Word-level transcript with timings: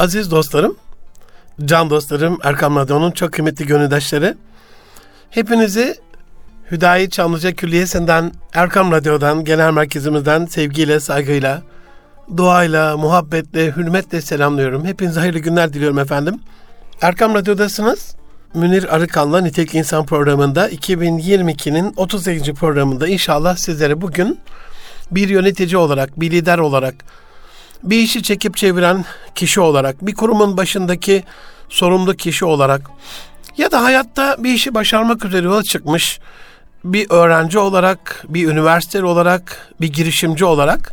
Aziz 0.00 0.30
dostlarım, 0.30 0.76
can 1.64 1.90
dostlarım, 1.90 2.38
Erkam 2.42 2.76
Radyo'nun 2.76 3.10
çok 3.10 3.32
kıymetli 3.32 3.66
gönüldaşları. 3.66 4.36
Hepinizi 5.30 5.94
Hüdayi 6.70 7.10
Çamlıca 7.10 7.52
Külliyesi'nden, 7.52 8.32
Erkam 8.54 8.92
Radyo'dan, 8.92 9.44
genel 9.44 9.72
merkezimizden 9.72 10.46
sevgiyle, 10.46 11.00
saygıyla, 11.00 11.62
duayla, 12.36 12.96
muhabbetle, 12.96 13.76
hürmetle 13.76 14.20
selamlıyorum. 14.20 14.84
Hepinize 14.84 15.20
hayırlı 15.20 15.38
günler 15.38 15.72
diliyorum 15.72 15.98
efendim. 15.98 16.40
Erkam 17.00 17.34
Radyo'dasınız. 17.34 18.14
Münir 18.54 18.94
Arıkan'la 18.94 19.40
Nitelik 19.40 19.74
İnsan 19.74 20.06
programında 20.06 20.70
2022'nin 20.70 21.92
38. 21.96 22.52
programında 22.52 23.08
inşallah 23.08 23.56
sizlere 23.56 24.00
bugün 24.00 24.38
bir 25.10 25.28
yönetici 25.28 25.76
olarak, 25.76 26.20
bir 26.20 26.30
lider 26.30 26.58
olarak, 26.58 26.94
bir 27.82 27.98
işi 27.98 28.22
çekip 28.22 28.56
çeviren 28.56 29.04
kişi 29.34 29.60
olarak, 29.60 30.06
bir 30.06 30.14
kurumun 30.14 30.56
başındaki 30.56 31.24
sorumlu 31.68 32.14
kişi 32.16 32.44
olarak 32.44 32.90
ya 33.56 33.70
da 33.70 33.82
hayatta 33.82 34.36
bir 34.38 34.54
işi 34.54 34.74
başarmak 34.74 35.24
üzere 35.24 35.46
yola 35.46 35.62
çıkmış 35.62 36.20
bir 36.84 37.10
öğrenci 37.10 37.58
olarak, 37.58 38.24
bir 38.28 38.48
üniversiteli 38.48 39.04
olarak, 39.04 39.74
bir 39.80 39.92
girişimci 39.92 40.44
olarak 40.44 40.92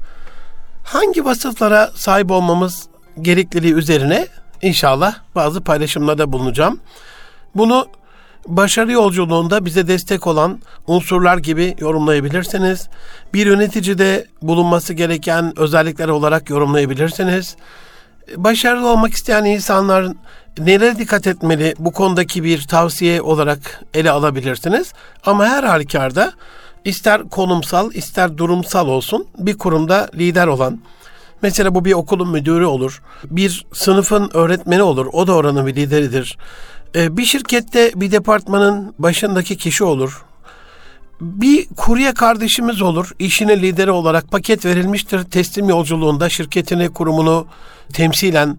hangi 0.83 1.25
vasıflara 1.25 1.91
sahip 1.95 2.31
olmamız 2.31 2.87
gerekliliği 3.21 3.73
üzerine 3.73 4.27
inşallah 4.61 5.15
bazı 5.35 5.63
paylaşımlarda 5.63 6.31
bulunacağım. 6.31 6.79
Bunu 7.55 7.87
başarı 8.47 8.91
yolculuğunda 8.91 9.65
bize 9.65 9.87
destek 9.87 10.27
olan 10.27 10.59
unsurlar 10.87 11.37
gibi 11.37 11.75
yorumlayabilirsiniz. 11.79 12.89
Bir 13.33 13.45
yöneticide 13.45 14.27
bulunması 14.41 14.93
gereken 14.93 15.59
özellikler 15.59 16.07
olarak 16.07 16.49
yorumlayabilirsiniz. 16.49 17.55
Başarılı 18.35 18.87
olmak 18.87 19.13
isteyen 19.13 19.45
insanlar 19.45 20.07
nelere 20.59 20.97
dikkat 20.97 21.27
etmeli 21.27 21.75
bu 21.79 21.91
konudaki 21.91 22.43
bir 22.43 22.67
tavsiye 22.67 23.21
olarak 23.21 23.83
ele 23.93 24.11
alabilirsiniz. 24.11 24.93
Ama 25.25 25.45
her 25.45 25.63
halükarda 25.63 26.33
ister 26.85 27.29
konumsal 27.29 27.93
ister 27.93 28.37
durumsal 28.37 28.87
olsun 28.87 29.27
bir 29.37 29.57
kurumda 29.57 30.09
lider 30.15 30.47
olan, 30.47 30.79
Mesela 31.41 31.75
bu 31.75 31.85
bir 31.85 31.93
okulun 31.93 32.29
müdürü 32.29 32.65
olur. 32.65 33.01
Bir 33.23 33.65
sınıfın 33.73 34.29
öğretmeni 34.33 34.81
olur. 34.81 35.05
O 35.13 35.27
da 35.27 35.33
oranın 35.33 35.67
bir 35.67 35.75
lideridir. 35.75 36.37
Ee, 36.97 37.17
bir 37.17 37.25
şirkette 37.25 37.91
bir 37.95 38.11
departmanın 38.11 38.93
başındaki 38.99 39.57
kişi 39.57 39.83
olur. 39.83 40.25
Bir 41.21 41.67
kurye 41.77 42.13
kardeşimiz 42.13 42.81
olur. 42.81 43.11
İşine 43.19 43.61
lideri 43.61 43.91
olarak 43.91 44.31
paket 44.31 44.65
verilmiştir. 44.65 45.23
Teslim 45.23 45.69
yolculuğunda 45.69 46.29
şirketini, 46.29 46.89
kurumunu 46.89 47.47
temsilen 47.93 48.57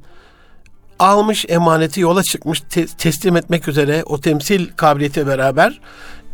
almış 0.99 1.45
emaneti 1.49 2.01
yola 2.01 2.23
çıkmış 2.23 2.61
te- 2.61 2.87
teslim 2.87 3.37
etmek 3.37 3.69
üzere 3.69 4.03
o 4.07 4.21
temsil 4.21 4.69
kabiliyeti 4.77 5.27
beraber 5.27 5.81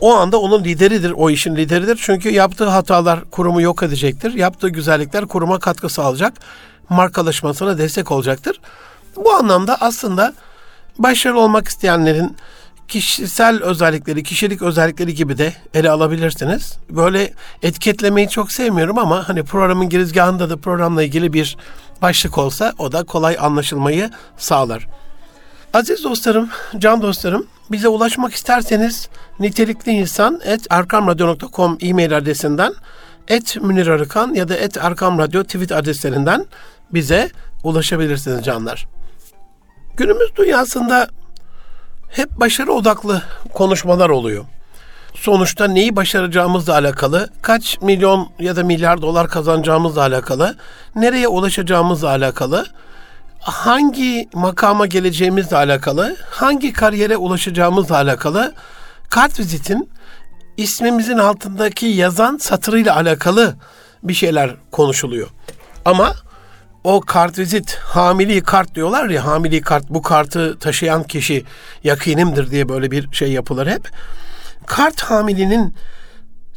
o 0.01 0.15
anda 0.15 0.41
onun 0.41 0.65
lideridir, 0.65 1.11
o 1.17 1.31
işin 1.31 1.57
lideridir. 1.57 1.99
Çünkü 2.03 2.31
yaptığı 2.31 2.69
hatalar 2.69 3.25
kurumu 3.31 3.61
yok 3.61 3.83
edecektir. 3.83 4.35
Yaptığı 4.35 4.69
güzellikler 4.69 5.27
kuruma 5.27 5.59
katkı 5.59 5.89
sağlayacak. 5.89 6.35
Markalaşmasına 6.89 7.79
destek 7.79 8.11
olacaktır. 8.11 8.61
Bu 9.17 9.35
anlamda 9.35 9.77
aslında 9.81 10.35
başarılı 10.99 11.41
olmak 11.41 11.69
isteyenlerin 11.69 12.37
kişisel 12.89 13.63
özellikleri, 13.63 14.23
kişilik 14.23 14.63
özellikleri 14.63 15.15
gibi 15.15 15.39
de 15.39 15.53
ele 15.75 15.91
alabilirsiniz. 15.91 16.79
Böyle 16.91 17.33
etiketlemeyi 17.63 18.29
çok 18.29 18.53
sevmiyorum 18.53 18.99
ama 18.99 19.29
hani 19.29 19.43
programın 19.43 19.89
girizgahında 19.89 20.51
da 20.51 20.57
programla 20.57 21.03
ilgili 21.03 21.33
bir 21.33 21.57
başlık 22.03 22.39
olsa 22.39 22.73
o 22.79 22.93
da 22.93 23.05
kolay 23.05 23.37
anlaşılmayı 23.41 24.11
sağlar. 24.37 24.87
Aziz 25.75 26.05
dostlarım, 26.05 26.49
can 26.79 27.03
dostlarım, 27.03 27.47
bize 27.71 27.89
ulaşmak 27.89 28.35
isterseniz 28.35 29.09
nitelikli 29.41 29.93
insan 29.93 30.41
et 30.45 30.67
erkamradyo.com 30.71 31.79
e-mail 31.81 32.17
adresinden 32.17 32.75
et 33.29 33.57
Münir 33.63 33.87
Arıkan 33.87 34.35
ya 34.35 34.49
da 34.49 34.57
et 34.57 34.77
Erkam 34.77 35.19
tweet 35.29 35.73
adreslerinden 35.73 36.47
bize 36.93 37.31
ulaşabilirsiniz 37.65 38.45
canlar. 38.45 38.94
Günümüz 39.97 40.37
dünyasında 40.37 41.09
hep 42.09 42.31
başarı 42.41 42.73
odaklı 42.73 43.23
konuşmalar 43.55 44.11
oluyor. 44.11 44.45
Sonuçta 45.15 45.69
neyi 45.69 45.97
başaracağımızla 45.97 46.73
alakalı, 46.73 47.31
kaç 47.43 47.81
milyon 47.81 48.29
ya 48.39 48.57
da 48.57 48.65
milyar 48.65 49.03
dolar 49.03 49.29
kazanacağımızla 49.29 50.01
alakalı, 50.01 50.57
nereye 50.95 51.29
ulaşacağımızla 51.29 52.09
alakalı, 52.09 52.67
hangi 53.41 54.29
makama 54.35 54.87
geleceğimizle 54.87 55.57
alakalı, 55.57 56.17
hangi 56.31 56.73
kariyere 56.73 57.17
ulaşacağımızla 57.17 57.97
alakalı 57.97 58.55
kart 59.11 59.41
vizitin 59.41 59.91
ismimizin 60.57 61.19
altındaki 61.19 61.87
yazan 61.87 62.37
satırıyla 62.37 62.97
alakalı 62.97 63.55
bir 64.03 64.15
şeyler 64.15 64.55
konuşuluyor. 64.71 65.29
Ama 65.85 66.15
o 66.85 67.01
kart 67.01 67.39
vizit 67.39 67.75
hamili 67.75 68.43
kart 68.43 68.75
diyorlar 68.75 69.09
ya 69.09 69.27
hamili 69.27 69.61
kart 69.61 69.91
bu 69.91 70.03
kartı 70.03 70.59
taşıyan 70.59 71.03
kişi 71.03 71.45
yakinimdir 71.85 72.51
diye 72.51 72.69
böyle 72.69 72.91
bir 72.91 73.09
şey 73.13 73.33
yapılır 73.33 73.67
hep. 73.67 73.91
Kart 74.67 75.01
hamilinin 75.01 75.75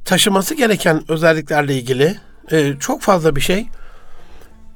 taşıması 0.06 0.56
gereken 0.56 1.04
özelliklerle 1.08 1.76
ilgili 1.76 2.20
e, 2.52 2.74
çok 2.80 3.02
fazla 3.02 3.36
bir 3.36 3.42
şey 3.42 3.68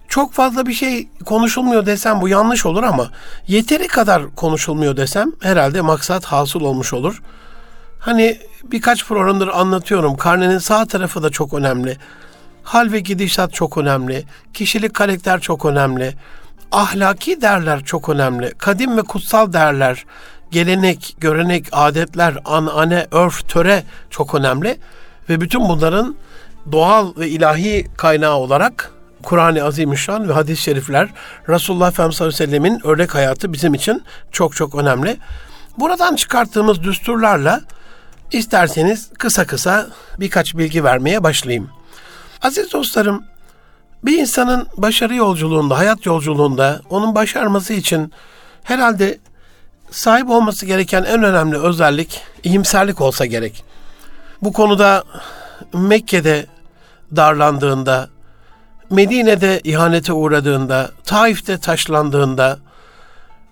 çok 0.07 0.33
fazla 0.33 0.65
bir 0.65 0.73
şey 0.73 1.09
konuşulmuyor 1.25 1.85
desem 1.85 2.21
bu 2.21 2.29
yanlış 2.29 2.65
olur 2.65 2.83
ama 2.83 3.11
yeteri 3.47 3.87
kadar 3.87 4.35
konuşulmuyor 4.35 4.97
desem 4.97 5.31
herhalde 5.41 5.81
maksat 5.81 6.25
hasıl 6.25 6.61
olmuş 6.61 6.93
olur. 6.93 7.21
Hani 7.99 8.39
birkaç 8.63 9.05
programdır 9.05 9.47
anlatıyorum. 9.47 10.17
Karnenin 10.17 10.57
sağ 10.57 10.85
tarafı 10.85 11.23
da 11.23 11.29
çok 11.29 11.53
önemli. 11.53 11.97
Hal 12.63 12.91
ve 12.91 12.99
gidişat 12.99 13.53
çok 13.53 13.77
önemli. 13.77 14.23
Kişilik 14.53 14.93
karakter 14.93 15.39
çok 15.39 15.65
önemli. 15.65 16.13
Ahlaki 16.71 17.41
değerler 17.41 17.83
çok 17.83 18.09
önemli. 18.09 18.53
Kadim 18.57 18.97
ve 18.97 19.01
kutsal 19.01 19.53
değerler, 19.53 20.05
gelenek, 20.51 21.15
görenek, 21.19 21.65
adetler, 21.71 22.37
anane, 22.45 23.07
örf, 23.11 23.49
töre 23.49 23.83
çok 24.09 24.35
önemli. 24.35 24.77
Ve 25.29 25.41
bütün 25.41 25.69
bunların 25.69 26.15
doğal 26.71 27.15
ve 27.17 27.29
ilahi 27.29 27.87
kaynağı 27.97 28.35
olarak 28.35 28.91
Kur'an-ı 29.23 29.63
Azimüşşan 29.63 30.29
ve 30.29 30.33
hadis-i 30.33 30.61
şerifler 30.61 31.09
Resulullah 31.49 31.87
Efendimiz 31.87 32.17
sallallahu 32.17 32.35
aleyhi 32.35 32.51
ve 32.51 32.57
sellemin 32.57 32.87
örnek 32.87 33.15
hayatı 33.15 33.53
bizim 33.53 33.73
için 33.73 34.03
çok 34.31 34.55
çok 34.55 34.75
önemli. 34.75 35.17
Buradan 35.77 36.15
çıkarttığımız 36.15 36.83
düsturlarla 36.83 37.61
isterseniz 38.31 39.09
kısa 39.19 39.45
kısa 39.45 39.87
birkaç 40.19 40.57
bilgi 40.57 40.83
vermeye 40.83 41.23
başlayayım. 41.23 41.69
Aziz 42.41 42.73
dostlarım, 42.73 43.23
bir 44.03 44.19
insanın 44.19 44.67
başarı 44.77 45.15
yolculuğunda, 45.15 45.77
hayat 45.77 46.05
yolculuğunda 46.05 46.81
onun 46.89 47.15
başarması 47.15 47.73
için 47.73 48.13
herhalde 48.63 49.19
sahip 49.91 50.29
olması 50.29 50.65
gereken 50.65 51.03
en 51.03 51.23
önemli 51.23 51.57
özellik 51.57 52.21
iyimserlik 52.43 53.01
olsa 53.01 53.25
gerek. 53.25 53.63
Bu 54.41 54.53
konuda 54.53 55.03
Mekke'de 55.73 56.45
darlandığında, 57.15 58.09
Medine'de 58.89 59.61
ihanete 59.63 60.13
uğradığında, 60.13 60.91
Taif'te 61.05 61.57
taşlandığında, 61.57 62.59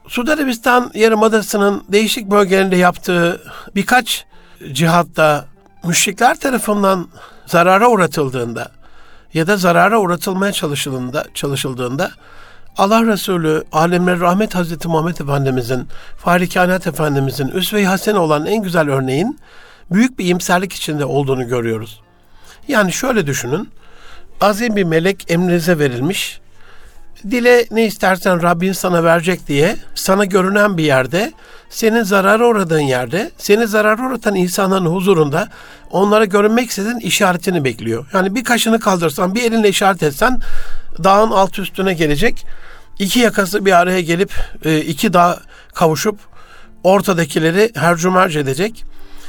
Suudi 0.08 0.34
Arabistan 0.34 0.92
Yarımadası'nın 0.94 1.84
değişik 1.90 2.32
bölgelerinde 2.32 2.76
yaptığı 2.76 3.42
birkaç 3.76 4.26
cihatta 4.72 5.46
müşrikler 5.84 6.40
tarafından 6.40 7.08
zarara 7.46 7.90
uğratıldığında 7.90 8.79
ya 9.34 9.48
da 9.48 9.58
zarara 9.58 10.00
uğratılmaya 10.00 10.52
çalışıldığında, 10.52 11.26
çalışıldığında 11.34 12.12
Allah 12.78 13.06
Resulü 13.06 13.64
alemler 13.72 14.20
rahmet 14.20 14.56
Hazreti 14.56 14.88
Muhammed 14.88 15.18
Efendimizin, 15.18 15.88
Fahri 16.18 16.50
Kainat 16.50 16.88
Efendimizin 16.88 17.48
üsve-i 17.48 17.86
hasene 17.86 18.20
olan 18.20 18.46
en 18.46 18.64
güzel 18.64 18.90
örneğin 18.90 19.40
büyük 19.92 20.20
bir 20.20 20.28
imserlik 20.28 20.74
içinde 20.74 21.06
olduğunu 21.06 21.48
görüyoruz. 21.48 22.02
Yani 22.68 22.94
şöyle 22.94 23.28
düşünün, 23.28 23.70
azim 24.42 24.76
bir 24.76 24.84
melek 24.84 25.32
emrinize 25.32 25.80
verilmiş. 25.80 26.42
Dile 27.24 27.66
ne 27.72 27.86
istersen 27.86 28.44
Rabbin 28.44 28.72
sana 28.72 29.04
verecek 29.04 29.48
diye 29.48 29.76
sana 29.96 30.26
görünen 30.26 30.78
bir 30.78 30.84
yerde, 30.84 31.34
senin 31.70 32.04
zarara 32.04 32.48
uğradığın 32.48 32.80
yerde, 32.80 33.32
seni 33.38 33.68
zarara 33.68 34.02
uğratan 34.02 34.36
insanların 34.36 34.86
huzurunda 34.86 35.48
onlara 35.92 36.26
görünmek 36.26 36.70
istediğin 36.70 37.00
işaretini 37.00 37.64
bekliyor. 37.64 38.06
Yani 38.14 38.36
bir 38.36 38.44
kaşını 38.44 38.80
kaldırsan, 38.80 39.36
bir 39.36 39.44
elinle 39.44 39.70
işaret 39.70 40.04
etsen 40.04 40.40
dağın 41.04 41.32
alt 41.32 41.60
üstüne 41.60 41.94
gelecek. 41.94 42.46
İki 43.00 43.20
yakası 43.20 43.66
bir 43.66 43.72
araya 43.72 44.02
gelip 44.02 44.34
e, 44.66 44.80
iki 44.80 45.14
dağ 45.14 45.40
kavuşup 45.74 46.20
ortadakileri 46.84 47.72
hercümerc 47.76 48.40
edecek 48.40 48.86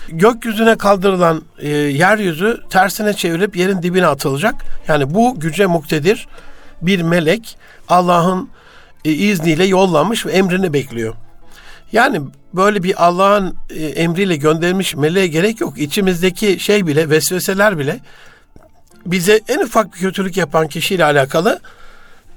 gökyüzüne 0.08 0.78
kaldırılan 0.78 1.42
e, 1.58 1.68
yeryüzü 1.68 2.60
tersine 2.70 3.14
çevirip 3.14 3.56
yerin 3.56 3.82
dibine 3.82 4.06
atılacak. 4.06 4.54
Yani 4.88 5.14
bu 5.14 5.40
güce 5.40 5.66
muktedir 5.66 6.28
bir 6.82 7.02
melek 7.02 7.58
Allah'ın 7.88 8.48
e, 9.04 9.12
izniyle 9.12 9.64
yollanmış 9.64 10.26
ve 10.26 10.32
emrini 10.32 10.72
bekliyor. 10.72 11.14
Yani 11.92 12.20
böyle 12.54 12.82
bir 12.82 13.04
Allah'ın 13.06 13.56
e, 13.70 13.86
emriyle 13.86 14.36
gönderilmiş 14.36 14.96
meleğe 14.96 15.26
gerek 15.26 15.60
yok. 15.60 15.78
İçimizdeki 15.78 16.60
şey 16.60 16.86
bile, 16.86 17.10
vesveseler 17.10 17.78
bile 17.78 18.00
bize 19.06 19.40
en 19.48 19.58
ufak 19.58 19.94
bir 19.94 19.98
kötülük 19.98 20.36
yapan 20.36 20.68
kişiyle 20.68 21.04
alakalı 21.04 21.60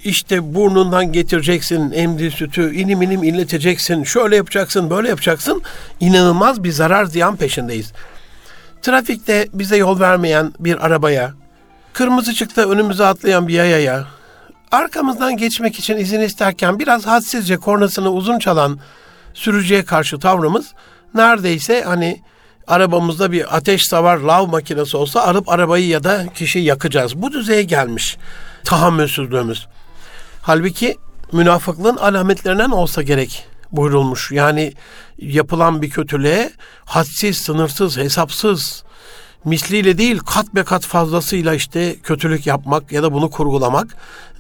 işte 0.04 0.56
burnundan 0.56 1.12
getireceksin 1.12 1.92
emdi 1.92 2.32
sütü, 2.32 2.76
inim 2.76 3.02
inim 3.02 3.24
inleteceksin, 3.24 4.04
şöyle 4.04 4.36
yapacaksın, 4.36 4.90
böyle 4.90 5.10
yapacaksın. 5.10 5.62
İnanılmaz 6.00 6.64
bir 6.64 6.72
zarar 6.72 7.06
ziyan 7.06 7.36
peşindeyiz. 7.36 7.94
Trafikte 8.82 9.48
bize 9.54 9.78
yol 9.78 10.00
vermeyen 10.00 10.54
bir 10.60 10.86
arabaya, 10.86 11.34
kırmızı 11.94 12.34
çıktı 12.34 12.70
önümüze 12.70 13.06
atlayan 13.06 13.48
bir 13.48 13.54
yayaya, 13.54 14.06
arkamızdan 14.74 15.38
geçmek 15.38 15.80
için 15.80 15.98
izin 15.98 16.22
isterken 16.22 16.80
biraz 16.80 17.06
hadsizce 17.06 17.58
kornasını 17.58 18.12
uzun 18.12 18.40
çalan 18.40 18.80
sürücüye 19.34 19.86
karşı 19.86 20.20
tavrımız 20.20 20.74
neredeyse 21.14 21.82
hani 21.82 22.22
arabamızda 22.68 23.32
bir 23.32 23.58
ateş 23.58 23.88
savar 23.88 24.18
lav 24.18 24.48
makinesi 24.48 24.98
olsa 24.98 25.22
alıp 25.22 25.50
arabayı 25.50 25.88
ya 25.88 26.04
da 26.04 26.26
kişi 26.36 26.60
yakacağız. 26.60 27.22
Bu 27.22 27.32
düzeye 27.32 27.64
gelmiş 27.64 28.18
tahammülsüzlüğümüz. 28.64 29.68
Halbuki 30.42 30.98
münafıklığın 31.32 31.98
alametlerinden 31.98 32.70
olsa 32.70 33.02
gerek 33.02 33.46
buyurulmuş. 33.72 34.32
Yani 34.32 34.74
yapılan 35.18 35.82
bir 35.82 35.90
kötülüğe 35.90 36.52
hadsiz, 36.86 37.38
sınırsız, 37.38 37.98
hesapsız, 37.98 38.84
misliyle 39.46 39.98
değil 39.98 40.20
kat 40.20 40.56
be 40.56 40.64
kat 40.64 40.86
fazlasıyla 40.86 41.54
işte 41.54 41.96
kötülük 41.96 42.48
yapmak 42.48 42.92
ya 42.92 43.04
da 43.04 43.14
bunu 43.14 43.30
kurgulamak 43.30 43.96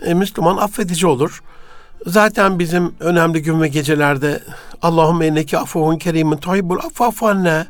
e, 0.05 0.13
Müslüman 0.13 0.57
affedici 0.57 1.07
olur. 1.07 1.43
Zaten 2.05 2.59
bizim 2.59 2.93
önemli 2.99 3.41
gün 3.41 3.61
ve 3.61 3.67
gecelerde 3.67 4.39
Allahümme 4.81 5.25
enneki 5.25 5.57
afuhun 5.57 5.97
kerimin 5.97 6.37
tahibbul 6.37 6.79
affafu 6.79 7.27
anne 7.27 7.65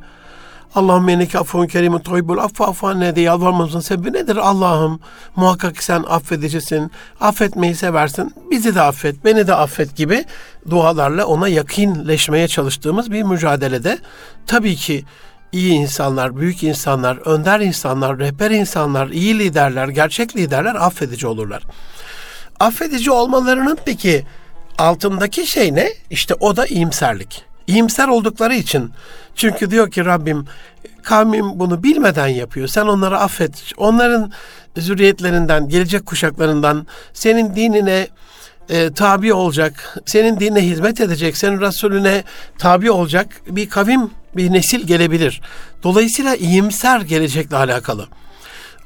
Allahümme 0.76 1.12
enneke 1.12 1.40
affun 1.40 1.68
kerimun 1.68 2.00
toybul 2.00 2.38
affa 2.38 2.68
affa 2.68 2.94
ne 2.94 3.16
diye 3.16 3.26
yalvarmamızın 3.26 3.80
sebebi 3.80 4.14
nedir? 4.14 4.36
Allah'ım 4.36 5.00
muhakkak 5.36 5.84
sen 5.84 6.04
affedicisin, 6.08 6.92
affetmeyi 7.22 7.76
seversin, 7.76 8.34
bizi 8.52 8.76
de 8.76 8.82
affet, 8.82 9.26
beni 9.26 9.48
de 9.48 9.56
affet 9.56 9.96
gibi 9.96 10.26
dualarla 10.70 11.26
ona 11.26 11.48
yakinleşmeye 11.48 12.48
çalıştığımız 12.48 13.12
bir 13.12 13.24
mücadelede 13.24 13.98
tabii 14.48 14.76
ki 14.76 15.06
iyi 15.54 15.74
insanlar, 15.74 16.38
büyük 16.38 16.64
insanlar, 16.64 17.18
önder 17.18 17.60
insanlar, 17.60 18.20
rehber 18.20 18.52
insanlar, 18.52 19.08
iyi 19.08 19.40
liderler, 19.40 19.88
gerçek 19.88 20.36
liderler 20.36 20.76
affedici 20.76 21.28
olurlar. 21.28 21.64
Affedici 22.60 23.12
olmalarının 23.12 23.78
peki 23.86 24.26
altındaki 24.78 25.48
şey 25.48 25.76
ne? 25.76 25.90
İşte 26.10 26.34
o 26.34 26.56
da 26.56 26.66
iyimserlik. 26.66 27.44
İyimser 27.68 28.08
oldukları 28.08 28.56
için. 28.56 28.92
Çünkü 29.36 29.72
diyor 29.72 29.92
ki 29.92 30.06
Rabbim 30.06 30.46
kavmim 31.04 31.60
bunu 31.60 31.84
bilmeden 31.84 32.28
yapıyor. 32.28 32.68
Sen 32.68 32.86
onları 32.86 33.20
affet. 33.20 33.72
Onların 33.78 34.32
zürriyetlerinden, 34.78 35.70
gelecek 35.70 36.06
kuşaklarından 36.06 36.88
senin 37.14 37.56
dinine 37.56 38.08
e, 38.70 38.94
tabi 38.94 39.34
olacak, 39.34 39.98
senin 40.06 40.40
dinine 40.40 40.66
hizmet 40.66 41.02
edecek, 41.02 41.38
senin 41.38 41.62
Resulüne 41.62 42.24
tabi 42.58 42.92
olacak 42.92 43.28
bir 43.48 43.70
kavim, 43.70 44.12
bir 44.36 44.54
nesil 44.54 44.88
gelebilir. 44.88 45.42
Dolayısıyla 45.84 46.36
iyimser 46.36 47.02
gelecekle 47.02 47.58
alakalı. 47.58 48.08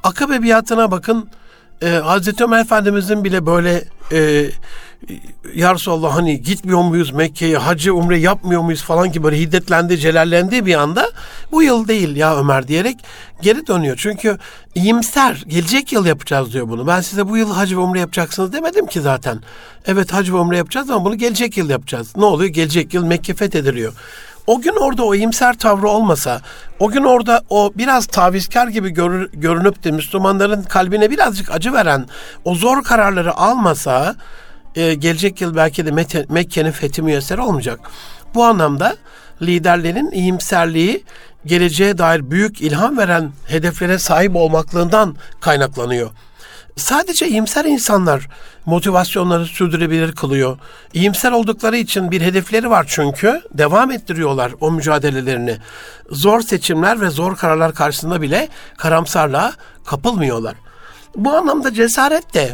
Akabe 0.04 0.44
biatına 0.44 0.92
bakın, 0.92 1.30
e, 1.82 1.90
Hazreti 1.90 2.44
Ömer 2.44 2.60
Efendimizin 2.60 3.24
bile 3.24 3.46
böyle 3.46 3.84
e, 4.12 4.50
ya 5.56 5.74
Resulallah 5.74 6.16
hani 6.16 6.42
gitmiyor 6.42 6.82
muyuz 6.82 7.12
Mekke'ye 7.12 7.58
hacı 7.58 7.94
umre 7.96 8.20
yapmıyor 8.20 8.62
muyuz 8.62 8.84
falan 8.84 9.12
gibi 9.12 9.24
böyle 9.24 9.40
hiddetlendi 9.40 9.98
celallendi 9.98 10.66
bir 10.66 10.76
anda 10.76 11.12
bu 11.52 11.64
yıl 11.64 11.88
değil 11.88 12.16
ya 12.16 12.38
Ömer 12.38 12.68
diyerek 12.68 12.98
geri 13.42 13.68
dönüyor. 13.68 13.98
Çünkü 14.00 14.38
iyimser 14.76 15.44
gelecek 15.48 15.94
yıl 15.94 16.06
yapacağız 16.06 16.54
diyor 16.54 16.70
bunu. 16.70 16.88
Ben 16.88 17.02
size 17.02 17.30
bu 17.30 17.38
yıl 17.38 17.54
hacı 17.54 17.78
ve 17.78 17.82
umre 17.82 18.00
yapacaksınız 18.00 18.54
demedim 18.54 18.88
ki 18.88 19.02
zaten. 19.02 19.42
Evet 19.86 20.14
hacı 20.14 20.34
ve 20.34 20.38
umre 20.38 20.58
yapacağız 20.58 20.90
ama 20.90 21.06
bunu 21.06 21.16
gelecek 21.16 21.58
yıl 21.58 21.70
yapacağız. 21.70 22.16
Ne 22.18 22.26
oluyor? 22.26 22.50
Gelecek 22.50 22.94
yıl 22.94 23.06
Mekke 23.06 23.34
fethediliyor. 23.34 23.94
O 24.48 24.62
gün 24.62 24.76
orada 24.76 25.04
o 25.04 25.16
iyimser 25.16 25.58
tavrı 25.58 25.90
olmasa, 25.90 26.42
o 26.80 26.90
gün 26.90 27.04
orada 27.04 27.42
o 27.50 27.72
biraz 27.76 28.06
tavizkar 28.06 28.68
gibi 28.68 28.90
görür, 28.90 29.30
görünüp 29.34 29.84
de 29.84 29.92
Müslümanların 29.92 30.64
kalbine 30.64 31.12
birazcık 31.12 31.52
acı 31.52 31.74
veren 31.74 32.06
o 32.46 32.56
zor 32.56 32.84
kararları 32.84 33.38
almasa 33.38 34.16
e, 34.78 34.94
gelecek 34.94 35.42
yıl 35.42 35.56
belki 35.56 35.86
de 35.86 35.92
Mekke'nin 36.30 36.72
fethi 36.72 37.02
müyesser 37.02 37.38
olmayacak. 37.38 37.80
Bu 38.36 38.44
anlamda 38.44 38.96
liderlerin 39.42 40.12
iyimserliği 40.12 41.04
geleceğe 41.46 41.98
dair 41.98 42.32
büyük 42.32 42.62
ilham 42.62 42.98
veren 42.98 43.32
hedeflere 43.48 44.00
sahip 44.00 44.36
olmaklığından 44.36 45.16
kaynaklanıyor. 45.42 46.10
Sadece 46.76 47.28
iyimser 47.28 47.66
insanlar 47.66 48.28
motivasyonları 48.66 49.46
sürdürebilir 49.46 50.12
kılıyor. 50.12 50.58
İyimser 50.94 51.32
oldukları 51.32 51.78
için 51.78 52.12
bir 52.12 52.22
hedefleri 52.22 52.70
var 52.70 52.86
çünkü 52.90 53.42
devam 53.54 53.92
ettiriyorlar 53.92 54.52
o 54.60 54.72
mücadelelerini. 54.72 55.58
Zor 56.12 56.42
seçimler 56.42 57.02
ve 57.02 57.10
zor 57.10 57.36
kararlar 57.36 57.74
karşısında 57.74 58.22
bile 58.22 58.50
karamsarlığa 58.78 59.54
kapılmıyorlar. 59.86 60.56
Bu 61.16 61.34
anlamda 61.34 61.74
cesaret 61.74 62.34
de 62.34 62.54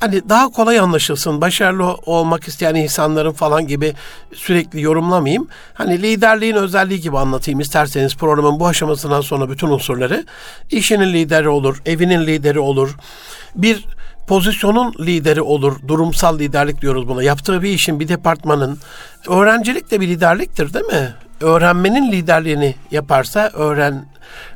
hani 0.00 0.28
daha 0.28 0.48
kolay 0.48 0.78
anlaşılsın, 0.78 1.40
başarılı 1.40 1.94
olmak 1.94 2.48
isteyen 2.48 2.74
insanların 2.74 3.32
falan 3.32 3.66
gibi 3.66 3.94
sürekli 4.34 4.80
yorumlamayayım. 4.80 5.48
Hani 5.74 6.02
liderliğin 6.02 6.54
özelliği 6.54 7.00
gibi 7.00 7.18
anlatayım 7.18 7.60
isterseniz 7.60 8.16
programın 8.16 8.60
bu 8.60 8.66
aşamasından 8.66 9.20
sonra 9.20 9.50
bütün 9.50 9.68
unsurları. 9.68 10.24
İşinin 10.70 11.12
lideri 11.12 11.48
olur, 11.48 11.82
evinin 11.86 12.26
lideri 12.26 12.58
olur. 12.58 12.96
Bir 13.56 13.84
pozisyonun 14.26 14.94
lideri 15.00 15.42
olur. 15.42 15.76
Durumsal 15.88 16.38
liderlik 16.38 16.80
diyoruz 16.80 17.08
buna. 17.08 17.22
Yaptığı 17.22 17.62
bir 17.62 17.70
işin, 17.70 18.00
bir 18.00 18.08
departmanın. 18.08 18.78
Öğrencilik 19.28 19.90
de 19.90 20.00
bir 20.00 20.08
liderliktir 20.08 20.74
değil 20.74 20.84
mi? 20.84 21.14
Öğrenmenin 21.40 22.12
liderliğini 22.12 22.74
yaparsa, 22.90 23.50
öğren 23.54 24.04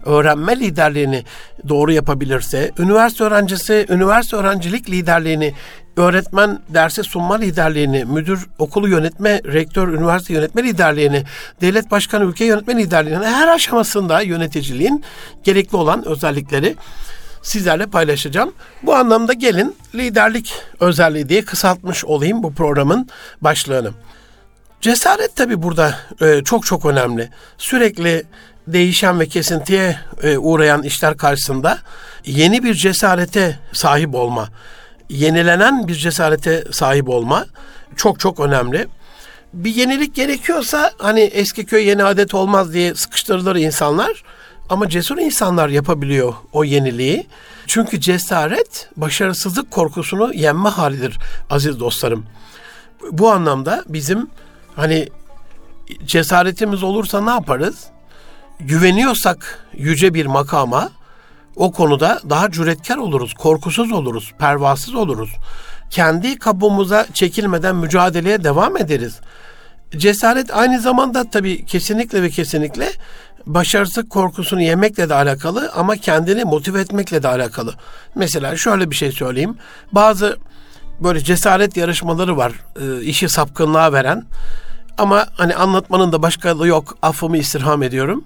öğrenme 0.04 0.60
liderliğini 0.60 1.24
doğru 1.68 1.92
yapabilirse, 1.92 2.70
üniversite 2.78 3.24
öğrencisi 3.24 3.86
üniversite 3.88 4.36
öğrencilik 4.36 4.90
liderliğini, 4.90 5.54
öğretmen 5.96 6.58
derse 6.68 7.02
sunma 7.02 7.34
liderliğini, 7.34 8.04
müdür 8.04 8.46
okulu 8.58 8.88
yönetme, 8.88 9.40
rektör 9.44 9.88
üniversite 9.88 10.34
yönetme 10.34 10.62
liderliğini, 10.62 11.24
devlet 11.60 11.90
başkanı 11.90 12.24
ülke 12.24 12.44
yönetme 12.44 12.76
liderliğini 12.76 13.26
her 13.26 13.48
aşamasında 13.48 14.20
yöneticiliğin 14.20 15.04
gerekli 15.44 15.76
olan 15.76 16.08
özellikleri 16.08 16.76
sizlerle 17.42 17.86
paylaşacağım. 17.86 18.52
Bu 18.82 18.94
anlamda 18.94 19.32
gelin 19.32 19.76
liderlik 19.94 20.54
özelliği 20.80 21.28
diye 21.28 21.44
kısaltmış 21.44 22.04
olayım 22.04 22.42
bu 22.42 22.54
programın 22.54 23.08
başlığını. 23.40 23.90
Cesaret 24.84 25.36
tabi 25.36 25.62
burada 25.62 25.98
e, 26.20 26.44
çok 26.44 26.66
çok 26.66 26.84
önemli. 26.84 27.30
Sürekli 27.58 28.24
değişen 28.66 29.20
ve 29.20 29.26
kesintiye 29.26 29.98
e, 30.22 30.38
uğrayan 30.38 30.82
işler 30.82 31.16
karşısında 31.16 31.78
yeni 32.26 32.64
bir 32.64 32.74
cesarete 32.74 33.58
sahip 33.72 34.14
olma, 34.14 34.48
yenilenen 35.08 35.88
bir 35.88 35.94
cesarete 35.94 36.64
sahip 36.72 37.08
olma 37.08 37.46
çok 37.96 38.20
çok 38.20 38.40
önemli. 38.40 38.88
Bir 39.52 39.74
yenilik 39.74 40.14
gerekiyorsa 40.14 40.90
hani 40.98 41.20
eski 41.20 41.66
köy 41.66 41.88
yeni 41.88 42.04
adet 42.04 42.34
olmaz 42.34 42.72
diye 42.72 42.94
sıkıştırılır 42.94 43.56
insanlar. 43.56 44.24
Ama 44.68 44.88
cesur 44.88 45.18
insanlar 45.18 45.68
yapabiliyor 45.68 46.34
o 46.52 46.64
yeniliği. 46.64 47.26
Çünkü 47.66 48.00
cesaret 48.00 48.88
başarısızlık 48.96 49.70
korkusunu 49.70 50.34
yenme 50.34 50.68
halidir 50.68 51.18
aziz 51.50 51.80
dostlarım. 51.80 52.26
Bu 53.12 53.30
anlamda 53.30 53.84
bizim 53.88 54.28
hani 54.76 55.08
cesaretimiz 56.06 56.82
olursa 56.82 57.20
ne 57.20 57.30
yaparız? 57.30 57.94
güveniyorsak 58.60 59.66
yüce 59.72 60.14
bir 60.14 60.26
makama 60.26 60.90
o 61.56 61.72
konuda 61.72 62.20
daha 62.30 62.50
cüretkar 62.50 62.96
oluruz, 62.96 63.34
korkusuz 63.34 63.92
oluruz, 63.92 64.32
pervasız 64.38 64.94
oluruz. 64.94 65.30
Kendi 65.90 66.38
kabuğumuza 66.38 67.06
çekilmeden 67.14 67.76
mücadeleye 67.76 68.44
devam 68.44 68.76
ederiz. 68.76 69.20
Cesaret 69.96 70.56
aynı 70.56 70.80
zamanda 70.80 71.30
tabii 71.30 71.66
kesinlikle 71.66 72.22
ve 72.22 72.30
kesinlikle 72.30 72.92
başarısızlık 73.46 74.10
korkusunu 74.10 74.62
yemekle 74.62 75.08
de 75.08 75.14
alakalı 75.14 75.70
ama 75.74 75.96
kendini 75.96 76.44
motive 76.44 76.80
etmekle 76.80 77.22
de 77.22 77.28
alakalı. 77.28 77.74
Mesela 78.14 78.56
şöyle 78.56 78.90
bir 78.90 78.96
şey 78.96 79.12
söyleyeyim. 79.12 79.56
Bazı 79.92 80.36
böyle 81.00 81.20
cesaret 81.20 81.76
yarışmaları 81.76 82.36
var. 82.36 82.52
E, 82.80 83.02
işi 83.02 83.28
sapkınlığa 83.28 83.92
veren. 83.92 84.24
Ama 84.98 85.26
hani 85.34 85.54
anlatmanın 85.54 86.12
da 86.12 86.22
başka 86.22 86.48
yolu 86.48 86.66
yok. 86.66 86.96
Affımı 87.02 87.36
istirham 87.36 87.82
ediyorum 87.82 88.24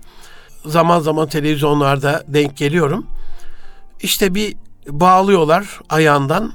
zaman 0.68 1.00
zaman 1.00 1.28
televizyonlarda 1.28 2.24
denk 2.28 2.56
geliyorum. 2.56 3.06
İşte 4.02 4.34
bir 4.34 4.56
bağlıyorlar 4.88 5.80
ayağından. 5.90 6.52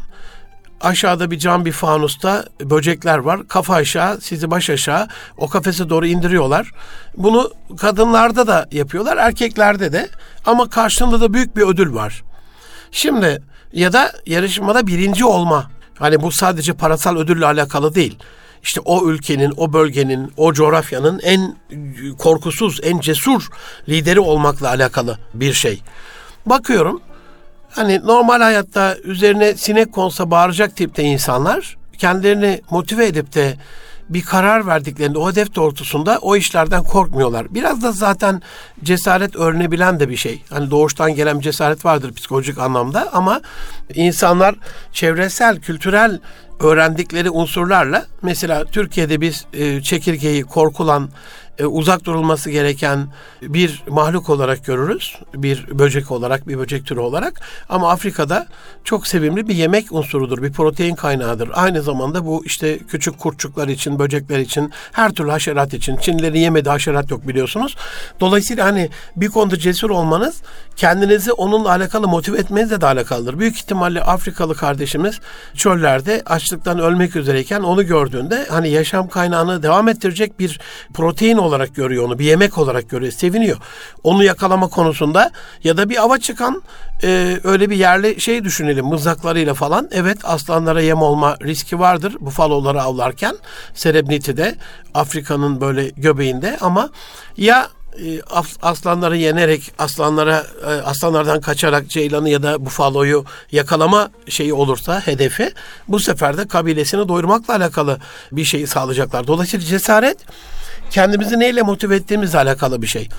Aşağıda 0.82 1.32
bir 1.32 1.39
cam 1.39 1.65
bir 1.65 1.72
fanusta 1.72 2.46
böcekler 2.62 3.17
var. 3.17 3.48
Kafa 3.48 3.75
aşağı, 3.75 4.22
sizi 4.22 4.51
baş 4.51 4.70
aşağı 4.70 5.08
o 5.38 5.50
kafese 5.50 5.89
doğru 5.89 6.05
indiriyorlar. 6.05 6.72
Bunu 7.17 7.51
kadınlarda 7.77 8.48
da 8.48 8.67
yapıyorlar, 8.72 9.17
erkeklerde 9.17 9.93
de. 9.93 10.10
Ama 10.46 10.70
karşılığında 10.70 11.22
da 11.22 11.34
büyük 11.34 11.55
bir 11.58 11.62
ödül 11.62 11.93
var. 11.93 12.24
Şimdi 12.91 13.43
ya 13.74 13.93
da 13.93 14.12
yarışmada 14.25 14.88
birinci 14.88 15.25
olma. 15.25 15.72
Hani 16.00 16.22
bu 16.22 16.32
sadece 16.32 16.74
parasal 16.74 17.17
ödülle 17.17 17.46
alakalı 17.46 17.96
değil. 17.96 18.17
İşte 18.63 18.82
o 18.86 19.10
ülkenin, 19.10 19.53
o 19.58 19.74
bölgenin, 19.74 20.34
o 20.38 20.53
coğrafyanın 20.53 21.20
en 21.24 21.55
korkusuz, 22.17 22.79
en 22.84 23.00
cesur 23.00 23.48
lideri 23.89 24.20
olmakla 24.20 24.70
alakalı 24.70 25.17
bir 25.34 25.53
şey. 25.53 25.82
Bakıyorum 26.46 27.01
hani 27.70 28.00
normal 28.00 28.41
hayatta 28.41 28.98
üzerine 29.03 29.55
sinek 29.58 29.91
konsa 29.91 30.32
bağıracak 30.32 30.75
tipte 30.75 31.03
insanlar 31.03 31.77
kendilerini 31.98 32.62
motive 32.70 33.08
edip 33.08 33.36
de 33.36 33.58
bir 34.13 34.22
karar 34.22 34.67
verdiklerinde 34.67 35.17
o 35.17 35.32
hedef 35.32 35.55
doğrultusunda 35.55 36.20
o 36.22 36.36
işlerden 36.36 36.84
korkmuyorlar. 36.84 37.53
Biraz 37.53 37.84
da 37.84 37.91
zaten 37.91 38.41
cesaret 38.84 39.36
öğrenebilen 39.36 40.00
de 40.00 40.10
bir 40.10 40.17
şey. 40.17 40.43
Hani 40.50 40.72
doğuştan 40.72 41.15
gelen 41.15 41.39
cesaret 41.39 41.86
vardır 41.86 42.13
psikolojik 42.13 42.58
anlamda 42.58 43.10
ama 43.13 43.41
insanlar 43.93 44.55
çevresel, 44.91 45.60
kültürel 45.60 46.20
öğrendikleri 46.60 47.29
unsurlarla 47.29 48.05
mesela 48.22 48.65
Türkiye'de 48.65 49.22
biz 49.22 49.46
e, 49.53 49.82
çekirgeyi 49.82 50.43
korkulan 50.43 51.10
e, 51.60 51.65
uzak 51.65 52.05
durulması 52.05 52.50
gereken 52.50 53.07
bir 53.41 53.83
mahluk 53.88 54.29
olarak 54.29 54.65
görürüz. 54.65 55.15
Bir 55.33 55.67
böcek 55.79 56.12
olarak, 56.12 56.48
bir 56.48 56.57
böcek 56.57 56.86
türü 56.86 57.00
olarak. 57.00 57.41
Ama 57.69 57.91
Afrika'da 57.91 58.48
çok 58.83 59.07
sevimli 59.07 59.48
bir 59.48 59.55
yemek 59.55 59.91
unsurudur, 59.91 60.43
bir 60.43 60.51
protein 60.51 60.95
kaynağıdır. 60.95 61.50
Aynı 61.53 61.81
zamanda 61.81 62.25
bu 62.25 62.45
işte 62.45 62.77
küçük 62.77 63.19
kurtçuklar 63.19 63.67
için, 63.67 64.00
böcekler 64.00 64.39
için, 64.39 64.72
her 64.91 65.12
türlü 65.12 65.29
haşerat 65.29 65.74
için. 65.74 65.98
Çinlilerin 65.98 66.39
yemediği 66.39 66.72
haşerat 66.72 67.12
yok 67.12 67.27
biliyorsunuz. 67.27 67.75
Dolayısıyla 68.19 68.65
hani 68.65 68.89
bir 69.15 69.27
konuda 69.27 69.60
cesur 69.60 69.89
olmanız 69.89 70.41
kendinizi 70.75 71.31
onunla 71.31 71.69
alakalı 71.69 72.07
motive 72.07 72.38
etmenizle 72.38 72.81
de 72.81 72.86
alakalıdır. 72.86 73.39
Büyük 73.39 73.55
ihtimalle 73.55 74.01
Afrikalı 74.01 74.55
kardeşimiz 74.55 75.19
çöllerde 75.55 76.22
açlıktan 76.25 76.79
ölmek 76.79 77.15
üzereyken 77.15 77.62
onu 77.62 77.86
gördüğünde 77.86 78.45
hani 78.50 78.69
yaşam 78.69 79.07
kaynağını 79.07 79.63
devam 79.63 79.88
ettirecek 79.88 80.39
bir 80.39 80.60
protein 80.93 81.38
olarak 81.43 81.75
görüyor 81.75 82.03
onu. 82.03 82.19
Bir 82.19 82.25
yemek 82.25 82.57
olarak 82.57 82.89
görüyor. 82.89 83.12
Seviniyor. 83.12 83.57
Onu 84.03 84.23
yakalama 84.23 84.67
konusunda 84.67 85.31
ya 85.63 85.77
da 85.77 85.89
bir 85.89 86.03
ava 86.03 86.17
çıkan 86.17 86.63
e, 87.03 87.39
öyle 87.43 87.69
bir 87.69 87.75
yerli 87.75 88.21
şey 88.21 88.43
düşünelim 88.43 88.85
mızraklarıyla 88.85 89.53
falan. 89.53 89.89
Evet 89.91 90.17
aslanlara 90.23 90.81
yem 90.81 91.01
olma 91.01 91.38
riski 91.43 91.79
vardır. 91.79 92.15
Bufaloları 92.19 92.81
avlarken 92.81 93.35
Serebniti'de 93.73 94.55
Afrika'nın 94.93 95.62
böyle 95.62 95.89
göbeğinde 95.89 96.57
ama 96.62 96.89
ya 97.38 97.69
e, 98.00 98.21
aslanları 98.62 99.17
yenerek 99.17 99.71
aslanlara 99.79 100.43
e, 100.67 100.67
aslanlardan 100.67 101.41
kaçarak 101.41 101.89
ceylanı 101.89 102.29
ya 102.29 102.43
da 102.43 102.65
bufaloyu 102.65 103.25
yakalama 103.51 104.09
şeyi 104.29 104.53
olursa 104.53 105.00
hedefi 105.00 105.51
bu 105.88 106.00
sefer 106.00 106.38
de 106.38 106.47
kabilesini 106.47 107.07
doyurmakla 107.07 107.55
alakalı 107.55 108.00
bir 108.31 108.43
şeyi 108.43 108.67
sağlayacaklar. 108.67 109.27
Dolayısıyla 109.27 109.65
cesaret 109.65 110.17
kendimizi 110.93 111.39
neyle 111.39 111.62
motive 111.62 111.95
ettiğimizle 111.95 112.38
alakalı 112.38 112.81
bir 112.81 112.88
şey. 112.88 113.09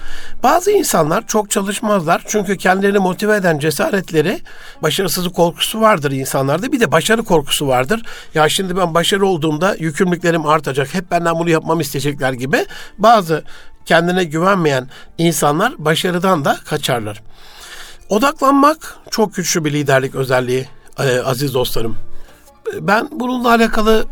Bazı 0.42 0.70
insanlar 0.70 1.26
çok 1.26 1.50
çalışmazlar 1.50 2.22
çünkü 2.26 2.56
kendilerini 2.56 2.98
motive 2.98 3.36
eden 3.36 3.58
cesaretleri 3.58 4.40
başarısızlık 4.82 5.34
korkusu 5.34 5.80
vardır 5.80 6.10
insanlarda. 6.10 6.72
Bir 6.72 6.80
de 6.80 6.92
başarı 6.92 7.22
korkusu 7.22 7.68
vardır. 7.68 8.02
Ya 8.34 8.48
şimdi 8.48 8.76
ben 8.76 8.94
başarı 8.94 9.26
olduğumda 9.26 9.76
yükümlülüklerim 9.78 10.46
artacak. 10.46 10.94
Hep 10.94 11.10
benden 11.10 11.38
bunu 11.38 11.50
yapmamı 11.50 11.82
isteyecekler 11.82 12.32
gibi. 12.32 12.66
Bazı 12.98 13.44
kendine 13.86 14.24
güvenmeyen 14.24 14.88
insanlar 15.18 15.74
başarıdan 15.78 16.44
da 16.44 16.56
kaçarlar. 16.64 17.22
Odaklanmak 18.08 18.96
çok 19.10 19.34
güçlü 19.34 19.64
bir 19.64 19.72
liderlik 19.72 20.14
özelliği 20.14 20.68
e, 20.98 21.18
aziz 21.20 21.54
dostlarım. 21.54 21.96
Ben 22.80 23.08
bununla 23.12 23.48
alakalı 23.48 24.04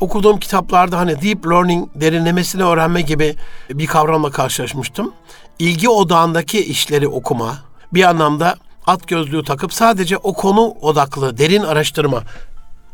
okuduğum 0.00 0.38
kitaplarda 0.38 0.98
hani 0.98 1.22
deep 1.22 1.46
learning 1.46 1.88
derinlemesine 1.94 2.62
öğrenme 2.62 3.00
gibi 3.00 3.36
bir 3.70 3.86
kavramla 3.86 4.30
karşılaşmıştım. 4.30 5.12
İlgi 5.58 5.88
odağındaki 5.88 6.64
işleri 6.64 7.08
okuma, 7.08 7.58
bir 7.94 8.04
anlamda 8.04 8.56
at 8.86 9.08
gözlüğü 9.08 9.44
takıp 9.44 9.72
sadece 9.72 10.16
o 10.16 10.32
konu 10.32 10.74
odaklı 10.80 11.38
derin 11.38 11.62
araştırma 11.62 12.22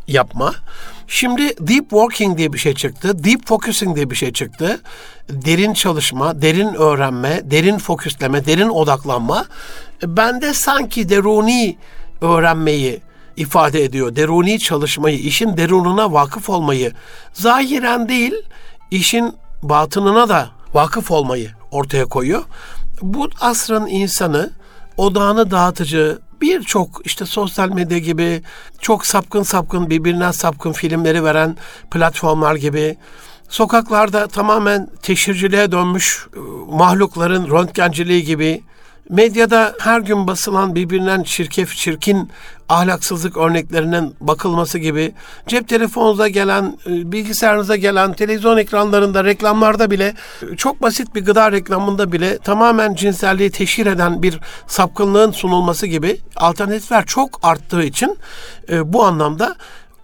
yapma. 0.08 0.54
Şimdi 1.06 1.68
deep 1.68 1.90
working 1.90 2.38
diye 2.38 2.52
bir 2.52 2.58
şey 2.58 2.74
çıktı. 2.74 3.24
Deep 3.24 3.46
focusing 3.46 3.96
diye 3.96 4.10
bir 4.10 4.16
şey 4.16 4.32
çıktı. 4.32 4.80
Derin 5.28 5.74
çalışma, 5.74 6.42
derin 6.42 6.74
öğrenme, 6.74 7.40
derin 7.44 7.78
fokusleme, 7.78 8.46
derin 8.46 8.68
odaklanma. 8.68 9.44
Ben 10.02 10.40
de 10.40 10.54
sanki 10.54 11.08
deruni 11.08 11.76
öğrenmeyi 12.20 13.00
ifade 13.36 13.84
ediyor. 13.84 14.16
Deruni 14.16 14.58
çalışmayı, 14.58 15.18
işin 15.18 15.56
derununa 15.56 16.12
vakıf 16.12 16.50
olmayı, 16.50 16.92
zahiren 17.32 18.08
değil, 18.08 18.34
işin 18.90 19.34
batınına 19.62 20.28
da 20.28 20.50
vakıf 20.74 21.10
olmayı 21.10 21.50
ortaya 21.70 22.04
koyuyor. 22.04 22.42
Bu 23.02 23.28
asrın 23.40 23.86
insanı 23.86 24.50
odağını 24.96 25.50
dağıtıcı, 25.50 26.18
birçok 26.40 27.00
işte 27.04 27.26
sosyal 27.26 27.68
medya 27.68 27.98
gibi 27.98 28.42
çok 28.80 29.06
sapkın 29.06 29.42
sapkın 29.42 29.90
birbirinden 29.90 30.30
sapkın 30.30 30.72
filmleri 30.72 31.24
veren 31.24 31.56
platformlar 31.90 32.54
gibi 32.54 32.96
sokaklarda 33.48 34.26
tamamen 34.26 34.88
teşhirciliğe 35.02 35.72
dönmüş 35.72 36.26
ıı, 36.36 36.42
mahlukların 36.76 37.50
röntgenciliği 37.50 38.24
gibi 38.24 38.62
medyada 39.10 39.74
her 39.80 40.00
gün 40.00 40.26
basılan 40.26 40.74
birbirinden 40.74 41.22
çirkef 41.22 41.76
çirkin 41.76 42.30
ahlaksızlık 42.68 43.36
örneklerinin 43.36 44.14
bakılması 44.20 44.78
gibi 44.78 45.12
cep 45.46 45.68
telefonunuza 45.68 46.28
gelen, 46.28 46.78
e, 46.86 47.12
bilgisayarınıza 47.12 47.76
gelen, 47.76 48.12
televizyon 48.12 48.56
ekranlarında, 48.56 49.24
reklamlarda 49.24 49.90
bile 49.90 50.14
çok 50.56 50.82
basit 50.82 51.14
bir 51.14 51.24
gıda 51.24 51.52
reklamında 51.52 52.12
bile 52.12 52.38
tamamen 52.38 52.94
cinselliği 52.94 53.50
teşhir 53.50 53.86
eden 53.86 54.22
bir 54.22 54.40
sapkınlığın 54.66 55.32
sunulması 55.32 55.86
gibi 55.86 56.20
alternatifler 56.36 57.06
çok 57.06 57.40
arttığı 57.42 57.82
için 57.82 58.18
e, 58.68 58.92
bu 58.92 59.04
anlamda 59.04 59.56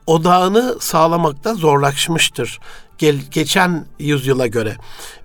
odağını 0.07 0.77
sağlamakta 0.81 1.55
zorlaşmıştır 1.55 2.61
geçen 3.31 3.85
yüzyıla 3.99 4.47
göre. 4.47 4.77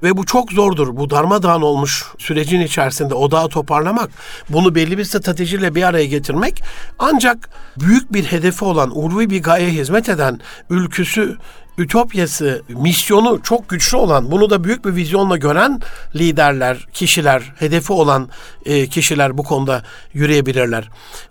Ve 0.04 0.18
bu 0.18 0.26
çok 0.26 0.52
zordur. 0.52 0.98
Bu 0.98 1.10
darmadağın 1.10 1.62
olmuş 1.62 2.04
sürecin 2.18 2.62
içerisinde 2.62 3.14
odağı 3.14 3.50
toparlamak, 3.50 4.10
bunu 4.50 4.76
belli 4.76 4.98
bir 4.98 5.04
stratejiyle 5.04 5.76
bir 5.76 5.84
araya 5.84 6.06
getirmek 6.06 6.64
ancak 7.00 7.50
büyük 7.80 8.14
bir 8.14 8.24
hedefi 8.24 8.66
olan, 8.66 8.92
urvi 8.98 9.30
bir 9.30 9.44
gaye 9.44 9.70
hizmet 9.70 10.10
eden, 10.10 10.40
ülküsü 10.70 11.38
ütopyası, 11.78 12.62
misyonu 12.70 13.42
çok 13.44 13.70
güçlü 13.70 13.98
olan, 13.98 14.32
bunu 14.32 14.50
da 14.50 14.64
büyük 14.64 14.86
bir 14.86 14.96
vizyonla 14.96 15.38
gören 15.38 15.82
liderler, 16.16 16.88
kişiler, 16.94 17.54
hedefi 17.56 17.94
olan 17.94 18.30
e, 18.66 18.88
kişiler 18.88 19.38
bu 19.38 19.44
konuda 19.44 19.84
yürüyebilirler. 20.14 20.90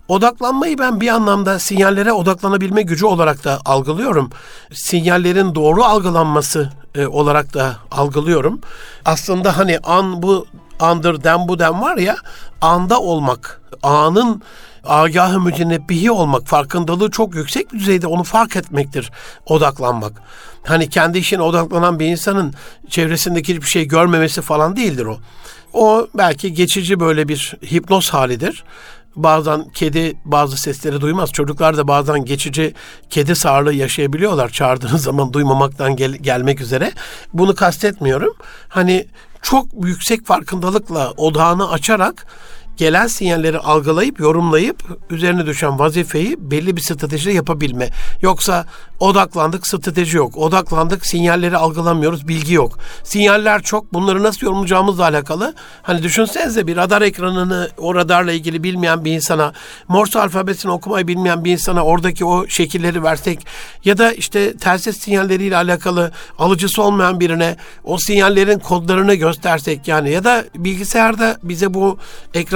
Odaklanmayı 0.09 0.79
ben 0.79 1.01
bir 1.01 1.09
anlamda 1.09 1.59
sinyallere 1.59 2.13
odaklanabilme 2.13 2.83
gücü 2.83 3.07
olarak 3.07 3.45
da 3.45 3.59
algılıyorum. 3.65 4.31
Sinyallerin 4.73 5.55
doğru 5.55 5.85
algılanması 5.85 6.73
e, 6.95 7.07
olarak 7.07 7.55
da 7.55 7.77
algılıyorum. 7.91 8.61
Aslında 9.05 9.59
hani 9.59 9.79
an 9.79 10.23
bu 10.23 10.47
andır 10.81 11.25
dem 11.25 11.49
bu 11.49 11.59
dem 11.59 11.81
var 11.81 11.97
ya 11.97 12.17
anda 12.61 13.01
olmak, 13.01 13.61
anın 13.83 14.43
agah-ı 14.85 15.41
mücenebbihi 15.41 16.11
olmak, 16.11 16.47
farkındalığı 16.47 17.11
çok 17.11 17.35
yüksek 17.35 17.73
bir 17.73 17.79
düzeyde 17.79 18.07
onu 18.07 18.23
fark 18.23 18.57
etmektir 18.57 19.11
odaklanmak. 19.47 20.23
Hani 20.67 20.89
kendi 20.89 21.19
işine 21.19 21.43
odaklanan 21.43 21.99
bir 21.99 22.07
insanın 22.07 22.55
çevresindeki 22.89 23.55
hiçbir 23.55 23.67
şey 23.67 23.89
görmemesi 23.89 24.43
falan 24.43 24.77
değildir 24.77 25.07
o. 25.07 25.19
O 25.73 26.09
belki 26.15 26.55
geçici 26.55 27.01
böyle 27.01 27.29
bir 27.29 27.57
hipnoz 27.71 28.11
halidir. 28.11 28.65
Bazen 29.17 29.69
kedi 29.75 30.17
bazı 30.25 30.57
sesleri 30.57 31.01
duymaz. 31.01 31.33
Çocuklar 31.33 31.77
da 31.77 31.89
bazen 31.89 32.25
geçici 32.25 32.75
kedi 33.11 33.37
sağırlığı 33.37 33.75
yaşayabiliyorlar 33.75 34.49
çağırdığınız 34.49 35.03
zaman 35.05 35.33
duymamaktan 35.33 35.97
gel- 35.97 36.17
gelmek 36.17 36.61
üzere. 36.61 36.93
Bunu 37.33 37.55
kastetmiyorum. 37.55 38.35
Hani 38.69 39.07
çok 39.43 39.67
yüksek 39.85 40.27
farkındalıkla 40.27 41.11
odağını 41.17 41.71
açarak 41.71 42.27
gelen 42.77 43.07
sinyalleri 43.07 43.59
algılayıp, 43.59 44.21
yorumlayıp 44.21 44.85
üzerine 45.11 45.47
düşen 45.47 45.79
vazifeyi 45.79 46.37
belli 46.39 46.77
bir 46.77 46.81
stratejiyle 46.81 47.33
yapabilme. 47.33 47.89
Yoksa 48.23 48.67
odaklandık, 49.01 49.67
strateji 49.67 50.17
yok. 50.17 50.37
Odaklandık, 50.37 51.07
sinyalleri 51.07 51.57
algılamıyoruz, 51.57 52.29
bilgi 52.29 52.55
yok. 52.55 52.79
Sinyaller 53.05 53.63
çok. 53.63 53.93
Bunları 53.93 54.23
nasıl 54.23 54.47
yorumlayacağımızla 54.47 55.05
alakalı. 55.05 55.55
Hani 55.83 56.03
düşünsenize 56.03 56.67
bir 56.67 56.77
radar 56.77 57.03
ekranını 57.03 57.71
o 57.79 57.95
radarla 57.95 58.33
ilgili 58.33 58.63
bilmeyen 58.63 59.05
bir 59.05 59.13
insana, 59.13 59.53
Morse 59.89 60.21
alfabesini 60.21 60.73
okumayı 60.73 61.09
bilmeyen 61.09 61.45
bir 61.45 61.53
insana 61.53 61.85
oradaki 61.85 62.25
o 62.25 62.47
şekilleri 62.47 63.03
versek 63.03 63.47
ya 63.85 63.99
da 63.99 64.13
işte 64.13 64.57
telsiz 64.57 64.97
sinyalleriyle 64.97 65.57
alakalı 65.57 66.13
alıcısı 66.39 66.83
olmayan 66.83 67.21
birine 67.21 67.57
o 67.85 67.99
sinyallerin 67.99 68.59
kodlarını 68.59 69.15
göstersek 69.15 69.89
yani 69.89 70.11
ya 70.11 70.25
da 70.25 70.45
bilgisayarda 70.55 71.39
bize 71.43 71.75
bu 71.75 71.99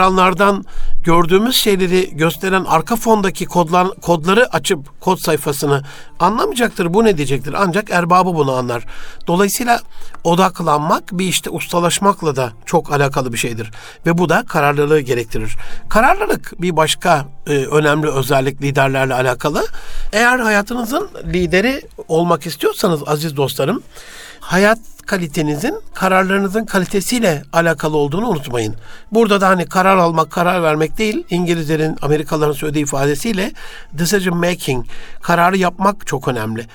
ekranlardan 0.07 0.65
gördüğümüz 1.05 1.57
şeyleri 1.57 2.17
gösteren 2.17 2.65
arka 2.65 2.97
fondaki 2.97 3.47
kodlar, 3.47 3.89
kodları 3.89 4.53
açıp 4.53 5.01
kod 5.01 5.19
sayfasını 5.19 5.83
anlamayacaktır. 6.21 6.95
Bu 6.95 7.05
ne 7.05 7.17
diyecektir? 7.17 7.55
Ancak 7.59 7.91
erbabı 7.91 8.35
bunu 8.35 8.53
anlar. 8.53 8.85
Dolayısıyla 9.27 9.81
odaklanmak 10.25 11.03
bir 11.13 11.25
işte 11.25 11.51
ustalaşmakla 11.51 12.37
da 12.37 12.53
çok 12.67 12.93
alakalı 12.93 13.33
bir 13.33 13.39
şeydir. 13.39 13.71
Ve 14.07 14.19
bu 14.19 14.29
da 14.29 14.45
kararlılığı 14.49 15.01
gerektirir. 15.01 15.57
Kararlılık 15.89 16.63
bir 16.63 16.77
başka 16.77 17.27
e, 17.47 17.53
önemli 17.53 18.11
özellik 18.11 18.63
liderlerle 18.63 19.15
alakalı. 19.15 19.67
Eğer 20.13 20.39
hayatınızın 20.39 21.09
lideri 21.25 21.83
olmak 22.09 22.47
istiyorsanız 22.47 23.01
aziz 23.07 23.37
dostlarım, 23.37 23.83
hayat 24.41 24.79
kalitenizin 25.07 25.81
kararlarınızın 25.95 26.65
kalitesiyle 26.65 27.43
alakalı 27.53 27.97
olduğunu 27.97 28.29
unutmayın. 28.29 28.75
Burada 29.13 29.41
da 29.41 29.49
hani 29.49 29.67
karar 29.67 29.97
almak, 29.97 30.31
karar 30.31 30.63
vermek 30.63 30.99
değil, 30.99 31.25
İngilizlerin, 31.31 31.97
Amerikalıların 32.03 32.53
söylediği 32.53 32.85
ifadesiyle 32.85 33.53
decision 33.93 34.39
making, 34.39 34.87
kararı 35.23 35.57
yapmak 35.57 36.07
çok 36.07 36.29
önemli. 36.29 36.67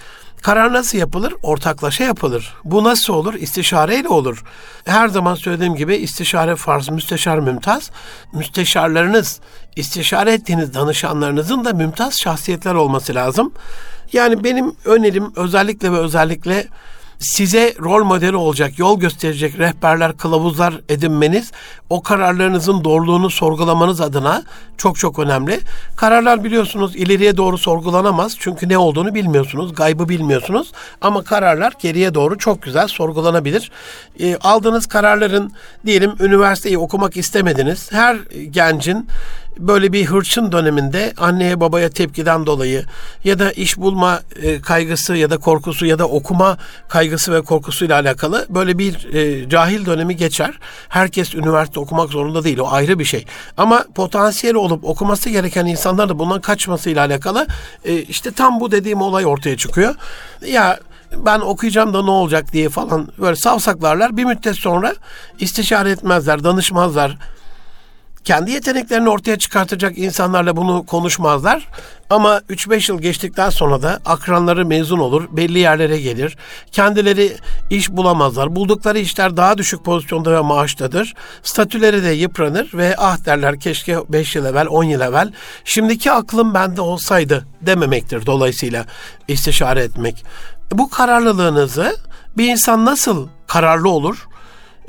Karar 0.41 0.73
nasıl 0.73 0.97
yapılır? 0.97 1.33
Ortaklaşa 1.43 2.03
yapılır. 2.03 2.53
Bu 2.63 2.83
nasıl 2.83 3.13
olur? 3.13 3.33
İstişareyle 3.33 4.07
olur. 4.07 4.43
Her 4.85 5.07
zaman 5.07 5.35
söylediğim 5.35 5.75
gibi 5.75 5.95
istişare 5.95 6.55
farz, 6.55 6.89
müsteşar 6.89 7.39
mümtaz. 7.39 7.91
Müsteşarlarınız, 8.33 9.39
istişare 9.75 10.33
ettiğiniz 10.33 10.73
danışanlarınızın 10.73 11.65
da 11.65 11.73
mümtaz 11.73 12.19
şahsiyetler 12.19 12.73
olması 12.73 13.15
lazım. 13.15 13.53
Yani 14.13 14.43
benim 14.43 14.75
önerim 14.85 15.33
özellikle 15.35 15.91
ve 15.91 15.97
özellikle 15.97 16.67
size 17.21 17.73
rol 17.79 18.03
modeli 18.03 18.35
olacak, 18.35 18.79
yol 18.79 18.99
gösterecek 18.99 19.59
rehberler, 19.59 20.17
kılavuzlar 20.17 20.73
edinmeniz 20.89 21.51
o 21.89 22.03
kararlarınızın 22.03 22.83
doğruluğunu 22.83 23.29
sorgulamanız 23.29 24.01
adına 24.01 24.43
çok 24.77 24.97
çok 24.97 25.19
önemli. 25.19 25.59
Kararlar 25.95 26.43
biliyorsunuz 26.43 26.95
ileriye 26.95 27.37
doğru 27.37 27.57
sorgulanamaz 27.57 28.35
çünkü 28.39 28.69
ne 28.69 28.77
olduğunu 28.77 29.15
bilmiyorsunuz, 29.15 29.75
gaybı 29.75 30.09
bilmiyorsunuz 30.09 30.71
ama 31.01 31.23
kararlar 31.23 31.73
geriye 31.81 32.13
doğru 32.13 32.37
çok 32.37 32.61
güzel 32.61 32.87
sorgulanabilir. 32.87 33.71
E, 34.19 34.35
aldığınız 34.35 34.85
kararların 34.85 35.51
diyelim 35.85 36.11
üniversiteyi 36.19 36.77
okumak 36.77 37.17
istemediniz. 37.17 37.91
Her 37.91 38.15
gencin 38.49 39.07
böyle 39.67 39.93
bir 39.93 40.05
hırçın 40.05 40.51
döneminde 40.51 41.13
anneye 41.17 41.59
babaya 41.59 41.89
tepkiden 41.89 42.45
dolayı 42.45 42.85
ya 43.23 43.39
da 43.39 43.51
iş 43.51 43.77
bulma 43.77 44.19
e, 44.41 44.61
kaygısı 44.61 45.15
ya 45.15 45.29
da 45.29 45.37
korkusu 45.37 45.85
ya 45.85 45.99
da 45.99 46.07
okuma 46.07 46.57
kaygısı 46.87 47.33
ve 47.33 47.41
korkusuyla 47.41 47.99
alakalı 47.99 48.45
böyle 48.49 48.77
bir 48.77 49.13
e, 49.13 49.49
cahil 49.49 49.85
dönemi 49.85 50.15
geçer. 50.15 50.59
Herkes 50.89 51.35
üniversite 51.35 51.79
okumak 51.79 52.09
zorunda 52.09 52.43
değil. 52.43 52.59
O 52.59 52.67
ayrı 52.71 52.99
bir 52.99 53.05
şey. 53.05 53.25
Ama 53.57 53.85
potansiyeli 53.95 54.57
olup 54.57 54.85
okuması 54.85 55.29
gereken 55.29 55.65
insanlar 55.65 56.09
da 56.09 56.19
bundan 56.19 56.41
kaçmasıyla 56.41 57.05
alakalı 57.05 57.47
e, 57.85 57.95
işte 57.95 58.31
tam 58.31 58.59
bu 58.59 58.71
dediğim 58.71 59.01
olay 59.01 59.25
ortaya 59.25 59.57
çıkıyor. 59.57 59.95
Ya 60.47 60.79
ben 61.17 61.39
okuyacağım 61.39 61.93
da 61.93 62.03
ne 62.03 62.11
olacak 62.11 62.53
diye 62.53 62.69
falan 62.69 63.07
böyle 63.19 63.35
savsaklarlar. 63.35 64.17
Bir 64.17 64.25
müddet 64.25 64.55
sonra 64.55 64.95
istişare 65.39 65.91
etmezler, 65.91 66.43
danışmazlar 66.43 67.17
kendi 68.25 68.51
yeteneklerini 68.51 69.09
ortaya 69.09 69.37
çıkartacak 69.37 69.97
insanlarla 69.97 70.57
bunu 70.57 70.85
konuşmazlar. 70.85 71.67
Ama 72.09 72.37
3-5 72.37 72.91
yıl 72.91 73.01
geçtikten 73.01 73.49
sonra 73.49 73.81
da 73.81 73.99
akranları 74.05 74.65
mezun 74.65 74.99
olur, 74.99 75.27
belli 75.31 75.59
yerlere 75.59 75.99
gelir. 75.99 76.37
Kendileri 76.71 77.37
iş 77.69 77.89
bulamazlar. 77.89 78.55
Buldukları 78.55 78.99
işler 78.99 79.37
daha 79.37 79.57
düşük 79.57 79.85
pozisyonda 79.85 80.31
ve 80.31 80.41
maaştadır. 80.41 81.13
Statüleri 81.43 82.03
de 82.03 82.09
yıpranır 82.09 82.69
ve 82.73 82.95
ah 82.97 83.25
derler 83.25 83.59
keşke 83.59 83.97
5 84.09 84.35
yıl 84.35 84.45
evvel, 84.45 84.67
10 84.69 84.83
yıl 84.83 85.01
evvel 85.01 85.31
şimdiki 85.65 86.11
aklım 86.11 86.53
bende 86.53 86.81
olsaydı 86.81 87.47
dememektir 87.61 88.25
dolayısıyla 88.25 88.85
istişare 89.27 89.83
etmek. 89.83 90.25
Bu 90.71 90.89
kararlılığınızı 90.89 91.97
bir 92.37 92.51
insan 92.51 92.85
nasıl 92.85 93.27
kararlı 93.47 93.89
olur? 93.89 94.27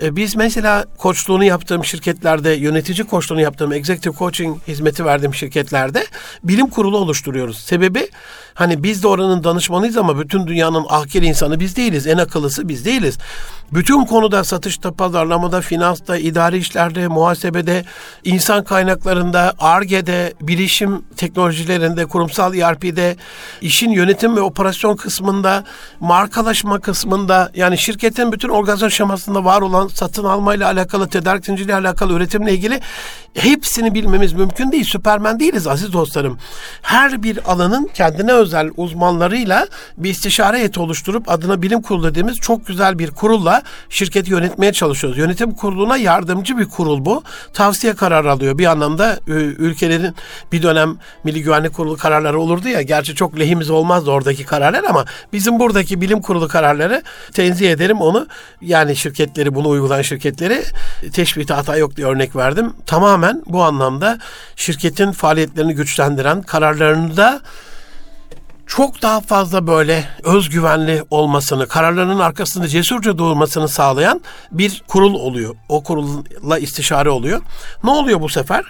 E, 0.03 0.17
biz 0.17 0.37
mesela 0.37 0.85
koçluğunu 0.99 1.45
yaptığım 1.45 1.85
şirketlerde, 1.85 2.51
yönetici 2.51 3.07
koçluğunu 3.07 3.41
yaptığım, 3.41 3.73
executive 3.73 4.15
coaching 4.15 4.59
hizmeti 4.69 5.05
verdiğim 5.05 5.35
şirketlerde 5.35 6.07
bilim 6.45 6.67
kurulu 6.67 6.97
oluşturuyoruz. 6.97 7.59
Sebebi 7.59 8.09
hani 8.55 8.83
biz 8.83 9.03
de 9.03 9.09
oranın 9.09 9.45
danışmanıyız 9.45 9.97
ama 9.97 10.21
bütün 10.21 10.47
dünyanın 10.47 10.87
ahkir 10.89 11.23
insanı 11.23 11.61
biz 11.61 11.77
değiliz. 11.77 12.07
En 12.07 12.19
akıllısı 12.19 12.69
biz 12.69 12.85
değiliz. 12.85 13.19
Bütün 13.73 14.05
konuda 14.05 14.45
satışta, 14.45 14.93
pazarlamada, 14.93 15.61
finansta, 15.61 16.17
idari 16.17 16.59
işlerde, 16.59 17.09
muhasebede, 17.09 17.85
insan 18.25 18.65
kaynaklarında, 18.65 19.55
ARGE'de, 19.59 20.35
bilişim 20.41 21.03
teknolojilerinde, 21.17 22.07
kurumsal 22.07 22.55
ERP'de, 22.55 23.17
işin 23.61 23.91
yönetim 23.91 24.37
ve 24.37 24.41
operasyon 24.41 24.97
kısmında, 24.97 25.65
markalaşma 26.01 26.81
kısmında 26.81 27.51
yani 27.55 27.79
şirketin 27.79 28.33
bütün 28.33 28.49
organizasyon 28.49 28.89
şemasında 28.89 29.45
var 29.45 29.61
olan 29.61 29.89
satın 29.89 30.25
almayla 30.25 30.67
alakalı, 30.73 31.09
tedarik 31.09 31.47
zinciriyle 31.47 31.75
alakalı, 31.75 32.13
üretimle 32.13 32.53
ilgili 32.53 32.81
hepsini 33.35 33.95
bilmemiz 33.95 34.33
mümkün 34.33 34.73
değil. 34.73 34.85
Süpermen 34.85 35.41
değiliz 35.41 35.67
aziz 35.67 35.93
dostlarım. 35.93 36.39
Her 36.83 37.23
bir 37.23 37.53
alanın 37.53 37.91
kendine 37.95 38.33
özel 38.43 38.71
uzmanlarıyla 38.77 39.67
bir 39.97 40.11
istişare 40.11 40.57
heyeti 40.57 40.81
oluşturup 40.81 41.31
adına 41.31 41.63
bilim 41.63 41.83
kurulu 41.83 42.05
dediğimiz 42.05 42.37
çok 42.37 42.67
güzel 42.67 42.99
bir 42.99 43.11
kurulla 43.11 43.63
şirketi 43.89 44.31
yönetmeye 44.31 44.73
çalışıyoruz. 44.73 45.19
Yönetim 45.19 45.55
kuruluna 45.55 45.97
yardımcı 45.97 46.59
bir 46.59 46.69
kurul 46.69 47.05
bu. 47.05 47.23
Tavsiye 47.53 47.95
kararı 47.95 48.33
alıyor. 48.33 48.59
Bir 48.59 48.67
anlamda 48.67 49.19
ülkelerin 49.27 50.15
bir 50.53 50.63
dönem 50.63 50.97
Milli 51.25 51.43
Güvenlik 51.43 51.75
Kurulu 51.75 51.97
kararları 51.97 52.41
olurdu 52.41 52.69
ya. 52.69 52.83
Gerçi 52.83 53.15
çok 53.15 53.39
lehimiz 53.39 53.71
olmazdı 53.71 54.11
oradaki 54.11 54.45
kararlar 54.45 54.85
ama 54.85 55.05
bizim 55.33 55.59
buradaki 55.59 56.01
bilim 56.01 56.21
kurulu 56.21 56.49
kararları 56.49 57.03
tenzih 57.33 57.71
ederim 57.71 58.01
onu. 58.01 58.27
Yani 58.61 58.97
şirketleri 58.97 59.55
bunu 59.55 59.69
uygulayan 59.69 60.03
şirketleri 60.03 60.63
teşbihte 61.13 61.55
hata 61.55 61.77
yok 61.77 61.97
diye 61.97 62.07
örnek 62.07 62.37
verdim. 62.37 62.73
Tamamen 62.87 63.43
bu 63.47 63.63
anlamda 63.63 64.19
şirketin 64.57 65.13
faaliyetlerini 65.13 65.75
güçlendiren 65.75 66.43
kararlarını 66.43 67.17
da 67.17 67.41
çok 68.77 69.03
daha 69.03 69.21
fazla 69.21 69.67
böyle 69.67 70.05
özgüvenli 70.23 71.05
olmasını, 71.11 71.69
kararlarının 71.69 72.19
arkasında 72.19 72.69
cesurca 72.69 73.19
durmasını 73.19 73.69
sağlayan 73.69 74.21
bir 74.53 74.83
kurul 74.89 75.15
oluyor. 75.15 75.55
O 75.69 75.83
kurulla 75.83 76.59
istişare 76.59 77.11
oluyor. 77.11 77.43
Ne 77.85 77.91
oluyor 77.91 78.21
bu 78.21 78.29
sefer? 78.29 78.65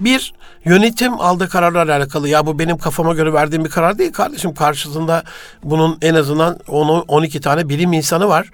Bir, 0.00 0.34
yönetim 0.64 1.20
aldığı 1.20 1.48
kararlarla 1.48 1.96
alakalı. 1.96 2.28
Ya 2.28 2.46
bu 2.46 2.58
benim 2.58 2.78
kafama 2.78 3.14
göre 3.14 3.32
verdiğim 3.32 3.64
bir 3.64 3.70
karar 3.70 3.98
değil 3.98 4.12
kardeşim. 4.12 4.54
Karşısında 4.54 5.22
bunun 5.62 5.98
en 6.02 6.14
azından 6.14 6.58
10-12 6.68 7.40
tane 7.40 7.68
bilim 7.68 7.92
insanı 7.92 8.28
var 8.28 8.50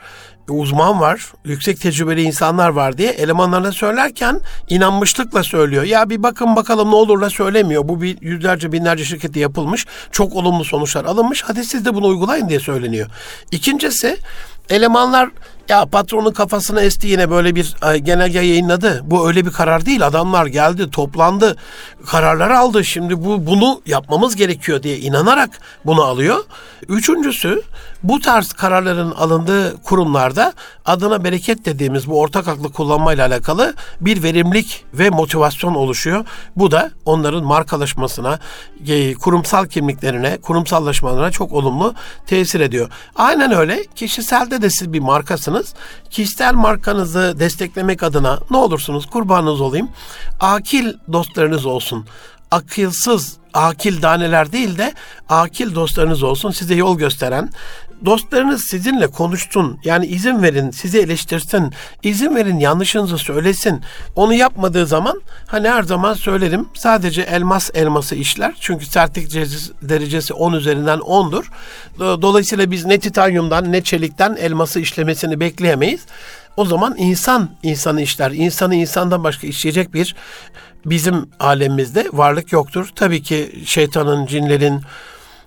uzman 0.48 1.00
var, 1.00 1.32
yüksek 1.44 1.80
tecrübeli 1.80 2.22
insanlar 2.22 2.68
var 2.68 2.98
diye 2.98 3.10
elemanlarına 3.10 3.72
söylerken 3.72 4.40
inanmışlıkla 4.68 5.42
söylüyor. 5.42 5.82
Ya 5.82 6.10
bir 6.10 6.22
bakın 6.22 6.56
bakalım 6.56 6.90
ne 6.90 6.94
olurla 6.94 7.30
söylemiyor. 7.30 7.88
Bu 7.88 8.02
bir 8.02 8.18
yüzlerce 8.20 8.72
binlerce 8.72 9.04
şirkette 9.04 9.40
yapılmış. 9.40 9.86
Çok 10.12 10.36
olumlu 10.36 10.64
sonuçlar 10.64 11.04
alınmış. 11.04 11.42
Hadi 11.42 11.64
siz 11.64 11.84
de 11.84 11.94
bunu 11.94 12.06
uygulayın 12.06 12.48
diye 12.48 12.60
söyleniyor. 12.60 13.10
İkincisi 13.50 14.18
elemanlar 14.70 15.30
ya 15.70 15.86
patronun 15.86 16.32
kafasına 16.32 16.80
esti 16.80 17.06
yine 17.06 17.30
böyle 17.30 17.54
bir 17.54 17.74
genelge 17.98 18.38
yayınladı. 18.38 19.00
Bu 19.04 19.28
öyle 19.28 19.46
bir 19.46 19.50
karar 19.50 19.86
değil. 19.86 20.06
Adamlar 20.06 20.46
geldi, 20.46 20.90
toplandı, 20.90 21.56
kararlar 22.06 22.50
aldı. 22.50 22.84
Şimdi 22.84 23.24
bu 23.24 23.46
bunu 23.46 23.82
yapmamız 23.86 24.36
gerekiyor 24.36 24.82
diye 24.82 24.98
inanarak 24.98 25.60
bunu 25.86 26.02
alıyor. 26.02 26.44
Üçüncüsü 26.88 27.62
bu 28.02 28.20
tarz 28.20 28.52
kararların 28.52 29.10
alındığı 29.10 29.82
kurumlarda 29.82 30.52
adına 30.84 31.24
bereket 31.24 31.64
dediğimiz 31.64 32.06
bu 32.06 32.20
ortak 32.20 32.48
aklı 32.48 32.72
kullanmayla 32.72 33.26
alakalı 33.26 33.74
bir 34.00 34.22
verimlilik 34.22 34.84
ve 34.94 35.10
motivasyon 35.10 35.74
oluşuyor. 35.74 36.24
Bu 36.56 36.70
da 36.70 36.90
onların 37.04 37.44
markalaşmasına, 37.44 38.38
e, 38.88 39.14
kurumsal 39.14 39.66
kimliklerine, 39.66 40.36
kurumsallaşmalarına 40.36 41.30
çok 41.30 41.52
olumlu 41.52 41.94
tesir 42.26 42.60
ediyor. 42.60 42.90
Aynen 43.16 43.52
öyle 43.52 43.84
kişiselde 43.94 44.59
Türkiye'de 44.60 44.62
de 44.62 44.70
siz 44.70 44.92
bir 44.92 45.00
markasınız. 45.00 45.74
Kişisel 46.10 46.54
markanızı 46.54 47.34
desteklemek 47.38 48.02
adına 48.02 48.38
ne 48.50 48.56
olursunuz 48.56 49.06
kurbanınız 49.06 49.60
olayım. 49.60 49.88
Akil 50.40 50.94
dostlarınız 51.12 51.66
olsun. 51.66 52.06
Akılsız 52.50 53.38
akil 53.54 54.02
daneler 54.02 54.52
değil 54.52 54.78
de 54.78 54.94
akil 55.28 55.74
dostlarınız 55.74 56.22
olsun 56.22 56.50
size 56.50 56.74
yol 56.74 56.98
gösteren 56.98 57.50
dostlarınız 58.04 58.62
sizinle 58.70 59.06
konuşsun. 59.06 59.80
Yani 59.84 60.06
izin 60.06 60.42
verin, 60.42 60.70
sizi 60.70 60.98
eleştirsin. 60.98 61.72
izin 62.02 62.36
verin, 62.36 62.58
yanlışınızı 62.58 63.18
söylesin. 63.18 63.80
Onu 64.16 64.34
yapmadığı 64.34 64.86
zaman 64.86 65.22
hani 65.46 65.68
her 65.68 65.82
zaman 65.82 66.14
söylerim. 66.14 66.68
Sadece 66.74 67.22
elmas 67.22 67.70
elması 67.74 68.14
işler. 68.14 68.54
Çünkü 68.60 68.86
sertlik 68.86 69.34
derecesi 69.82 70.34
10 70.34 70.52
üzerinden 70.52 70.98
10'dur. 70.98 71.44
Dolayısıyla 72.22 72.70
biz 72.70 72.84
ne 72.86 72.98
titanyumdan 72.98 73.72
ne 73.72 73.82
çelikten 73.82 74.36
elması 74.36 74.80
işlemesini 74.80 75.40
bekleyemeyiz. 75.40 76.00
O 76.56 76.64
zaman 76.64 76.94
insan 76.98 77.50
insanı 77.62 78.02
işler. 78.02 78.30
İnsanı 78.30 78.74
insandan 78.74 79.24
başka 79.24 79.46
işleyecek 79.46 79.94
bir 79.94 80.14
bizim 80.86 81.26
alemimizde 81.40 82.06
varlık 82.12 82.52
yoktur. 82.52 82.88
Tabii 82.94 83.22
ki 83.22 83.62
şeytanın, 83.66 84.26
cinlerin, 84.26 84.80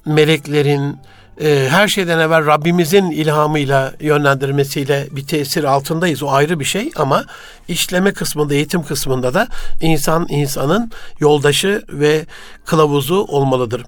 meleklerin, 0.05 0.97
e, 1.41 1.67
her 1.69 1.87
şeyden 1.87 2.19
evvel 2.19 2.45
Rabbimizin 2.45 3.11
ilhamıyla, 3.11 3.93
yönlendirmesiyle 3.99 5.07
bir 5.11 5.27
tesir 5.27 5.63
altındayız. 5.63 6.23
O 6.23 6.31
ayrı 6.31 6.59
bir 6.59 6.65
şey 6.65 6.91
ama 6.95 7.25
işleme 7.67 8.13
kısmında, 8.13 8.53
eğitim 8.53 8.83
kısmında 8.83 9.33
da 9.33 9.47
insan 9.81 10.27
insanın 10.29 10.91
yoldaşı 11.19 11.83
ve 11.89 12.25
kılavuzu 12.65 13.15
olmalıdır. 13.15 13.85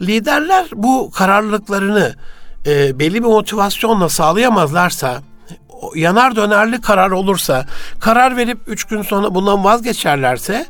Liderler 0.00 0.66
bu 0.74 1.10
kararlılıklarını 1.10 2.14
e, 2.66 2.98
belli 2.98 3.14
bir 3.14 3.28
motivasyonla 3.28 4.08
sağlayamazlarsa, 4.08 5.22
yanar 5.94 6.36
dönerli 6.36 6.80
karar 6.80 7.10
olursa, 7.10 7.66
karar 8.00 8.36
verip 8.36 8.58
üç 8.66 8.84
gün 8.84 9.02
sonra 9.02 9.34
bundan 9.34 9.64
vazgeçerlerse 9.64 10.66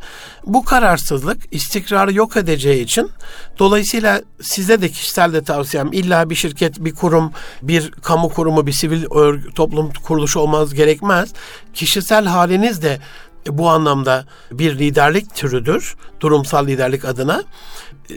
bu 0.46 0.64
kararsızlık 0.64 1.38
istikrarı 1.50 2.14
yok 2.14 2.36
edeceği 2.36 2.82
için 2.82 3.10
dolayısıyla 3.58 4.20
size 4.40 4.82
de 4.82 4.88
kişisel 4.88 5.32
de 5.32 5.44
tavsiyem 5.44 5.92
illa 5.92 6.30
bir 6.30 6.34
şirket, 6.34 6.84
bir 6.84 6.94
kurum, 6.94 7.32
bir 7.62 7.90
kamu 7.90 8.28
kurumu, 8.28 8.66
bir 8.66 8.72
sivil 8.72 9.04
örgü, 9.10 9.52
toplum 9.54 9.92
kuruluşu 9.92 10.40
olmaz 10.40 10.74
gerekmez. 10.74 11.32
Kişisel 11.74 12.26
haliniz 12.26 12.82
de 12.82 12.98
bu 13.46 13.68
anlamda 13.68 14.24
bir 14.52 14.78
liderlik 14.78 15.34
türüdür. 15.34 15.96
Durumsal 16.20 16.66
liderlik 16.66 17.04
adına. 17.04 17.42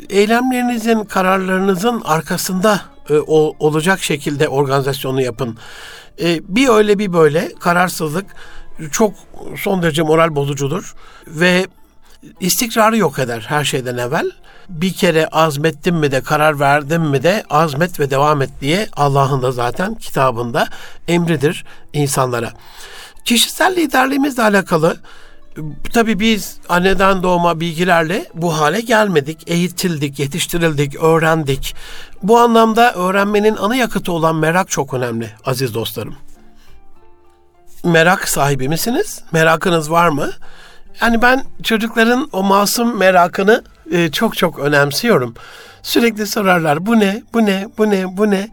Eylemlerinizin, 0.09 1.03
kararlarınızın 1.03 2.01
arkasında 2.05 2.81
e, 3.09 3.13
olacak 3.59 4.03
şekilde 4.03 4.47
organizasyonu 4.47 5.21
yapın. 5.21 5.57
E, 6.21 6.39
bir 6.47 6.69
öyle 6.69 6.99
bir 6.99 7.13
böyle 7.13 7.53
kararsızlık 7.59 8.25
çok 8.91 9.13
son 9.57 9.83
derece 9.83 10.01
moral 10.01 10.35
bozucudur 10.35 10.95
ve 11.27 11.67
istikrarı 12.39 12.97
yok 12.97 13.19
eder 13.19 13.45
her 13.47 13.63
şeyden 13.63 13.97
evvel. 13.97 14.31
Bir 14.69 14.93
kere 14.93 15.27
azmettim 15.27 15.95
mi 15.95 16.11
de 16.11 16.21
karar 16.21 16.59
verdim 16.59 17.01
mi 17.01 17.23
de 17.23 17.43
azmet 17.49 17.99
ve 17.99 18.09
devam 18.09 18.41
et 18.41 18.49
diye 18.61 18.87
Allah'ın 18.93 19.41
da 19.41 19.51
zaten 19.51 19.95
kitabında 19.95 20.67
emridir 21.07 21.65
insanlara. 21.93 22.53
Kişisel 23.25 23.75
liderliğimizle 23.75 24.43
alakalı 24.43 24.97
tabii 25.93 26.19
biz 26.19 26.57
anneden 26.69 27.23
doğma 27.23 27.59
bilgilerle 27.59 28.25
bu 28.33 28.59
hale 28.59 28.81
gelmedik. 28.81 29.43
Eğitildik, 29.47 30.19
yetiştirildik, 30.19 31.03
öğrendik. 31.03 31.75
Bu 32.23 32.39
anlamda 32.39 32.93
öğrenmenin 32.93 33.55
ana 33.55 33.75
yakıtı 33.75 34.11
olan 34.11 34.35
merak 34.35 34.69
çok 34.69 34.93
önemli 34.93 35.29
aziz 35.45 35.73
dostlarım. 35.73 36.15
Merak 37.83 38.29
sahibi 38.29 38.69
misiniz? 38.69 39.21
Merakınız 39.31 39.91
var 39.91 40.09
mı? 40.09 40.31
Yani 41.01 41.21
ben 41.21 41.43
çocukların 41.63 42.29
o 42.31 42.43
masum 42.43 42.97
merakını 42.97 43.63
e, 43.91 44.11
çok 44.11 44.37
çok 44.37 44.59
önemsiyorum. 44.59 45.33
Sürekli 45.83 46.27
sorarlar 46.27 46.85
bu 46.85 46.99
ne, 46.99 47.23
bu 47.33 47.45
ne, 47.45 47.67
bu 47.77 47.89
ne, 47.89 48.17
bu 48.17 48.31
ne? 48.31 48.49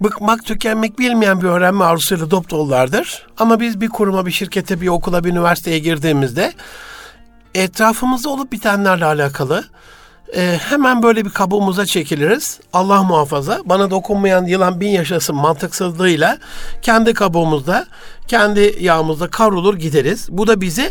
Bıkmak, 0.00 0.44
tükenmek 0.44 0.98
bilmeyen 0.98 1.42
bir 1.42 1.46
öğrenme 1.46 1.84
arzusuyla 1.84 2.30
dop 2.30 2.50
dolulardır. 2.50 3.26
Ama 3.38 3.60
biz 3.60 3.80
bir 3.80 3.88
kuruma, 3.88 4.26
bir 4.26 4.30
şirkete, 4.30 4.80
bir 4.80 4.88
okula, 4.88 5.24
bir 5.24 5.30
üniversiteye 5.30 5.78
girdiğimizde 5.78 6.52
etrafımızda 7.54 8.30
olup 8.30 8.52
bitenlerle 8.52 9.04
alakalı 9.04 9.64
e, 10.36 10.58
hemen 10.68 11.02
böyle 11.02 11.24
bir 11.24 11.30
kabuğumuza 11.30 11.86
çekiliriz. 11.86 12.60
Allah 12.72 13.02
muhafaza 13.02 13.60
bana 13.64 13.90
dokunmayan 13.90 14.44
yılan 14.44 14.80
bin 14.80 14.88
yaşasın 14.88 15.36
mantıksızlığıyla 15.36 16.38
kendi 16.82 17.14
kabuğumuzda, 17.14 17.86
kendi 18.28 18.76
yağımızda 18.80 19.30
kavrulur 19.30 19.76
gideriz. 19.76 20.28
Bu 20.30 20.46
da 20.46 20.60
bizi 20.60 20.90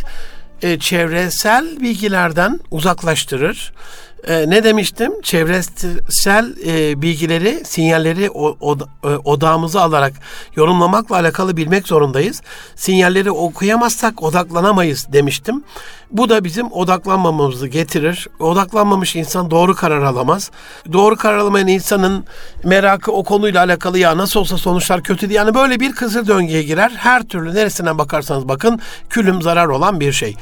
e, 0.62 0.80
çevresel 0.80 1.82
bilgilerden 1.82 2.60
uzaklaştırır 2.72 3.74
e, 4.28 4.50
ne 4.50 4.64
demiştim? 4.64 5.22
Çevresel 5.22 6.56
e, 6.66 7.02
bilgileri, 7.02 7.62
sinyalleri 7.66 8.30
o, 8.30 8.58
o, 8.60 8.78
e, 9.04 9.08
odağımıza 9.08 9.82
alarak 9.82 10.14
yorumlamakla 10.56 11.16
alakalı 11.16 11.58
bilmek 11.58 11.88
zorundayız. 11.88 12.42
Sinyalleri 12.76 13.32
okuyamazsak 13.32 14.24
odaklanamayız 14.24 15.08
demiştim. 15.14 15.64
Bu 16.12 16.30
da 16.30 16.44
bizim 16.44 16.72
odaklanmamamızı 16.72 17.68
getirir. 17.68 18.28
Odaklanmamış 18.40 19.16
insan 19.16 19.52
doğru 19.52 19.76
karar 19.76 20.02
alamaz. 20.02 20.52
Doğru 20.94 21.16
karar 21.16 21.38
alamayan 21.38 21.68
insanın 21.68 22.24
merakı 22.64 23.12
o 23.12 23.24
konuyla 23.24 23.64
alakalı 23.64 24.00
ya 24.00 24.18
nasıl 24.18 24.40
olsa 24.40 24.58
sonuçlar 24.58 25.04
kötü 25.04 25.30
diye. 25.30 25.38
Yani 25.38 25.56
böyle 25.56 25.80
bir 25.80 25.92
kısır 25.92 26.28
döngüye 26.28 26.64
girer. 26.64 26.92
Her 26.98 27.24
türlü 27.24 27.56
neresinden 27.56 27.98
bakarsanız 27.98 28.48
bakın 28.48 28.80
külüm 29.10 29.42
zarar 29.42 29.68
olan 29.68 30.00
bir 30.00 30.12
şey. 30.12 30.36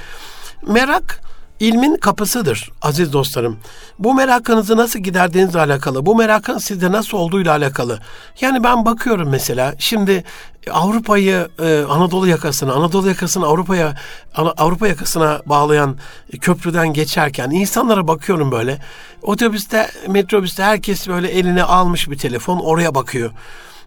Merak 0.68 1.27
ilmin 1.60 1.96
kapısıdır 1.96 2.72
aziz 2.82 3.14
dostlarım. 3.14 3.60
Bu 4.00 4.14
merakınızı 4.14 4.78
nasıl 4.78 5.00
giderdiğinizle 5.00 5.60
alakalı, 5.60 6.06
bu 6.06 6.16
merakın 6.16 6.58
sizde 6.58 6.92
nasıl 6.92 7.18
olduğuyla 7.18 7.52
alakalı. 7.52 8.00
Yani 8.42 8.64
ben 8.64 8.86
bakıyorum 8.86 9.30
mesela 9.30 9.76
şimdi 9.80 10.24
Avrupa'yı 10.72 11.48
e, 11.60 11.84
Anadolu 11.90 12.28
yakasına, 12.28 12.74
Anadolu 12.74 13.08
yakasını 13.08 13.46
Avrupa'ya 13.46 13.96
Avrupa 14.36 14.88
yakasına 14.88 15.42
bağlayan 15.46 15.98
köprüden 16.42 16.94
geçerken 16.94 17.50
insanlara 17.50 18.08
bakıyorum 18.08 18.52
böyle. 18.52 18.80
Otobüste, 19.22 19.90
metrobüste 20.08 20.64
herkes 20.64 21.08
böyle 21.08 21.28
eline 21.28 21.64
almış 21.64 22.10
bir 22.10 22.18
telefon 22.18 22.60
oraya 22.60 22.96
bakıyor. 22.96 23.32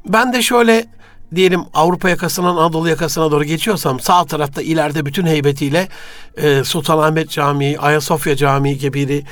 Ben 0.07 0.33
de 0.33 0.43
şöyle 0.43 0.87
diyelim 1.35 1.65
Avrupa 1.75 2.09
yakasından 2.09 2.57
Anadolu 2.57 2.89
yakasına 2.89 3.31
doğru 3.31 3.45
geçiyorsam 3.45 4.01
sağ 4.01 4.25
tarafta 4.25 4.63
ileride 4.63 5.07
bütün 5.07 5.27
heybetiyle 5.27 5.89
e, 6.37 6.65
Sultanahmet 6.65 7.31
Camii, 7.31 7.79
Ayasofya 7.79 8.37
Camii 8.37 8.79
gibi 8.79 9.25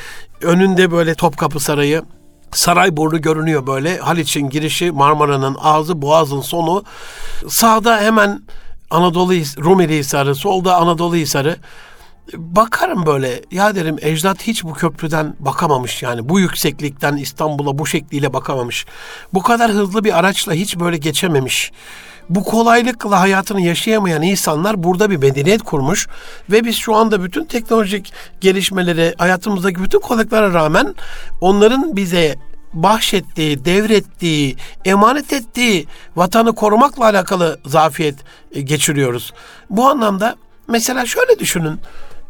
önünde 0.43 0.91
böyle 0.91 1.15
Topkapı 1.15 1.61
Sarayı, 1.61 2.03
saray 2.53 2.97
burnu 2.97 3.21
görünüyor 3.21 3.67
böyle. 3.67 3.99
Haliç'in 3.99 4.51
girişi, 4.51 4.91
Marmara'nın 4.91 5.57
ağzı, 5.61 6.03
Boğaz'ın 6.03 6.41
sonu. 6.41 6.85
Sağda 7.49 8.01
hemen 8.01 8.43
Anadolu 8.91 9.33
Rumeli 9.65 9.99
Hisarı, 9.99 10.35
solda 10.35 10.77
Anadolu 10.77 11.17
Hisarı 11.17 11.57
bakarım 12.35 13.07
böyle 13.07 13.43
ya 13.51 13.75
derim 13.75 13.97
ecdat 14.01 14.43
hiç 14.43 14.65
bu 14.65 14.73
köprüden 14.73 15.35
bakamamış 15.41 16.03
yani 16.03 16.29
bu 16.29 16.41
yükseklikten 16.41 17.17
İstanbul'a 17.17 17.79
bu 17.79 17.87
şekliyle 17.87 18.33
bakamamış. 18.33 18.87
Bu 19.35 19.43
kadar 19.43 19.71
hızlı 19.71 20.05
bir 20.05 20.19
araçla 20.19 20.53
hiç 20.53 20.79
böyle 20.79 20.97
geçememiş. 20.97 21.73
Bu 22.29 22.45
kolaylıkla 22.45 23.21
hayatını 23.21 23.61
yaşayamayan 23.61 24.23
insanlar 24.23 24.83
burada 24.83 25.11
bir 25.11 25.17
medeniyet 25.17 25.63
kurmuş 25.63 26.09
ve 26.51 26.65
biz 26.65 26.77
şu 26.77 26.95
anda 26.95 27.23
bütün 27.23 27.45
teknolojik 27.45 28.13
gelişmeleri 28.41 29.15
hayatımızdaki 29.19 29.83
bütün 29.83 30.01
kolaylıklara 30.01 30.53
rağmen 30.53 30.95
onların 31.41 31.97
bize 31.97 32.37
bahşettiği, 32.73 33.65
devrettiği, 33.65 34.57
emanet 34.85 35.33
ettiği 35.33 35.87
vatanı 36.17 36.55
korumakla 36.55 37.05
alakalı 37.05 37.61
zafiyet 37.67 38.15
e, 38.53 38.61
geçiriyoruz. 38.61 39.33
Bu 39.71 39.89
anlamda 39.89 40.37
mesela 40.69 41.07
şöyle 41.07 41.39
düşünün 41.39 41.81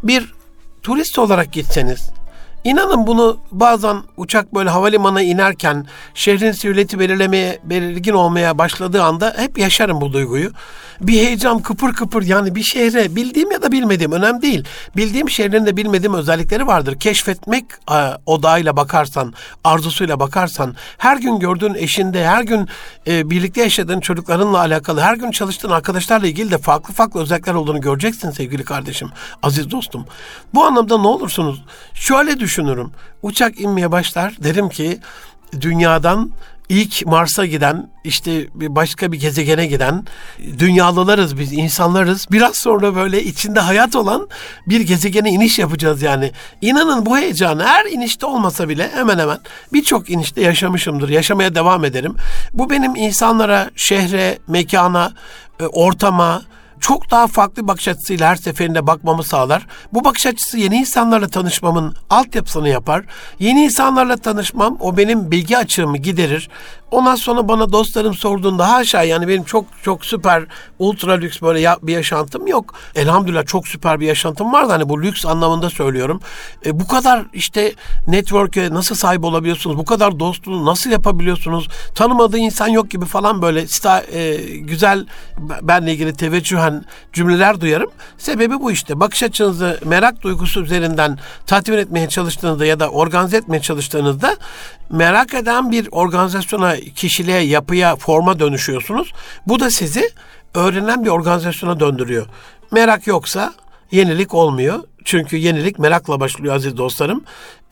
bir 0.02 0.32
turist 0.82 1.18
olarak 1.18 1.52
gitseniz 1.52 2.10
İnanın 2.64 3.06
bunu 3.06 3.38
bazen 3.50 3.96
uçak 4.16 4.54
böyle 4.54 4.70
havalimanına 4.70 5.22
inerken 5.22 5.86
şehrin 6.14 6.52
silüeti 6.52 6.98
belirlemeye, 6.98 7.58
belirgin 7.64 8.12
olmaya 8.12 8.58
başladığı 8.58 9.02
anda 9.02 9.34
hep 9.38 9.58
yaşarım 9.58 10.00
bu 10.00 10.12
duyguyu. 10.12 10.50
Bir 11.00 11.12
heyecan 11.12 11.58
kıpır 11.58 11.92
kıpır 11.92 12.22
yani 12.22 12.54
bir 12.54 12.62
şehre 12.62 13.16
bildiğim 13.16 13.50
ya 13.50 13.62
da 13.62 13.72
bilmediğim 13.72 14.12
önemli 14.12 14.42
değil. 14.42 14.64
Bildiğim 14.96 15.30
şehrin 15.30 15.66
de 15.66 15.76
bilmediğim 15.76 16.14
özellikleri 16.14 16.66
vardır. 16.66 16.98
Keşfetmek 17.00 17.64
e, 17.90 17.96
odağıyla 18.26 18.76
bakarsan, 18.76 19.34
arzusuyla 19.64 20.20
bakarsan, 20.20 20.74
her 20.98 21.16
gün 21.16 21.38
gördüğün 21.38 21.74
eşinde, 21.74 22.26
her 22.26 22.42
gün 22.42 22.68
e, 23.06 23.30
birlikte 23.30 23.62
yaşadığın 23.62 24.00
çocuklarınla 24.00 24.58
alakalı, 24.58 25.00
her 25.00 25.16
gün 25.16 25.30
çalıştığın 25.30 25.70
arkadaşlarla 25.70 26.26
ilgili 26.26 26.50
de 26.50 26.58
farklı 26.58 26.94
farklı 26.94 27.20
özellikler 27.20 27.54
olduğunu 27.54 27.80
göreceksin 27.80 28.30
sevgili 28.30 28.64
kardeşim, 28.64 29.08
aziz 29.42 29.70
dostum. 29.70 30.06
Bu 30.54 30.64
anlamda 30.64 30.98
ne 30.98 31.06
olursunuz 31.06 31.62
şöyle 31.94 32.40
düşünürüm. 32.48 32.90
Uçak 33.22 33.60
inmeye 33.60 33.92
başlar 33.92 34.34
derim 34.42 34.68
ki 34.68 34.98
dünyadan 35.60 36.30
ilk 36.68 37.06
Mars'a 37.06 37.46
giden, 37.46 37.90
işte 38.04 38.46
bir 38.54 38.74
başka 38.74 39.12
bir 39.12 39.20
gezegene 39.20 39.66
giden 39.66 40.04
dünyalılarız 40.58 41.38
biz, 41.38 41.52
insanlarız. 41.52 42.26
Biraz 42.30 42.56
sonra 42.56 42.94
böyle 42.94 43.24
içinde 43.24 43.60
hayat 43.60 43.96
olan 43.96 44.28
bir 44.66 44.80
gezegene 44.80 45.30
iniş 45.30 45.58
yapacağız 45.58 46.02
yani. 46.02 46.32
İnanın 46.60 47.06
bu 47.06 47.18
heyecanı 47.18 47.66
her 47.66 47.84
inişte 47.84 48.26
olmasa 48.26 48.68
bile 48.68 48.90
hemen 48.94 49.18
hemen 49.18 49.38
birçok 49.72 50.10
inişte 50.10 50.40
yaşamışımdır. 50.40 51.08
Yaşamaya 51.08 51.54
devam 51.54 51.84
ederim. 51.84 52.14
Bu 52.52 52.70
benim 52.70 52.96
insanlara, 52.96 53.70
şehre, 53.76 54.38
mekana, 54.46 55.12
e, 55.60 55.66
ortama, 55.66 56.42
çok 56.80 57.10
daha 57.10 57.26
farklı 57.26 57.68
bakış 57.68 57.88
açısıyla 57.88 58.28
her 58.30 58.36
seferinde 58.36 58.86
bakmamı 58.86 59.24
sağlar. 59.24 59.66
Bu 59.92 60.04
bakış 60.04 60.26
açısı 60.26 60.58
yeni 60.58 60.76
insanlarla 60.76 61.28
tanışmamın 61.28 61.94
altyapısını 62.10 62.68
yapar. 62.68 63.04
Yeni 63.38 63.64
insanlarla 63.64 64.16
tanışmam 64.16 64.76
o 64.80 64.96
benim 64.96 65.30
bilgi 65.30 65.58
açığımı 65.58 65.98
giderir. 65.98 66.48
Ondan 66.90 67.14
sonra 67.14 67.48
bana 67.48 67.72
dostlarım 67.72 68.14
sorduğunda 68.14 68.72
haşa 68.72 69.02
yani 69.02 69.28
benim 69.28 69.44
çok 69.44 69.64
çok 69.82 70.04
süper 70.04 70.44
ultra 70.78 71.12
lüks 71.12 71.42
böyle 71.42 71.60
ya, 71.60 71.78
bir 71.82 71.92
yaşantım 71.92 72.46
yok. 72.46 72.74
Elhamdülillah 72.94 73.46
çok 73.46 73.68
süper 73.68 74.00
bir 74.00 74.06
yaşantım 74.06 74.52
var 74.52 74.68
da 74.68 74.72
hani 74.72 74.88
bu 74.88 75.02
lüks 75.02 75.26
anlamında 75.26 75.70
söylüyorum. 75.70 76.20
E, 76.66 76.80
bu 76.80 76.86
kadar 76.86 77.24
işte 77.32 77.72
network'e 78.06 78.70
nasıl 78.74 78.94
sahip 78.94 79.24
olabiliyorsunuz? 79.24 79.78
Bu 79.78 79.84
kadar 79.84 80.20
dostluğu 80.20 80.66
nasıl 80.66 80.90
yapabiliyorsunuz? 80.90 81.68
Tanımadığı 81.94 82.38
insan 82.38 82.68
yok 82.68 82.90
gibi 82.90 83.04
falan 83.04 83.42
böyle 83.42 83.66
sta, 83.66 84.00
e, 84.12 84.36
güzel 84.58 85.06
benle 85.62 85.92
ilgili 85.92 86.12
teveccühen 86.12 86.84
cümleler 87.12 87.60
duyarım. 87.60 87.90
Sebebi 88.18 88.60
bu 88.60 88.72
işte. 88.72 89.00
Bakış 89.00 89.22
açınızı 89.22 89.80
merak 89.84 90.22
duygusu 90.22 90.62
üzerinden 90.62 91.18
tatmin 91.46 91.78
etmeye 91.78 92.08
çalıştığınızda 92.08 92.66
ya 92.66 92.80
da 92.80 92.88
organize 92.88 93.36
etmeye 93.36 93.60
çalıştığınızda 93.60 94.36
merak 94.90 95.34
eden 95.34 95.72
bir 95.72 95.88
organizasyona, 95.90 96.76
kişiliğe, 96.80 97.40
yapıya, 97.40 97.96
forma 97.96 98.38
dönüşüyorsunuz. 98.38 99.12
Bu 99.46 99.60
da 99.60 99.70
sizi 99.70 100.10
öğrenen 100.54 101.04
bir 101.04 101.10
organizasyona 101.10 101.80
döndürüyor. 101.80 102.26
Merak 102.70 103.06
yoksa 103.06 103.54
yenilik 103.90 104.34
olmuyor. 104.34 104.82
Çünkü 105.04 105.36
yenilik 105.36 105.78
merakla 105.78 106.20
başlıyor 106.20 106.54
aziz 106.54 106.76
dostlarım. 106.76 107.24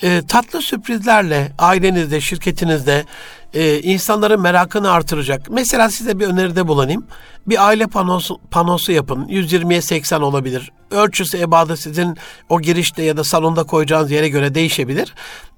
E, 0.02 0.22
tatlı 0.28 0.62
sürprizlerle 0.62 1.52
ailenizde, 1.58 2.20
şirketinizde 2.20 3.04
e, 3.54 3.80
insanların 3.80 4.40
merakını 4.40 4.90
artıracak. 4.90 5.50
Mesela 5.50 5.90
size 5.90 6.18
bir 6.18 6.26
öneride 6.26 6.68
bulunayım. 6.68 7.06
Bir 7.46 7.66
aile 7.66 7.86
panosu, 7.86 8.40
panosu 8.50 8.92
yapın. 8.92 9.24
120'ye 9.28 9.82
80 9.82 10.20
olabilir. 10.20 10.72
Ölçüsü, 10.90 11.38
ebadı 11.38 11.76
sizin 11.76 12.16
o 12.48 12.60
girişte 12.60 13.02
ya 13.02 13.16
da 13.16 13.24
salonda 13.24 13.64
koyacağınız 13.64 14.10
yere 14.10 14.28
göre 14.28 14.54
değişebilir. 14.54 15.14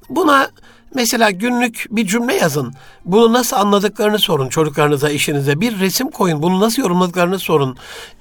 Buna 0.09 0.51
Mesela 0.95 1.31
günlük 1.31 1.87
bir 1.91 2.07
cümle 2.07 2.35
yazın. 2.35 2.75
Bunu 3.05 3.33
nasıl 3.33 3.57
anladıklarını 3.57 4.19
sorun 4.19 4.49
çocuklarınıza, 4.49 5.11
işinize. 5.11 5.61
Bir 5.61 5.79
resim 5.79 6.11
koyun. 6.11 6.43
Bunu 6.43 6.61
nasıl 6.61 6.83
yorumladıklarını 6.83 7.39
sorun. 7.39 7.77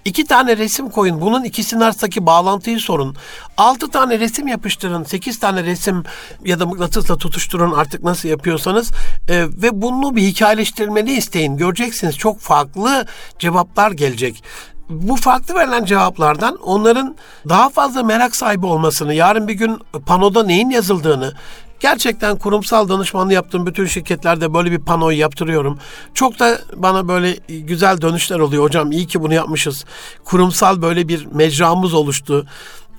İki 0.06 0.26
tane 0.26 0.58
resim 0.58 0.90
koyun. 0.90 1.22
Bunun 1.22 1.44
ikisinin 1.44 1.82
arasındaki 1.82 2.26
bağlantıyı 2.26 2.80
sorun. 2.80 3.16
Altı 3.58 3.88
tane 3.88 4.20
resim 4.20 4.48
yapıştırın. 4.48 5.04
Sekiz 5.04 5.40
tane 5.40 5.64
resim 5.64 6.04
ya 6.46 6.60
da 6.60 6.66
mıknatısla 6.66 7.18
tutuşturun 7.18 7.72
artık 7.72 8.04
nasıl 8.04 8.30
yapıyorsanız. 8.30 8.92
Ee, 9.30 9.46
ve 9.50 9.82
bunu 9.82 10.16
bir 10.16 10.22
hikayeleştirmeni 10.22 11.12
isteyin. 11.12 11.58
Göreceksiniz 11.58 12.18
çok 12.18 12.40
farklı 12.40 13.06
cevaplar 13.40 13.92
gelecek 13.92 14.44
bu 14.90 15.16
farklı 15.16 15.56
verilen 15.56 15.86
cevaplardan 15.86 16.56
onların 16.56 17.16
daha 17.50 17.70
fazla 17.70 18.04
merak 18.04 18.36
sahibi 18.36 18.66
olmasını, 18.66 19.14
yarın 19.14 19.48
bir 19.48 19.54
gün 19.54 19.80
panoda 20.06 20.44
neyin 20.44 20.70
yazıldığını, 20.70 21.34
Gerçekten 21.80 22.38
kurumsal 22.38 22.90
danışmanlığı 22.90 23.34
yaptığım 23.34 23.66
bütün 23.66 23.86
şirketlerde 23.86 24.54
böyle 24.54 24.72
bir 24.72 24.80
panoyu 24.80 25.18
yaptırıyorum. 25.18 25.80
Çok 26.14 26.40
da 26.40 26.60
bana 26.76 27.08
böyle 27.08 27.36
güzel 27.48 28.02
dönüşler 28.02 28.40
oluyor. 28.40 28.64
Hocam 28.64 28.92
iyi 28.92 29.08
ki 29.08 29.22
bunu 29.22 29.34
yapmışız. 29.34 29.86
Kurumsal 30.26 30.82
böyle 30.82 31.08
bir 31.08 31.26
mecramız 31.26 31.94
oluştu. 31.94 32.46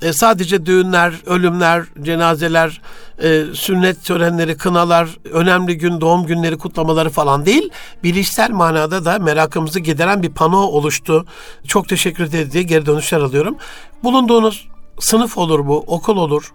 E, 0.02 0.12
sadece 0.12 0.66
düğünler, 0.66 1.14
ölümler, 1.26 1.84
cenazeler, 2.02 2.80
e, 3.22 3.44
sünnet 3.54 4.04
törenleri, 4.04 4.56
kınalar, 4.56 5.08
önemli 5.32 5.78
gün, 5.78 6.00
doğum 6.00 6.26
günleri 6.26 6.58
kutlamaları 6.58 7.10
falan 7.10 7.46
değil. 7.46 7.70
Bilişsel 8.04 8.50
manada 8.50 9.04
da 9.04 9.18
merakımızı 9.18 9.80
gideren 9.80 10.22
bir 10.22 10.30
pano 10.30 10.58
oluştu. 10.58 11.26
Çok 11.66 11.88
teşekkür 11.88 12.24
ederiz 12.24 12.52
diye 12.52 12.62
geri 12.62 12.86
dönüşler 12.86 13.20
alıyorum. 13.20 13.56
Bulunduğunuz 14.04 14.68
sınıf 15.00 15.38
olur 15.38 15.66
bu, 15.66 15.84
okul 15.86 16.16
olur, 16.16 16.52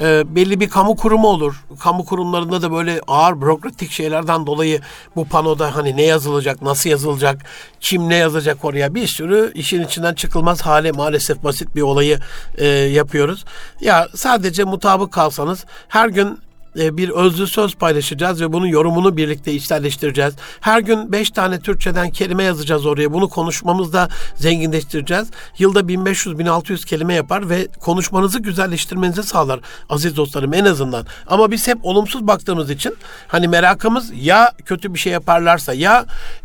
e, 0.00 0.34
belli 0.36 0.60
bir 0.60 0.68
kamu 0.68 0.96
kurumu 0.96 1.28
olur. 1.28 1.64
Kamu 1.80 2.04
kurumlarında 2.04 2.62
da 2.62 2.72
böyle 2.72 3.00
ağır 3.06 3.40
bürokratik 3.40 3.90
şeylerden 3.90 4.46
dolayı 4.46 4.80
bu 5.16 5.28
panoda 5.28 5.76
hani 5.76 5.96
ne 5.96 6.02
yazılacak, 6.02 6.62
nasıl 6.62 6.90
yazılacak, 6.90 7.42
kim 7.80 8.08
ne 8.08 8.14
yazacak 8.14 8.64
oraya 8.64 8.94
bir 8.94 9.06
sürü 9.06 9.52
işin 9.54 9.82
içinden 9.82 10.14
çıkılmaz 10.14 10.62
hale 10.62 10.92
maalesef 10.92 11.44
basit 11.44 11.76
bir 11.76 11.82
olayı 11.82 12.18
e, 12.58 12.66
yapıyoruz. 12.66 13.44
Ya 13.80 14.08
sadece 14.14 14.64
mutabık 14.64 15.12
kalsanız 15.12 15.64
her 15.88 16.08
gün 16.08 16.38
bir 16.76 17.08
özlü 17.08 17.46
söz 17.46 17.74
paylaşacağız 17.74 18.40
ve 18.40 18.52
bunun 18.52 18.66
yorumunu 18.66 19.16
birlikte 19.16 19.52
içselleştireceğiz. 19.52 20.34
Her 20.60 20.80
gün 20.80 21.12
beş 21.12 21.30
tane 21.30 21.60
Türkçeden 21.60 22.10
kelime 22.10 22.44
yazacağız 22.44 22.86
oraya. 22.86 23.12
Bunu 23.12 23.28
konuşmamızda 23.28 24.08
zenginleştireceğiz. 24.34 25.28
Yılda 25.58 25.80
1500-1600 25.80 26.86
kelime 26.86 27.14
yapar 27.14 27.50
ve 27.50 27.68
konuşmanızı 27.80 28.38
güzelleştirmenizi 28.38 29.22
sağlar 29.22 29.60
aziz 29.88 30.16
dostlarım 30.16 30.54
en 30.54 30.64
azından. 30.64 31.06
Ama 31.26 31.50
biz 31.50 31.68
hep 31.68 31.78
olumsuz 31.82 32.26
baktığımız 32.26 32.70
için 32.70 32.94
hani 33.28 33.48
merakımız 33.48 34.12
ya 34.14 34.52
kötü 34.64 34.94
bir 34.94 34.98
şey 34.98 35.12
yaparlarsa 35.12 35.74
ya 35.74 36.04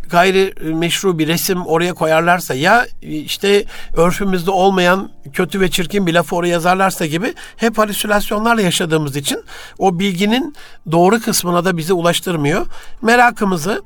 gayri 0.10 0.54
meşru 0.74 1.20
bir 1.20 1.28
resim 1.28 1.66
oraya 1.66 1.94
koyarlarsa 1.94 2.54
ya 2.54 2.88
işte 3.02 3.66
örfümüzde 3.96 4.52
olmayan 4.52 5.10
kötü 5.34 5.62
ve 5.62 5.72
çirkin 5.72 6.08
bir 6.08 6.14
lafı 6.14 6.36
oraya 6.36 6.48
yazarlarsa 6.48 7.06
gibi 7.06 7.34
hep 7.58 7.78
halüsinasyonlarla 7.78 8.62
yaşadığımız 8.62 9.16
için 9.16 9.44
o 9.78 10.00
bilginin 10.00 10.56
doğru 10.92 11.20
kısmına 11.20 11.66
da 11.66 11.78
bizi 11.78 11.94
ulaştırmıyor. 11.94 12.66
Merakımızı 13.02 13.82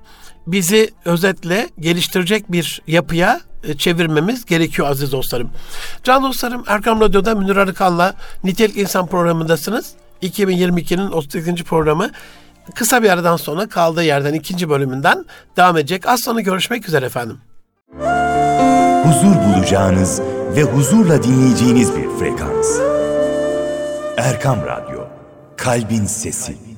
bizi 0.48 0.92
özetle 1.06 1.70
geliştirecek 1.80 2.52
bir 2.52 2.82
yapıya 2.88 3.42
e, 3.64 3.78
çevirmemiz 3.78 4.46
gerekiyor 4.46 4.88
aziz 4.88 5.12
dostlarım. 5.12 5.52
Can 6.04 6.24
dostlarım 6.24 6.64
Erkam 6.68 7.02
Radyo'da 7.02 7.36
Münir 7.36 7.56
Arıkan'la 7.56 8.14
Nitelik 8.44 8.78
İnsan 8.78 9.08
programındasınız. 9.08 9.94
2022'nin 10.22 11.12
38. 11.12 11.64
programı 11.64 12.12
kısa 12.76 13.04
bir 13.04 13.10
aradan 13.10 13.38
sonra 13.38 13.70
kaldığı 13.70 14.04
yerden 14.04 14.34
ikinci 14.34 14.70
bölümünden 14.70 15.26
devam 15.58 15.78
edecek. 15.78 16.08
Az 16.08 16.20
sonra 16.20 16.42
görüşmek 16.42 16.88
üzere 16.88 17.06
efendim. 17.06 17.38
Huzur 19.04 19.36
bulacağınız 19.36 20.22
ve 20.56 20.64
huzurla 20.64 21.24
dinleyeceğiniz 21.24 21.96
bir 21.96 22.10
frekans. 22.20 22.80
Erkam 24.18 24.58
Radyo, 24.66 25.08
Kalbin 25.58 26.06
Sesi. 26.06 26.73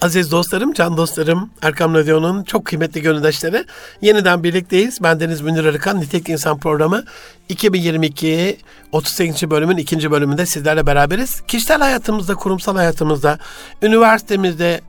Aziz 0.00 0.30
dostlarım, 0.30 0.72
can 0.72 0.96
dostlarım, 0.96 1.50
Erkam 1.62 1.94
Radyo'nun 1.94 2.44
çok 2.44 2.64
kıymetli 2.64 3.02
gönüldaşları. 3.02 3.64
Yeniden 4.02 4.42
birlikteyiz. 4.44 4.98
Ben 5.02 5.20
Deniz 5.20 5.40
Münir 5.40 5.64
Arıkan, 5.64 6.00
Nitek 6.00 6.28
İnsan 6.28 6.58
Programı 6.58 7.04
2022 7.48 8.58
38. 8.92 9.50
bölümün 9.50 9.76
ikinci 9.76 10.10
bölümünde 10.10 10.46
sizlerle 10.46 10.86
beraberiz. 10.86 11.40
Kişisel 11.40 11.80
hayatımızda, 11.80 12.34
kurumsal 12.34 12.76
hayatımızda, 12.76 13.38
üniversitemizde, 13.82 14.80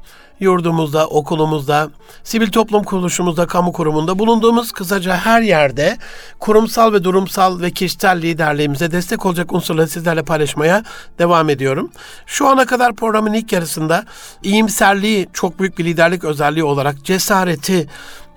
yurdumuzda, 0.42 1.08
okulumuzda, 1.08 1.90
sivil 2.24 2.52
toplum 2.52 2.84
kuruluşumuzda, 2.84 3.48
kamu 3.48 3.72
kurumunda 3.72 4.20
bulunduğumuz 4.20 4.72
kısaca 4.72 5.16
her 5.16 5.42
yerde 5.42 5.98
kurumsal 6.40 6.94
ve 6.94 7.04
durumsal 7.04 7.62
ve 7.62 7.72
kişisel 7.72 8.22
liderliğimize 8.22 8.92
destek 8.92 9.26
olacak 9.26 9.54
unsurları 9.54 9.88
sizlerle 9.88 10.24
paylaşmaya 10.24 10.84
devam 11.20 11.50
ediyorum. 11.50 11.92
Şu 12.26 12.48
ana 12.48 12.66
kadar 12.66 12.96
programın 12.96 13.34
ilk 13.34 13.52
yarısında 13.52 14.06
iyimserliği 14.44 15.28
çok 15.34 15.60
büyük 15.60 15.78
bir 15.78 15.86
liderlik 15.86 16.24
özelliği 16.24 16.64
olarak 16.64 17.04
cesareti, 17.04 17.88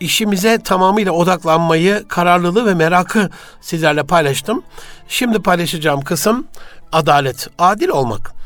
işimize 0.00 0.58
tamamıyla 0.58 1.12
odaklanmayı, 1.12 2.04
kararlılığı 2.08 2.66
ve 2.66 2.74
merakı 2.74 3.30
sizlerle 3.60 4.02
paylaştım. 4.02 4.62
Şimdi 5.08 5.42
paylaşacağım 5.42 6.00
kısım 6.00 6.46
adalet, 6.92 7.48
adil 7.58 7.88
olmak. 7.88 8.43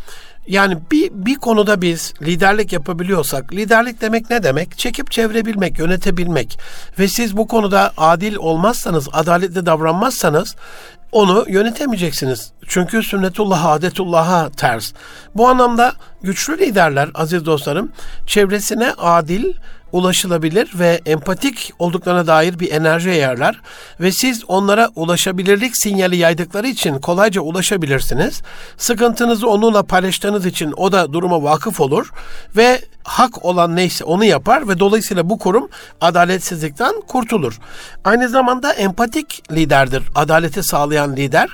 Yani 0.49 0.79
bir, 0.91 1.11
bir 1.13 1.35
konuda 1.35 1.83
biz 1.83 2.15
liderlik 2.23 2.73
yapabiliyorsak, 2.73 3.53
liderlik 3.53 4.01
demek 4.01 4.31
ne 4.31 4.43
demek? 4.43 4.79
Çekip 4.79 5.11
çevirebilmek, 5.11 5.79
yönetebilmek. 5.79 6.59
Ve 6.99 7.09
siz 7.09 7.37
bu 7.37 7.47
konuda 7.49 7.93
adil 7.97 8.37
olmazsanız, 8.37 9.09
adaletli 9.13 9.67
davranmazsanız 9.67 10.57
onu 11.13 11.45
yönetemeyeceksiniz. 11.49 12.53
Çünkü 12.67 13.03
sünnetullah, 13.03 13.65
adetullah'a 13.65 14.51
ters. 14.51 14.93
Bu 15.35 15.49
anlamda 15.49 15.93
güçlü 16.23 16.59
liderler, 16.59 17.11
aziz 17.15 17.47
dostlarım, 17.47 17.93
çevresine 18.27 18.93
adil, 18.99 19.53
ulaşılabilir 19.93 20.71
ve 20.75 21.01
empatik 21.07 21.73
olduklarına 21.79 22.27
dair 22.27 22.59
bir 22.59 22.73
enerji 22.73 23.09
yayarlar 23.09 23.61
ve 24.01 24.13
siz 24.13 24.45
onlara 24.49 24.91
ulaşabilirlik 24.95 25.77
sinyali 25.77 26.17
yaydıkları 26.17 26.67
için 26.67 26.99
kolayca 26.99 27.41
ulaşabilirsiniz. 27.41 28.43
Sıkıntınızı 28.77 29.49
onunla 29.49 29.83
paylaştığınız 29.83 30.47
için 30.47 30.75
o 30.77 30.93
da 30.93 31.13
duruma 31.13 31.43
vakıf 31.43 31.81
olur 31.81 32.11
ve 32.57 32.81
hak 33.05 33.45
olan 33.45 33.77
neyse 33.77 34.05
onu 34.05 34.25
yapar 34.25 34.69
ve 34.69 34.79
dolayısıyla 34.79 35.31
bu 35.31 35.39
kurum 35.39 35.69
adaletsizlikten 36.01 37.01
kurtulur. 37.09 37.59
Aynı 38.05 38.29
zamanda 38.29 38.73
empatik 38.73 39.53
liderdir. 39.53 40.03
Adaleti 40.15 40.63
sağlayan 40.63 41.17
lider 41.17 41.49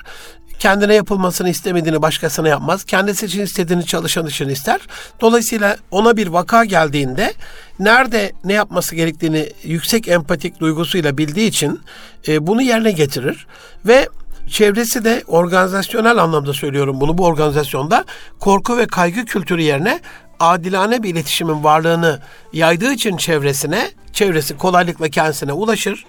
kendine 0.58 0.94
yapılmasını 0.94 1.48
istemediğini 1.48 2.02
başkasına 2.02 2.48
yapmaz. 2.48 2.84
Kendisi 2.84 3.26
için 3.26 3.42
istediğini 3.42 3.86
çalışan 3.86 4.26
için 4.26 4.48
ister. 4.48 4.80
Dolayısıyla 5.20 5.76
ona 5.90 6.16
bir 6.16 6.26
vaka 6.26 6.64
geldiğinde 6.64 7.34
nerede 7.78 8.32
ne 8.44 8.52
yapması 8.52 8.94
gerektiğini 8.94 9.48
yüksek 9.62 10.08
empatik 10.08 10.60
duygusuyla 10.60 11.18
bildiği 11.18 11.48
için 11.48 11.80
e, 12.28 12.46
bunu 12.46 12.62
yerine 12.62 12.92
getirir 12.92 13.46
ve 13.86 14.08
çevresi 14.48 15.04
de 15.04 15.22
organizasyonel 15.26 16.18
anlamda 16.18 16.52
söylüyorum 16.52 17.00
bunu 17.00 17.18
bu 17.18 17.24
organizasyonda 17.24 18.04
korku 18.40 18.78
ve 18.78 18.86
kaygı 18.86 19.24
kültürü 19.24 19.62
yerine 19.62 20.00
adilane 20.40 21.02
bir 21.02 21.10
iletişimin 21.10 21.64
varlığını 21.64 22.20
yaydığı 22.52 22.92
için 22.92 23.16
çevresine, 23.16 23.90
çevresi 24.12 24.56
kolaylıkla 24.56 25.08
kendisine 25.08 25.52
ulaşır. 25.52 26.04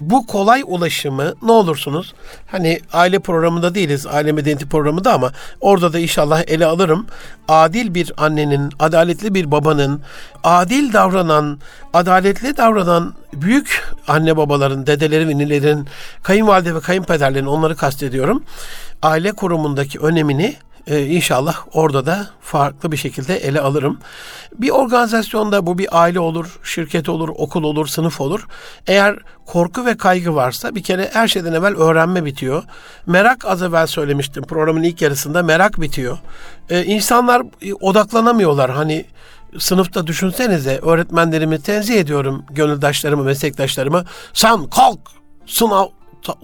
Bu 0.00 0.26
kolay 0.26 0.62
ulaşımı 0.66 1.34
ne 1.42 1.52
olursunuz? 1.52 2.14
Hani 2.46 2.80
aile 2.92 3.18
programında 3.18 3.74
değiliz, 3.74 4.06
aile 4.06 4.32
medeniyeti 4.32 4.68
programında 4.68 5.12
ama 5.12 5.32
orada 5.60 5.92
da 5.92 5.98
inşallah 5.98 6.42
ele 6.46 6.66
alırım. 6.66 7.06
Adil 7.48 7.94
bir 7.94 8.12
annenin, 8.16 8.72
adaletli 8.78 9.34
bir 9.34 9.50
babanın, 9.50 10.02
adil 10.44 10.92
davranan, 10.92 11.60
adaletli 11.92 12.56
davranan 12.56 13.14
büyük 13.32 13.84
anne 14.08 14.36
babaların, 14.36 14.86
dedelerin, 14.86 15.38
nilerin, 15.38 15.88
kayınvalide 16.22 16.74
ve 16.74 16.80
kayınpederlerin 16.80 17.46
onları 17.46 17.76
kastediyorum. 17.76 18.42
Aile 19.02 19.32
kurumundaki 19.32 19.98
önemini 19.98 20.56
ee, 20.86 21.06
inşallah 21.06 21.56
orada 21.72 22.06
da 22.06 22.26
farklı 22.40 22.92
bir 22.92 22.96
şekilde 22.96 23.36
ele 23.36 23.60
alırım. 23.60 23.98
Bir 24.58 24.70
organizasyonda 24.70 25.66
bu 25.66 25.78
bir 25.78 26.02
aile 26.02 26.20
olur, 26.20 26.58
şirket 26.64 27.08
olur, 27.08 27.28
okul 27.28 27.64
olur, 27.64 27.86
sınıf 27.86 28.20
olur. 28.20 28.46
Eğer 28.86 29.16
korku 29.46 29.86
ve 29.86 29.96
kaygı 29.96 30.34
varsa 30.34 30.74
bir 30.74 30.82
kere 30.82 31.10
her 31.12 31.28
şeyden 31.28 31.52
evvel 31.52 31.76
öğrenme 31.76 32.24
bitiyor. 32.24 32.62
Merak 33.06 33.44
az 33.44 33.62
evvel 33.62 33.86
söylemiştim 33.86 34.44
programın 34.44 34.82
ilk 34.82 35.02
yarısında 35.02 35.42
merak 35.42 35.80
bitiyor. 35.80 36.18
Ee, 36.70 36.84
insanlar 36.84 37.42
odaklanamıyorlar 37.80 38.70
hani 38.70 39.04
sınıfta 39.58 40.06
düşünsenize 40.06 40.78
öğretmenlerimi 40.78 41.62
tenzih 41.62 42.00
ediyorum 42.00 42.44
gönüldaşlarımı, 42.50 43.24
meslektaşlarımı. 43.24 44.04
Sen 44.32 44.66
kalk 44.66 45.00
sınav 45.46 45.86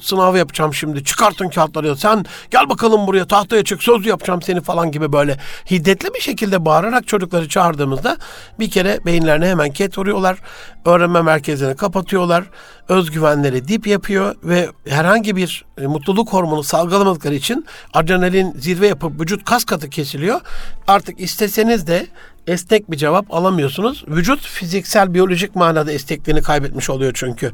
sınav 0.01 0.37
yapacağım 0.37 0.75
şimdi 0.75 1.05
çıkartın 1.05 1.49
kağıtları 1.49 1.97
sen 1.97 2.25
gel 2.51 2.69
bakalım 2.69 3.07
buraya 3.07 3.27
tahtaya 3.27 3.65
çık 3.65 3.83
söz 3.83 4.07
yapacağım 4.07 4.43
seni 4.43 4.61
falan 4.61 4.93
gibi 4.93 5.13
böyle 5.13 5.37
hiddetli 5.71 6.15
bir 6.15 6.21
şekilde 6.21 6.65
bağırarak 6.65 7.09
çocukları 7.09 7.49
çağırdığımızda 7.49 8.17
bir 8.59 8.71
kere 8.71 9.01
beyinlerine 9.07 9.49
hemen 9.49 9.71
ket 9.71 9.99
vuruyorlar. 9.99 10.39
Öğrenme 10.85 11.23
merkezini 11.23 11.77
kapatıyorlar. 11.77 12.45
Özgüvenleri 12.89 13.69
dip 13.69 13.87
yapıyor 13.87 14.35
ve 14.45 14.69
herhangi 14.89 15.37
bir 15.37 15.65
e, 15.79 15.87
mutluluk 15.87 16.33
hormonu 16.33 16.63
salgılamadıkları 16.63 17.35
için 17.35 17.67
adrenalin 17.95 18.53
zirve 18.59 18.87
yapıp 18.87 19.21
vücut 19.21 19.45
kas 19.45 19.65
katı 19.65 19.91
kesiliyor. 19.91 20.41
Artık 20.87 21.21
isteseniz 21.21 21.87
de 21.87 22.07
esnek 22.47 22.91
bir 22.91 22.97
cevap 22.97 23.35
alamıyorsunuz. 23.35 24.05
Vücut 24.09 24.47
fiziksel, 24.47 25.15
biyolojik 25.15 25.57
manada 25.57 25.93
esnekliğini 25.93 26.43
kaybetmiş 26.43 26.91
oluyor 26.91 27.13
çünkü 27.15 27.53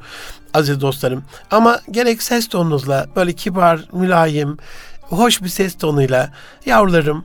aziz 0.55 0.81
dostlarım. 0.81 1.25
Ama 1.51 1.81
gerek 1.91 2.23
ses 2.23 2.49
tonunuzla 2.49 3.07
böyle 3.17 3.33
kibar, 3.33 3.85
mülayim, 3.93 4.59
hoş 5.01 5.43
bir 5.43 5.49
ses 5.49 5.79
tonuyla 5.79 6.33
yavrularım 6.67 7.25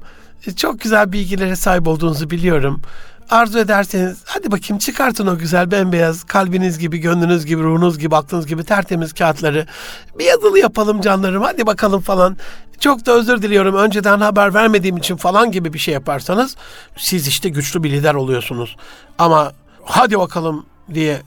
çok 0.56 0.82
güzel 0.82 1.12
bilgilere 1.12 1.56
sahip 1.56 1.88
olduğunuzu 1.88 2.30
biliyorum. 2.30 2.82
Arzu 3.30 3.60
ederseniz 3.60 4.18
hadi 4.26 4.52
bakayım 4.52 4.80
çıkartın 4.80 5.28
o 5.28 5.38
güzel 5.38 5.72
bembeyaz 5.72 6.24
kalbiniz 6.24 6.80
gibi, 6.80 6.98
gönlünüz 6.98 7.46
gibi, 7.46 7.64
ruhunuz 7.64 8.00
gibi, 8.00 8.16
aklınız 8.16 8.48
gibi 8.48 8.64
tertemiz 8.64 9.14
kağıtları. 9.14 9.66
Bir 10.20 10.26
yazılı 10.26 10.60
yapalım 10.60 11.02
canlarım 11.02 11.44
hadi 11.44 11.66
bakalım 11.66 12.02
falan. 12.02 12.38
Çok 12.80 13.06
da 13.06 13.12
özür 13.12 13.42
diliyorum 13.42 13.76
önceden 13.76 14.20
haber 14.20 14.54
vermediğim 14.54 14.98
için 14.98 15.16
falan 15.16 15.52
gibi 15.52 15.74
bir 15.74 15.80
şey 15.80 15.94
yaparsanız 15.94 16.56
siz 16.98 17.28
işte 17.28 17.50
güçlü 17.50 17.84
bir 17.84 17.92
lider 17.92 18.14
oluyorsunuz. 18.14 18.76
Ama 19.18 19.52
hadi 19.84 20.20
bakalım 20.20 20.66
diye 20.94 21.22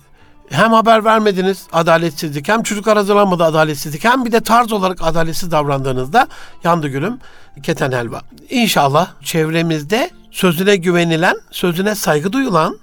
hem 0.50 0.72
haber 0.72 1.04
vermediniz 1.04 1.66
adaletsizlik 1.72 2.48
hem 2.48 2.62
çocuklar 2.62 2.96
hazırlanmadı 2.96 3.44
adaletsizlik 3.44 4.04
hem 4.04 4.24
bir 4.24 4.32
de 4.32 4.40
tarz 4.40 4.72
olarak 4.72 4.98
adaletsiz 5.02 5.50
davrandığınızda 5.50 6.28
yandı 6.64 6.88
gülüm 6.88 7.18
keten 7.62 7.92
helva. 7.92 8.22
İnşallah 8.50 9.08
çevremizde 9.24 10.10
sözüne 10.30 10.76
güvenilen, 10.76 11.36
sözüne 11.50 11.94
saygı 11.94 12.32
duyulan, 12.32 12.78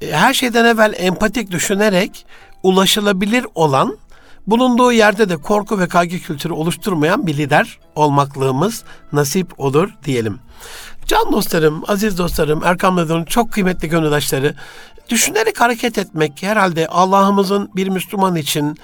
e, 0.00 0.12
her 0.12 0.34
şeyden 0.34 0.64
evvel 0.64 0.94
empatik 0.96 1.50
düşünerek 1.50 2.26
ulaşılabilir 2.62 3.46
olan, 3.54 3.98
bulunduğu 4.46 4.92
yerde 4.92 5.28
de 5.28 5.36
korku 5.36 5.78
ve 5.78 5.88
kaygı 5.88 6.18
kültürü 6.18 6.52
oluşturmayan 6.52 7.26
bir 7.26 7.36
lider 7.36 7.78
olmaklığımız 7.94 8.84
nasip 9.12 9.60
olur 9.60 9.90
diyelim. 10.04 10.38
Can 11.06 11.32
dostlarım, 11.32 11.82
aziz 11.88 12.18
dostlarım, 12.18 12.64
Erkam 12.64 12.96
Radyo'nun 12.96 13.24
çok 13.24 13.52
kıymetli 13.52 13.88
gönüldaşları, 13.88 14.54
düşünerek 15.08 15.60
hareket 15.60 15.98
etmek 15.98 16.42
herhalde 16.42 16.88
Allah'ımızın 16.88 17.70
bir 17.76 17.88
Müslüman 17.88 18.36
için 18.36 18.78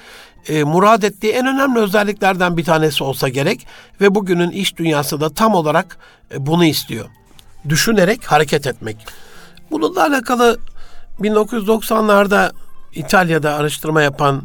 e, 0.48 0.64
murad 0.64 1.02
ettiği 1.02 1.32
en 1.32 1.46
önemli 1.46 1.78
özelliklerden 1.78 2.56
bir 2.56 2.64
tanesi 2.64 3.04
olsa 3.04 3.28
gerek 3.28 3.66
ve 4.00 4.14
bugünün 4.14 4.50
iş 4.50 4.76
dünyası 4.76 5.20
da 5.20 5.34
tam 5.34 5.54
olarak 5.54 5.98
e, 6.34 6.46
bunu 6.46 6.64
istiyor. 6.64 7.06
Düşünerek 7.68 8.24
hareket 8.24 8.66
etmek. 8.66 8.96
Bununla 9.70 10.02
alakalı 10.02 10.58
1990'larda 11.20 12.52
İtalya'da 12.94 13.54
araştırma 13.54 14.02
yapan 14.02 14.42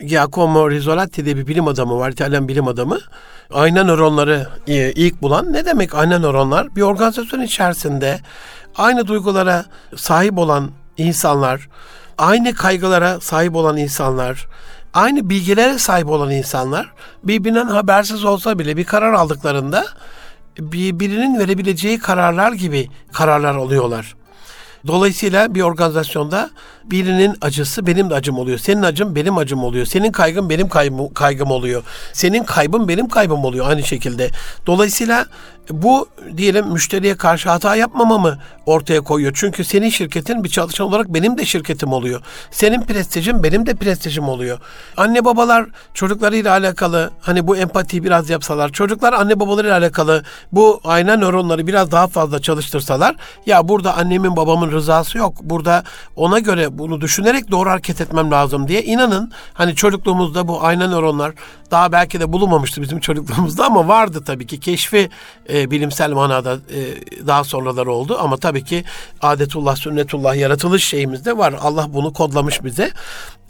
Giacomo 0.00 0.70
Rizzolatti 0.70 1.24
diye 1.24 1.36
bir 1.36 1.46
bilim 1.46 1.68
adamı 1.68 1.98
var, 1.98 2.10
İtalyan 2.10 2.48
bilim 2.48 2.68
adamı. 2.68 2.98
Ayna 3.52 3.84
nöronları 3.84 4.48
e, 4.66 4.92
ilk 4.92 5.22
bulan. 5.22 5.52
Ne 5.52 5.66
demek 5.66 5.94
ayna 5.94 6.18
nöronlar? 6.18 6.76
Bir 6.76 6.82
organizasyon 6.82 7.40
içerisinde 7.40 8.20
aynı 8.76 9.06
duygulara 9.06 9.64
sahip 9.96 10.38
olan 10.38 10.70
insanlar, 10.96 11.68
aynı 12.18 12.54
kaygılara 12.54 13.20
sahip 13.20 13.56
olan 13.56 13.76
insanlar, 13.76 14.46
aynı 14.94 15.30
bilgilere 15.30 15.78
sahip 15.78 16.08
olan 16.08 16.30
insanlar 16.30 16.92
birbirinden 17.24 17.66
habersiz 17.66 18.24
olsa 18.24 18.58
bile 18.58 18.76
bir 18.76 18.84
karar 18.84 19.12
aldıklarında 19.12 19.86
birbirinin 20.58 21.38
verebileceği 21.38 21.98
kararlar 21.98 22.52
gibi 22.52 22.88
kararlar 23.12 23.54
alıyorlar. 23.54 24.14
Dolayısıyla 24.86 25.54
bir 25.54 25.62
organizasyonda 25.62 26.50
birinin 26.84 27.36
acısı 27.40 27.86
benim 27.86 28.10
de 28.10 28.14
acım 28.14 28.38
oluyor. 28.38 28.58
Senin 28.58 28.82
acım 28.82 29.14
benim 29.14 29.38
acım 29.38 29.64
oluyor. 29.64 29.86
Senin 29.86 30.12
kaygın 30.12 30.50
benim 30.50 30.68
kaybım, 30.68 31.14
kaygım 31.14 31.50
oluyor. 31.50 31.82
Senin 32.12 32.44
kaybın 32.44 32.88
benim 32.88 33.08
kaybım 33.08 33.44
oluyor 33.44 33.68
aynı 33.68 33.82
şekilde. 33.82 34.30
Dolayısıyla 34.66 35.26
bu 35.70 36.08
diyelim 36.36 36.66
müşteriye 36.66 37.16
karşı 37.16 37.48
hata 37.48 37.76
yapmamamı 37.76 38.38
ortaya 38.66 39.00
koyuyor. 39.00 39.32
Çünkü 39.34 39.64
senin 39.64 39.88
şirketin 39.88 40.44
bir 40.44 40.48
çalışan 40.48 40.86
olarak 40.86 41.14
benim 41.14 41.38
de 41.38 41.44
şirketim 41.44 41.92
oluyor. 41.92 42.22
Senin 42.50 42.82
prestijin 42.82 43.42
benim 43.42 43.66
de 43.66 43.74
prestijim 43.74 44.28
oluyor. 44.28 44.58
Anne 44.96 45.24
babalar 45.24 45.66
çocuklarıyla 45.94 46.50
alakalı 46.50 47.10
hani 47.20 47.46
bu 47.46 47.56
empatiyi 47.56 48.04
biraz 48.04 48.30
yapsalar, 48.30 48.72
çocuklar 48.72 49.12
anne 49.12 49.40
babalarıyla 49.40 49.78
alakalı 49.78 50.22
bu 50.52 50.80
ayna 50.84 51.16
nöronları 51.16 51.66
biraz 51.66 51.90
daha 51.90 52.06
fazla 52.06 52.42
çalıştırsalar 52.42 53.16
ya 53.46 53.68
burada 53.68 53.96
annemin 53.96 54.36
babamın 54.36 54.72
rızası 54.72 55.18
yok. 55.18 55.34
Burada 55.42 55.84
ona 56.16 56.38
göre 56.38 56.78
bunu 56.78 57.00
düşünerek 57.00 57.50
doğru 57.50 57.70
hareket 57.70 58.00
etmem 58.00 58.30
lazım 58.30 58.68
diye 58.68 58.82
inanın 58.82 59.32
hani 59.54 59.74
çocukluğumuzda 59.74 60.48
bu 60.48 60.64
ayna 60.64 60.86
nöronlar 60.86 61.32
daha 61.70 61.92
belki 61.92 62.20
de 62.20 62.32
bulunmamıştı 62.32 62.82
bizim 62.82 63.00
çocukluğumuzda 63.00 63.64
ama 63.64 63.88
vardı 63.88 64.22
tabii 64.26 64.46
ki 64.46 64.60
keşfi 64.60 65.10
e, 65.48 65.57
bilimsel 65.70 66.10
manada 66.10 66.54
e, 66.54 66.80
daha 67.26 67.44
sonraları 67.44 67.92
oldu 67.92 68.16
ama 68.20 68.36
tabii 68.36 68.64
ki 68.64 68.84
adetullah, 69.20 69.76
sünnetullah 69.76 70.36
yaratılış 70.36 70.84
şeyimizde 70.84 71.38
var. 71.38 71.54
Allah 71.60 71.86
bunu 71.94 72.12
kodlamış 72.12 72.64
bize. 72.64 72.90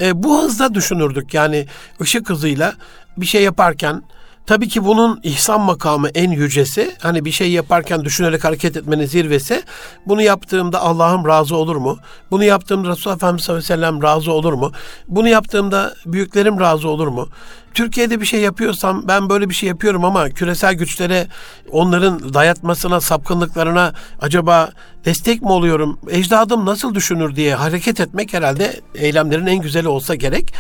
E, 0.01 0.23
bu 0.23 0.43
hızda 0.43 0.75
düşünürdük 0.75 1.35
yani 1.35 1.67
ışık 2.01 2.31
hızıyla 2.31 2.75
bir 3.17 3.27
şey 3.27 3.43
yaparken 3.43 4.03
Tabii 4.49 4.69
ki 4.69 4.85
bunun 4.85 5.21
ihsan 5.23 5.61
makamı 5.61 6.09
en 6.09 6.31
yücesi. 6.31 6.97
Hani 7.03 7.25
bir 7.25 7.31
şey 7.31 7.51
yaparken 7.51 8.05
düşünerek 8.05 8.45
hareket 8.45 8.77
etmenin 8.77 9.07
zirvesi. 9.07 9.63
Bunu 10.07 10.23
yaptığımda 10.23 10.81
Allah'ım 10.81 11.27
razı 11.27 11.57
olur 11.57 11.77
mu? 11.77 11.99
Bunu 12.31 12.45
yaptığımda 12.45 12.89
Resulullah 12.89 13.17
Efendimiz 13.17 13.45
sallallahu 13.45 13.65
aleyhi 13.65 13.81
ve 13.81 13.87
sellem 13.87 14.03
razı 14.03 14.33
olur 14.33 14.53
mu? 14.53 14.73
Bunu 15.09 15.29
yaptığımda 15.29 15.95
büyüklerim 16.07 16.61
razı 16.61 16.89
olur 16.89 17.09
mu? 17.09 17.29
Türkiye'de 17.75 18.21
bir 18.21 18.27
şey 18.27 18.41
yapıyorsam 18.41 19.09
ben 19.09 19.31
böyle 19.31 19.49
bir 19.49 19.55
şey 19.55 19.69
yapıyorum 19.69 20.05
ama 20.05 20.31
küresel 20.31 20.75
güçlere 20.75 21.27
onların 21.71 22.35
dayatmasına, 22.35 23.01
sapkınlıklarına 23.01 23.93
acaba 24.21 24.71
destek 25.05 25.43
mi 25.43 25.49
oluyorum? 25.49 25.99
Ecdadım 26.11 26.67
nasıl 26.67 26.95
düşünür 26.95 27.37
diye 27.37 27.55
hareket 27.55 28.01
etmek 28.01 28.33
herhalde 28.33 28.81
eylemlerin 28.95 29.47
en 29.47 29.59
güzeli 29.59 29.89
olsa 29.89 30.15
gerek. 30.15 30.55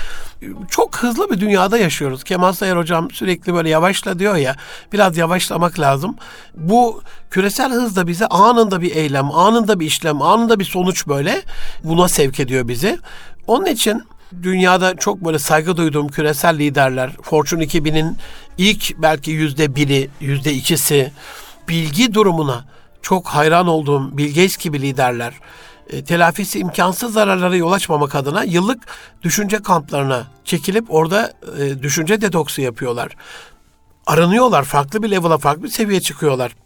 Çok 0.70 0.96
hızlı 0.96 1.30
bir 1.30 1.40
dünyada 1.40 1.78
yaşıyoruz. 1.78 2.24
Kemal 2.24 2.52
Sayar 2.52 2.78
hocam 2.78 3.10
sürekli 3.10 3.54
böyle 3.54 3.68
yavaşla 3.68 4.18
diyor 4.18 4.36
ya. 4.36 4.56
Biraz 4.92 5.16
yavaşlamak 5.16 5.80
lazım. 5.80 6.16
Bu 6.54 7.02
küresel 7.30 7.72
hız 7.72 7.96
da 7.96 8.06
bize 8.06 8.26
anında 8.26 8.80
bir 8.80 8.96
eylem, 8.96 9.30
anında 9.30 9.80
bir 9.80 9.86
işlem, 9.86 10.22
anında 10.22 10.58
bir 10.58 10.64
sonuç 10.64 11.06
böyle 11.06 11.42
buna 11.84 12.08
sevk 12.08 12.40
ediyor 12.40 12.68
bizi. 12.68 12.98
Onun 13.46 13.66
için 13.66 14.02
dünyada 14.42 14.96
çok 14.96 15.24
böyle 15.24 15.38
saygı 15.38 15.76
duyduğum 15.76 16.08
küresel 16.08 16.58
liderler, 16.58 17.10
Fortune 17.22 17.64
2000'in 17.64 18.16
ilk 18.58 18.98
belki 18.98 19.30
yüzde 19.30 19.74
biri, 19.74 20.10
yüzde 20.20 20.52
ikisi 20.52 21.12
bilgi 21.68 22.14
durumuna 22.14 22.64
çok 23.02 23.26
hayran 23.26 23.66
olduğum 23.66 24.18
Bill 24.18 24.28
Gates 24.28 24.56
gibi 24.56 24.82
liderler, 24.82 25.34
e, 25.90 26.04
telafisi 26.04 26.58
imkansız 26.58 27.12
zararlara 27.12 27.56
yol 27.56 27.72
açmamak 27.72 28.14
adına 28.14 28.44
yıllık 28.44 28.82
düşünce 29.22 29.62
kamplarına 29.62 30.26
çekilip 30.44 30.94
orada 30.94 31.32
e, 31.58 31.82
düşünce 31.82 32.20
detoksu 32.20 32.62
yapıyorlar. 32.62 33.16
Aranıyorlar, 34.06 34.64
farklı 34.64 35.02
bir 35.02 35.10
level'a, 35.10 35.38
farklı 35.38 35.62
bir 35.62 35.68
seviyeye 35.68 36.00
çıkıyorlar. 36.00 36.56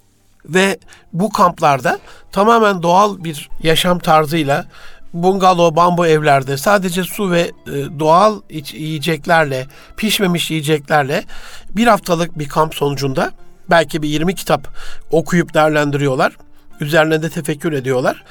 Ve 0.45 0.79
bu 1.13 1.33
kamplarda 1.33 1.99
tamamen 2.33 2.83
doğal 2.83 3.25
bir 3.25 3.51
yaşam 3.63 3.99
tarzıyla 3.99 4.67
bungalov, 5.13 5.77
bambu 5.77 6.07
evlerde 6.07 6.57
sadece 6.57 7.05
su 7.05 7.31
ve 7.31 7.41
e, 7.41 7.51
doğal 7.99 8.41
yiyeceklerle, 8.73 9.67
pişmemiş 9.97 10.51
yiyeceklerle 10.51 11.25
bir 11.71 11.87
haftalık 11.87 12.39
bir 12.39 12.49
kamp 12.49 12.75
sonucunda 12.75 13.33
belki 13.71 14.03
bir 14.03 14.09
20 14.09 14.35
kitap 14.35 14.69
okuyup 15.11 15.55
değerlendiriyorlar. 15.55 16.37
Üzerine 16.81 17.23
de 17.23 17.31
tefekkür 17.31 17.73
ediyorlar. 17.73 18.25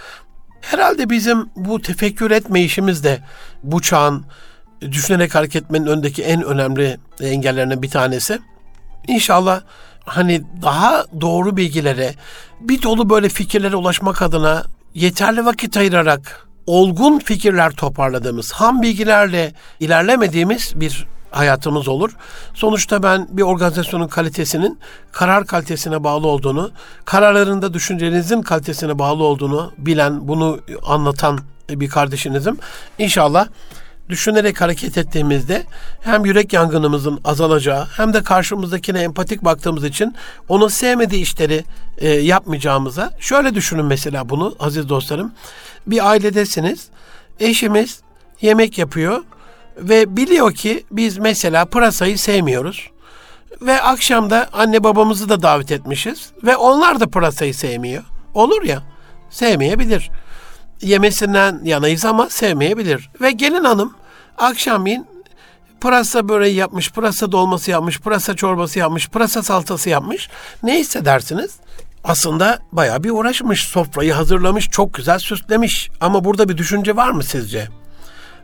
Herhalde 0.61 1.09
bizim 1.09 1.49
bu 1.55 1.81
tefekkür 1.81 2.31
etme 2.31 2.61
işimiz 2.61 3.03
de 3.03 3.19
bu 3.63 3.81
çağın 3.81 4.25
düşünerek 4.81 5.35
hareket 5.35 5.63
etmenin 5.63 5.85
öndeki 5.85 6.23
en 6.23 6.43
önemli 6.43 6.97
engellerinden 7.21 7.81
bir 7.81 7.89
tanesi. 7.89 8.39
İnşallah 9.07 9.61
hani 10.05 10.41
daha 10.61 11.05
doğru 11.21 11.57
bilgilere, 11.57 12.13
bir 12.59 12.81
dolu 12.81 13.09
böyle 13.09 13.29
fikirlere 13.29 13.75
ulaşmak 13.75 14.21
adına 14.21 14.63
yeterli 14.93 15.45
vakit 15.45 15.77
ayırarak 15.77 16.47
olgun 16.71 17.19
fikirler 17.19 17.71
toparladığımız, 17.71 18.51
ham 18.51 18.81
bilgilerle 18.81 19.53
ilerlemediğimiz 19.79 20.73
bir 20.75 21.07
hayatımız 21.31 21.87
olur. 21.87 22.11
Sonuçta 22.53 23.03
ben 23.03 23.27
bir 23.31 23.41
organizasyonun 23.41 24.07
kalitesinin 24.07 24.79
karar 25.11 25.45
kalitesine 25.45 26.03
bağlı 26.03 26.27
olduğunu, 26.27 26.71
kararlarında 27.05 27.73
düşüncenizin 27.73 28.41
kalitesine 28.41 28.99
bağlı 28.99 29.23
olduğunu 29.23 29.73
bilen, 29.77 30.27
bunu 30.27 30.59
anlatan 30.83 31.39
bir 31.69 31.89
kardeşinizim. 31.89 32.57
İnşallah 32.97 33.47
düşünerek 34.11 34.61
hareket 34.61 34.97
ettiğimizde 34.97 35.63
hem 36.01 36.25
yürek 36.25 36.53
yangınımızın 36.53 37.19
azalacağı 37.23 37.87
hem 37.97 38.13
de 38.13 38.23
karşımızdakine 38.23 38.99
empatik 38.99 39.45
baktığımız 39.45 39.83
için 39.83 40.15
onu 40.49 40.69
sevmediği 40.69 41.21
işleri 41.21 41.63
e, 41.97 42.09
yapmayacağımıza 42.09 43.11
şöyle 43.19 43.55
düşünün 43.55 43.85
mesela 43.85 44.29
bunu 44.29 44.55
aziz 44.59 44.89
dostlarım. 44.89 45.31
Bir 45.87 46.09
ailedesiniz. 46.09 46.87
Eşimiz 47.39 48.01
yemek 48.41 48.77
yapıyor 48.77 49.23
ve 49.77 50.17
biliyor 50.17 50.53
ki 50.53 50.83
biz 50.91 51.17
mesela 51.17 51.65
pırasayı 51.65 52.17
sevmiyoruz. 52.17 52.89
Ve 53.61 53.81
akşamda 53.81 54.49
anne 54.53 54.83
babamızı 54.83 55.29
da 55.29 55.41
davet 55.41 55.71
etmişiz 55.71 56.31
ve 56.43 56.55
onlar 56.57 56.99
da 56.99 57.07
pırasayı 57.07 57.53
sevmiyor. 57.53 58.03
Olur 58.33 58.63
ya, 58.63 58.83
sevmeyebilir. 59.29 60.11
Yemesinden 60.81 61.61
yanayız 61.63 62.05
ama 62.05 62.29
sevmeyebilir. 62.29 63.09
Ve 63.21 63.31
gelin 63.31 63.63
hanım 63.63 63.93
akşamleyin 64.37 65.07
pırasa 65.81 66.29
böreği 66.29 66.55
yapmış, 66.55 66.91
pırasa 66.91 67.31
dolması 67.31 67.71
yapmış, 67.71 67.99
pırasa 67.99 68.35
çorbası 68.35 68.79
yapmış, 68.79 69.09
pırasa 69.09 69.43
salçası 69.43 69.89
yapmış. 69.89 70.29
Ne 70.63 70.79
hissedersiniz? 70.79 71.55
Aslında 72.03 72.59
bayağı 72.71 73.03
bir 73.03 73.09
uğraşmış, 73.09 73.63
sofrayı 73.63 74.13
hazırlamış, 74.13 74.69
çok 74.69 74.93
güzel 74.93 75.19
süslemiş. 75.19 75.89
Ama 76.01 76.23
burada 76.23 76.49
bir 76.49 76.57
düşünce 76.57 76.95
var 76.95 77.11
mı 77.11 77.23
sizce? 77.23 77.67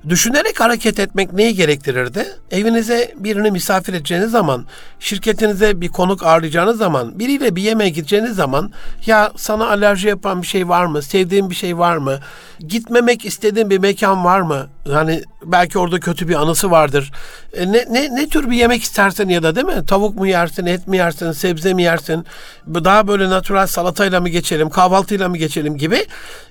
Düşünerek 0.10 0.60
hareket 0.60 1.00
etmek 1.00 1.34
neyi 1.34 1.56
gerektirirdi? 1.56 2.26
Evinize 2.52 3.14
birini 3.18 3.52
misafir 3.52 3.94
edeceğiniz 3.94 4.32
zaman, 4.32 4.66
şirketinize 5.00 5.82
bir 5.82 5.90
konuk 5.90 6.24
ağırlayacağınız 6.24 6.78
zaman, 6.78 7.20
biriyle 7.20 7.56
bir 7.56 7.62
yemeğe 7.62 7.90
gideceğiniz 7.90 8.36
zaman 8.36 8.72
ya 9.06 9.32
sana 9.38 9.68
alerji 9.68 10.08
yapan 10.08 10.42
bir 10.42 10.48
şey 10.48 10.70
var 10.70 10.86
mı? 10.86 11.02
Sevdiğin 11.02 11.50
bir 11.50 11.56
şey 11.56 11.78
var 11.78 11.98
mı? 11.98 12.20
Gitmemek 12.60 13.26
istediğin 13.26 13.70
bir 13.70 13.78
mekan 13.78 14.26
var 14.26 14.42
mı? 14.42 14.68
Hani 14.92 15.24
belki 15.46 15.80
orada 15.80 16.00
kötü 16.00 16.28
bir 16.28 16.36
anısı 16.36 16.72
vardır. 16.72 17.12
E 17.54 17.72
ne, 17.72 17.86
ne, 17.90 18.16
ne 18.16 18.30
tür 18.30 18.50
bir 18.50 18.58
yemek 18.58 18.84
istersen 18.84 19.30
ya 19.30 19.44
da 19.44 19.56
değil 19.56 19.68
mi? 19.68 19.86
Tavuk 19.86 20.16
mu 20.16 20.28
yersin, 20.28 20.66
et 20.66 20.88
mi 20.88 20.98
yersin, 20.98 21.32
sebze 21.32 21.74
mi 21.74 21.84
yersin? 21.84 22.26
Daha 22.68 23.08
böyle 23.08 23.30
natural 23.30 23.68
salatayla 23.68 24.22
mı 24.22 24.30
geçelim, 24.30 24.70
kahvaltıyla 24.70 25.30
mı 25.30 25.38
geçelim 25.38 25.78
gibi. 25.78 26.06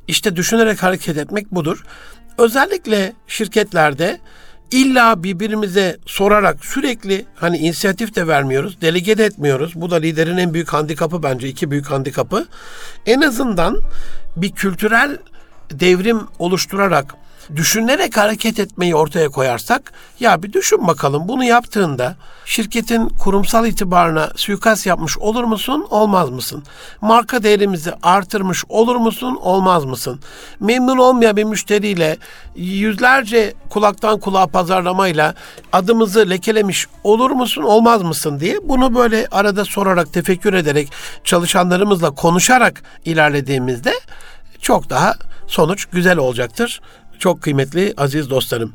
İşte 0.09 0.37
düşünerek 0.37 0.83
hareket 0.83 1.17
etmek 1.17 1.55
budur. 1.55 1.85
Özellikle 2.39 3.13
şirketlerde 3.27 4.21
illa 4.71 5.23
birbirimize 5.23 5.97
sorarak 6.07 6.65
sürekli 6.65 7.25
hani 7.35 7.59
inisiyatif 7.59 8.15
de 8.15 8.27
vermiyoruz, 8.27 8.81
delege 8.81 9.19
de 9.19 9.25
etmiyoruz. 9.25 9.73
Bu 9.75 9.91
da 9.91 9.97
liderin 9.97 10.37
en 10.37 10.55
büyük 10.55 10.73
handikapı 10.73 11.23
bence, 11.23 11.49
iki 11.49 11.71
büyük 11.71 11.87
handikapı. 11.87 12.47
En 13.07 13.21
azından 13.21 13.81
bir 14.37 14.53
kültürel 14.53 15.19
devrim 15.71 16.21
oluşturarak 16.39 17.15
düşünerek 17.57 18.17
hareket 18.17 18.61
etmeyi 18.61 18.97
ortaya 18.97 19.29
koyarsak 19.29 19.93
ya 20.21 20.43
bir 20.43 20.53
düşün 20.53 20.87
bakalım 20.87 21.29
bunu 21.29 21.45
yaptığında 21.45 22.17
şirketin 22.45 23.09
kurumsal 23.09 23.67
itibarına 23.67 24.31
suikast 24.37 24.87
yapmış 24.87 25.19
olur 25.19 25.45
musun 25.45 25.87
olmaz 25.91 26.31
mısın? 26.31 26.65
Marka 27.01 27.43
değerimizi 27.43 27.93
artırmış 28.03 28.65
olur 28.69 28.97
musun 28.97 29.39
olmaz 29.43 29.85
mısın? 29.85 30.21
Memnun 30.61 30.99
olmayan 30.99 31.37
bir 31.37 31.45
müşteriyle 31.45 32.17
yüzlerce 32.57 33.55
kulaktan 33.71 34.21
kulağa 34.21 34.47
pazarlamayla 34.47 35.35
adımızı 35.73 36.31
lekelemiş 36.31 36.87
olur 37.05 37.31
musun 37.31 37.63
olmaz 37.63 38.03
mısın 38.03 38.41
diye 38.41 38.69
bunu 38.69 38.95
böyle 38.95 39.27
arada 39.31 39.65
sorarak 39.65 40.13
tefekkür 40.13 40.55
ederek 40.55 40.93
çalışanlarımızla 41.25 42.11
konuşarak 42.11 42.83
ilerlediğimizde 43.05 43.93
çok 44.61 44.91
daha 44.91 45.15
sonuç 45.47 45.85
güzel 45.85 46.19
olacaktır. 46.19 46.81
Çok 47.19 47.43
kıymetli 47.43 47.95
aziz 47.97 48.31
dostlarım. 48.31 48.73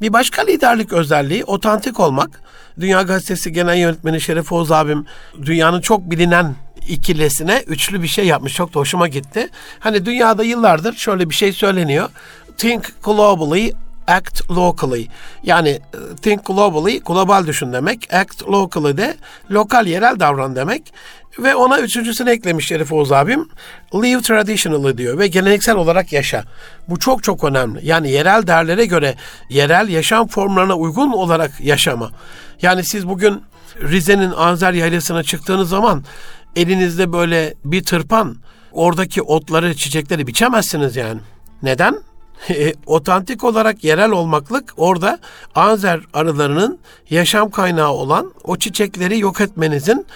Bir 0.00 0.12
başka 0.12 0.42
liderlik 0.42 0.92
özelliği 0.92 1.44
otantik 1.44 2.00
olmak. 2.00 2.40
Dünya 2.80 3.02
Gazetesi 3.02 3.52
Genel 3.52 3.76
Yönetmeni 3.76 4.20
Şeref 4.20 4.52
Oğuz 4.52 4.72
abim 4.72 5.06
dünyanın 5.42 5.80
çok 5.80 6.10
bilinen 6.10 6.54
ikilesine 6.88 7.64
üçlü 7.66 8.02
bir 8.02 8.08
şey 8.08 8.26
yapmış. 8.26 8.54
Çok 8.54 8.74
da 8.74 8.80
hoşuma 8.80 9.08
gitti. 9.08 9.48
Hani 9.78 10.06
dünyada 10.06 10.44
yıllardır 10.44 10.92
şöyle 10.92 11.30
bir 11.30 11.34
şey 11.34 11.52
söyleniyor. 11.52 12.08
Think 12.56 13.02
globally, 13.04 13.72
act 14.06 14.50
locally. 14.50 15.08
Yani 15.42 15.68
e, 15.68 16.16
think 16.22 16.46
globally, 16.46 17.00
global 17.00 17.46
düşün 17.46 17.72
demek. 17.72 18.14
Act 18.14 18.42
locally 18.48 18.96
de 18.96 19.16
lokal 19.50 19.86
yerel 19.86 20.20
davran 20.20 20.56
demek. 20.56 20.92
Ve 21.38 21.54
ona 21.54 21.80
üçüncüsünü 21.80 22.30
eklemiş 22.30 22.66
Şerif 22.66 22.92
Oğuz 22.92 23.12
abim. 23.12 23.48
Live 23.94 24.22
traditionally 24.22 24.98
diyor 24.98 25.18
ve 25.18 25.26
geleneksel 25.26 25.76
olarak 25.76 26.12
yaşa. 26.12 26.44
Bu 26.88 26.98
çok 26.98 27.22
çok 27.22 27.44
önemli. 27.44 27.86
Yani 27.86 28.10
yerel 28.10 28.46
değerlere 28.46 28.86
göre 28.86 29.14
yerel 29.50 29.88
yaşam 29.88 30.28
formlarına 30.28 30.74
uygun 30.74 31.12
olarak 31.12 31.60
yaşama. 31.60 32.10
Yani 32.62 32.84
siz 32.84 33.08
bugün 33.08 33.42
Rize'nin 33.82 34.30
Anzer 34.30 34.72
Yaylası'na 34.72 35.22
çıktığınız 35.22 35.68
zaman 35.68 36.04
elinizde 36.56 37.12
böyle 37.12 37.54
bir 37.64 37.84
tırpan 37.84 38.36
oradaki 38.72 39.22
otları, 39.22 39.74
çiçekleri 39.74 40.26
biçemezsiniz 40.26 40.96
yani. 40.96 41.20
Neden? 41.62 41.98
E, 42.50 42.74
otantik 42.86 43.44
olarak 43.44 43.84
yerel 43.84 44.10
olmaklık 44.10 44.74
orada 44.76 45.18
Anzer 45.54 46.00
arılarının 46.12 46.78
yaşam 47.10 47.50
kaynağı 47.50 47.90
olan 47.90 48.32
o 48.44 48.56
çiçekleri 48.56 49.18
yok 49.18 49.40
etmenizin 49.40 50.06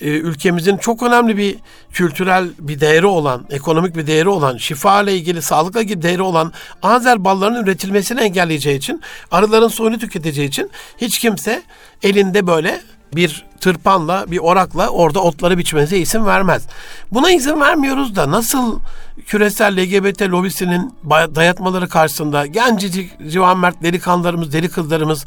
e, 0.00 0.08
ülkemizin 0.08 0.76
çok 0.76 1.02
önemli 1.02 1.36
bir 1.36 1.56
kültürel 1.92 2.48
bir 2.58 2.80
değeri 2.80 3.06
olan, 3.06 3.46
ekonomik 3.50 3.96
bir 3.96 4.06
değeri 4.06 4.28
olan, 4.28 4.56
şifa 4.56 5.02
ile 5.02 5.14
ilgili, 5.16 5.42
sağlıkla 5.42 5.82
ilgili 5.82 6.02
değeri 6.02 6.22
olan 6.22 6.52
Anzer 6.82 7.24
ballarının 7.24 7.64
üretilmesini 7.64 8.20
engelleyeceği 8.20 8.78
için, 8.78 9.02
arıların 9.30 9.68
soyunu 9.68 9.98
tüketeceği 9.98 10.48
için 10.48 10.70
hiç 10.98 11.18
kimse 11.18 11.62
elinde 12.02 12.46
böyle 12.46 12.80
bir 13.16 13.44
tırpanla 13.60 14.24
bir 14.30 14.38
orakla 14.38 14.88
orada 14.88 15.20
otları 15.20 15.58
biçmenize 15.58 15.98
izin 15.98 16.26
vermez. 16.26 16.66
Buna 17.12 17.30
izin 17.30 17.60
vermiyoruz 17.60 18.16
da 18.16 18.30
nasıl 18.30 18.80
küresel 19.26 19.82
LGBT 19.82 20.22
lobisinin 20.22 20.94
dayatmaları 21.10 21.88
karşısında 21.88 22.46
gencecik 22.46 23.30
civan 23.30 23.58
mert 23.58 23.82
delikanlılarımız, 23.82 24.52
deli 24.52 24.68
kızlarımız 24.68 25.24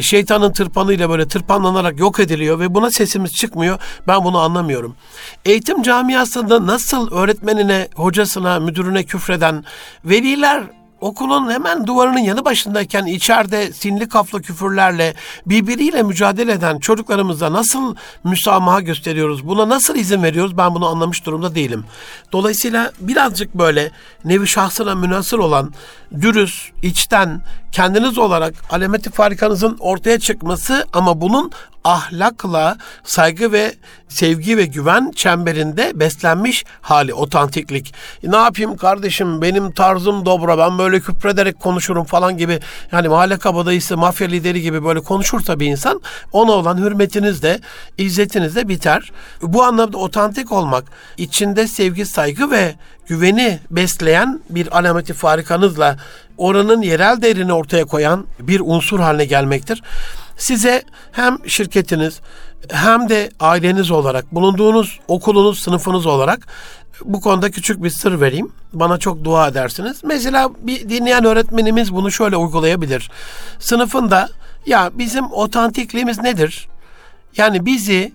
şeytanın 0.00 0.52
tırpanıyla 0.52 1.10
böyle 1.10 1.28
tırpanlanarak 1.28 1.98
yok 1.98 2.20
ediliyor 2.20 2.60
ve 2.60 2.74
buna 2.74 2.90
sesimiz 2.90 3.34
çıkmıyor. 3.34 3.78
Ben 4.06 4.24
bunu 4.24 4.38
anlamıyorum. 4.38 4.94
Eğitim 5.44 5.82
camiasında 5.82 6.66
nasıl 6.66 7.12
öğretmenine, 7.12 7.88
hocasına, 7.94 8.60
müdürüne 8.60 9.02
küfreden 9.04 9.64
veliler 10.04 10.62
okulun 11.00 11.50
hemen 11.50 11.86
duvarının 11.86 12.18
yanı 12.18 12.44
başındayken 12.44 13.06
içeride 13.06 13.72
sinli 13.72 14.08
kaflı 14.08 14.42
küfürlerle 14.42 15.14
birbiriyle 15.46 16.02
mücadele 16.02 16.52
eden 16.52 16.78
çocuklarımıza 16.78 17.52
nasıl 17.52 17.94
müsamaha 18.24 18.80
gösteriyoruz? 18.80 19.46
Buna 19.46 19.68
nasıl 19.68 19.96
izin 19.96 20.22
veriyoruz? 20.22 20.56
Ben 20.56 20.74
bunu 20.74 20.86
anlamış 20.86 21.26
durumda 21.26 21.54
değilim. 21.54 21.84
Dolayısıyla 22.32 22.92
birazcık 23.00 23.54
böyle 23.54 23.90
nevi 24.24 24.46
şahsına 24.46 24.94
münasır 24.94 25.38
olan 25.38 25.72
dürüst, 26.20 26.72
içten, 26.82 27.40
kendiniz 27.72 28.18
olarak 28.18 28.54
alameti 28.70 29.10
farikanızın 29.10 29.76
ortaya 29.80 30.18
çıkması 30.18 30.86
ama 30.92 31.20
bunun 31.20 31.50
ahlakla, 31.88 32.78
saygı 33.04 33.52
ve 33.52 33.74
sevgi 34.08 34.56
ve 34.56 34.64
güven 34.66 35.12
çemberinde 35.16 35.92
beslenmiş 35.94 36.64
hali, 36.80 37.14
otantiklik. 37.14 37.94
Ne 38.22 38.36
yapayım 38.36 38.76
kardeşim 38.76 39.42
benim 39.42 39.72
tarzım 39.72 40.26
dobra 40.26 40.58
ben 40.58 40.78
böyle 40.78 41.00
küprederek 41.00 41.60
konuşurum 41.60 42.04
falan 42.04 42.36
gibi 42.36 42.60
yani 42.92 43.08
mahalle 43.08 43.38
kabadayısı, 43.38 43.96
mafya 43.96 44.28
lideri 44.28 44.62
gibi 44.62 44.84
böyle 44.84 45.00
konuşursa 45.00 45.60
bir 45.60 45.66
insan 45.66 46.00
ona 46.32 46.52
olan 46.52 46.78
hürmetiniz 46.78 47.42
de, 47.42 47.60
izzetiniz 47.98 48.56
de 48.56 48.68
biter. 48.68 49.12
Bu 49.42 49.62
anlamda 49.62 49.98
otantik 49.98 50.52
olmak, 50.52 50.84
içinde 51.16 51.66
sevgi, 51.66 52.06
saygı 52.06 52.50
ve 52.50 52.74
güveni 53.06 53.58
besleyen 53.70 54.40
bir 54.50 54.78
alameti 54.78 55.14
farikanızla 55.14 55.96
oranın 56.38 56.82
yerel 56.82 57.22
değerini 57.22 57.52
ortaya 57.52 57.84
koyan 57.84 58.26
bir 58.40 58.60
unsur 58.64 59.00
haline 59.00 59.24
gelmektir. 59.24 59.82
Size 60.38 60.82
hem 61.12 61.38
şirketiniz 61.48 62.20
hem 62.70 63.08
de 63.08 63.30
aileniz 63.40 63.90
olarak 63.90 64.34
bulunduğunuz 64.34 65.00
okulunuz, 65.08 65.58
sınıfınız 65.62 66.06
olarak 66.06 66.46
bu 67.04 67.20
konuda 67.20 67.50
küçük 67.50 67.82
bir 67.82 67.90
sır 67.90 68.20
vereyim. 68.20 68.52
Bana 68.72 68.98
çok 68.98 69.24
dua 69.24 69.48
edersiniz. 69.48 70.04
Mesela 70.04 70.50
bir 70.58 70.88
dinleyen 70.88 71.24
öğretmenimiz 71.24 71.94
bunu 71.94 72.10
şöyle 72.10 72.36
uygulayabilir. 72.36 73.10
Sınıfında 73.58 74.28
ya 74.66 74.90
bizim 74.94 75.32
otantikliğimiz 75.32 76.18
nedir? 76.18 76.68
Yani 77.36 77.66
bizi 77.66 78.12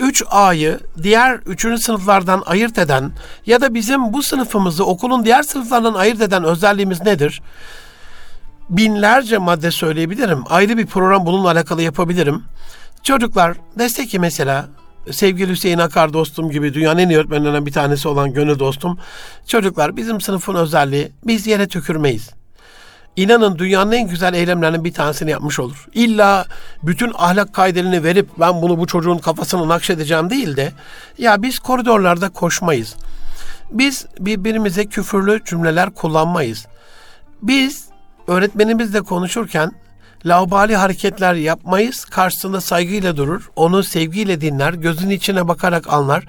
3A'yı 0.00 0.80
diğer 1.02 1.40
3. 1.46 1.82
sınıflardan 1.82 2.42
ayırt 2.46 2.78
eden 2.78 3.12
ya 3.46 3.60
da 3.60 3.74
bizim 3.74 4.12
bu 4.12 4.22
sınıfımızı 4.22 4.86
okulun 4.86 5.24
diğer 5.24 5.42
sınıflarından 5.42 5.94
ayırt 5.94 6.20
eden 6.20 6.44
özelliğimiz 6.44 7.02
nedir? 7.02 7.42
Binlerce 8.70 9.38
madde 9.38 9.70
söyleyebilirim. 9.70 10.44
Ayrı 10.48 10.78
bir 10.78 10.86
program 10.86 11.26
bununla 11.26 11.50
alakalı 11.50 11.82
yapabilirim. 11.82 12.42
Çocuklar 13.02 13.56
destek 13.78 14.10
ki 14.10 14.18
mesela 14.18 14.68
sevgili 15.10 15.52
Hüseyin 15.52 15.78
Akar 15.78 16.12
dostum 16.12 16.50
gibi 16.50 16.74
dünyanın 16.74 16.98
en 16.98 17.08
iyi 17.08 17.18
öğretmenlerinden 17.18 17.66
bir 17.66 17.72
tanesi 17.72 18.08
olan 18.08 18.32
gönül 18.32 18.58
dostum. 18.58 18.98
Çocuklar 19.46 19.96
bizim 19.96 20.20
sınıfın 20.20 20.54
özelliği 20.54 21.12
biz 21.26 21.46
yere 21.46 21.68
tükürmeyiz. 21.68 22.30
İnanın 23.16 23.58
dünyanın 23.58 23.92
en 23.92 24.08
güzel 24.08 24.34
eylemlerinin 24.34 24.84
bir 24.84 24.92
tanesini 24.92 25.30
yapmış 25.30 25.60
olur. 25.60 25.86
İlla 25.94 26.46
bütün 26.82 27.12
ahlak 27.14 27.52
kaidelerini 27.52 28.04
verip 28.04 28.28
ben 28.40 28.62
bunu 28.62 28.78
bu 28.78 28.86
çocuğun 28.86 29.18
kafasına 29.18 29.68
nakşedeceğim 29.68 30.30
değil 30.30 30.56
de 30.56 30.72
ya 31.18 31.42
biz 31.42 31.58
koridorlarda 31.58 32.28
koşmayız. 32.28 32.96
Biz 33.70 34.06
birbirimize 34.20 34.86
küfürlü 34.86 35.44
cümleler 35.44 35.90
kullanmayız. 35.90 36.66
Biz 37.42 37.85
öğretmenimizle 38.28 39.02
konuşurken 39.02 39.72
laubali 40.26 40.76
hareketler 40.76 41.34
yapmayız. 41.34 42.04
Karşısında 42.04 42.60
saygıyla 42.60 43.16
durur. 43.16 43.50
Onu 43.56 43.82
sevgiyle 43.82 44.40
dinler. 44.40 44.72
Gözün 44.72 45.10
içine 45.10 45.48
bakarak 45.48 45.92
anlar. 45.92 46.24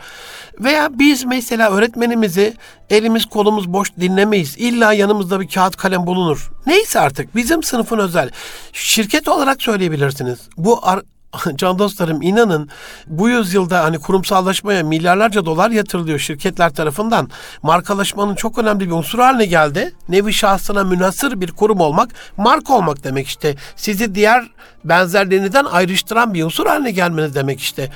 Veya 0.60 1.00
biz 1.00 1.26
mesela 1.26 1.72
öğretmenimizi 1.72 2.54
elimiz 2.90 3.26
kolumuz 3.26 3.74
boş 3.74 3.96
dinlemeyiz. 4.00 4.56
İlla 4.58 4.94
yanımızda 4.94 5.40
bir 5.40 5.48
kağıt 5.48 5.76
kalem 5.76 6.08
bulunur. 6.08 6.52
Neyse 6.66 7.00
artık 7.00 7.36
bizim 7.36 7.64
sınıfın 7.64 7.98
özel. 7.98 8.30
Şirket 8.74 9.28
olarak 9.28 9.62
söyleyebilirsiniz. 9.62 10.40
Bu 10.58 10.80
ar- 10.88 11.04
can 11.56 11.80
dostlarım 11.80 12.22
inanın 12.22 12.70
bu 13.08 13.30
yüzyılda 13.30 13.84
hani 13.84 14.00
kurumsallaşmaya 14.00 14.84
milyarlarca 14.84 15.46
dolar 15.46 15.72
yatırılıyor 15.72 16.20
şirketler 16.20 16.74
tarafından. 16.74 17.30
Markalaşmanın 17.64 18.36
çok 18.36 18.58
önemli 18.58 18.88
bir 18.88 18.92
unsur 18.92 19.20
haline 19.20 19.46
geldi. 19.46 19.96
Nevi 20.10 20.34
şahsına 20.34 20.84
münasır 20.84 21.42
bir 21.42 21.52
kurum 21.52 21.80
olmak, 21.80 22.10
marka 22.38 22.74
olmak 22.74 23.04
demek 23.04 23.28
işte. 23.28 23.56
Sizi 23.76 24.16
diğer 24.16 24.48
benzerlerinizden 24.84 25.66
ayrıştıran 25.66 26.34
bir 26.34 26.44
unsur 26.44 26.66
haline 26.66 26.92
gelmeniz 26.92 27.36
demek 27.36 27.60
işte. 27.60 27.92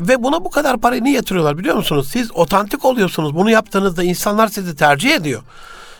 Ve 0.00 0.22
buna 0.22 0.44
bu 0.44 0.50
kadar 0.50 0.80
parayı 0.80 1.04
niye 1.04 1.16
yatırıyorlar 1.16 1.58
biliyor 1.58 1.76
musunuz? 1.76 2.08
Siz 2.12 2.32
otantik 2.32 2.84
oluyorsunuz. 2.84 3.34
Bunu 3.34 3.50
yaptığınızda 3.50 4.02
insanlar 4.02 4.48
sizi 4.48 4.76
tercih 4.76 5.14
ediyor. 5.14 5.42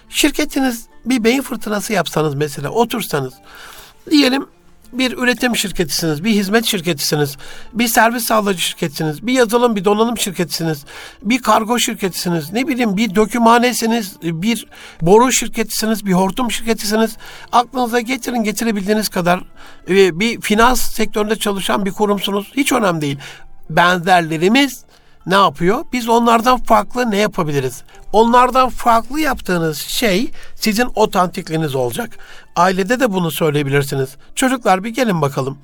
Şirketiniz 0.08 0.86
bir 1.04 1.24
beyin 1.24 1.42
fırtınası 1.42 1.92
yapsanız 1.92 2.34
mesela 2.34 2.68
otursanız 2.68 3.34
diyelim 4.10 4.46
bir 4.98 5.18
üretim 5.18 5.56
şirketisiniz, 5.56 6.24
bir 6.24 6.30
hizmet 6.30 6.64
şirketisiniz, 6.64 7.36
bir 7.72 7.88
servis 7.88 8.24
sağlayıcı 8.24 8.62
şirketisiniz, 8.62 9.26
bir 9.26 9.32
yazılım, 9.32 9.76
bir 9.76 9.84
donanım 9.84 10.18
şirketisiniz, 10.18 10.84
bir 11.22 11.42
kargo 11.42 11.78
şirketisiniz, 11.78 12.52
ne 12.52 12.68
bileyim 12.68 12.96
bir 12.96 13.14
dökümhanesiniz, 13.14 14.16
bir 14.22 14.66
boru 15.02 15.32
şirketisiniz, 15.32 16.06
bir 16.06 16.12
hortum 16.12 16.50
şirketisiniz. 16.50 17.16
Aklınıza 17.52 18.00
getirin 18.00 18.42
getirebildiğiniz 18.42 19.08
kadar 19.08 19.40
e, 19.88 20.20
bir 20.20 20.40
finans 20.40 20.80
sektöründe 20.80 21.36
çalışan 21.36 21.84
bir 21.84 21.92
kurumsunuz. 21.92 22.52
Hiç 22.56 22.72
önemli 22.72 23.00
değil. 23.00 23.18
Benzerlerimiz 23.70 24.84
ne 25.26 25.34
yapıyor? 25.34 25.84
Biz 25.92 26.08
onlardan 26.08 26.58
farklı 26.58 27.10
ne 27.10 27.16
yapabiliriz? 27.16 27.82
Onlardan 28.12 28.68
farklı 28.68 29.20
yaptığınız 29.20 29.78
şey 29.78 30.30
sizin 30.54 30.88
otantikliğiniz 30.94 31.74
olacak. 31.74 32.18
Ailede 32.56 33.00
de 33.00 33.12
bunu 33.12 33.30
söyleyebilirsiniz. 33.30 34.16
Çocuklar 34.34 34.84
bir 34.84 34.90
gelin 34.90 35.22
bakalım. 35.22 35.58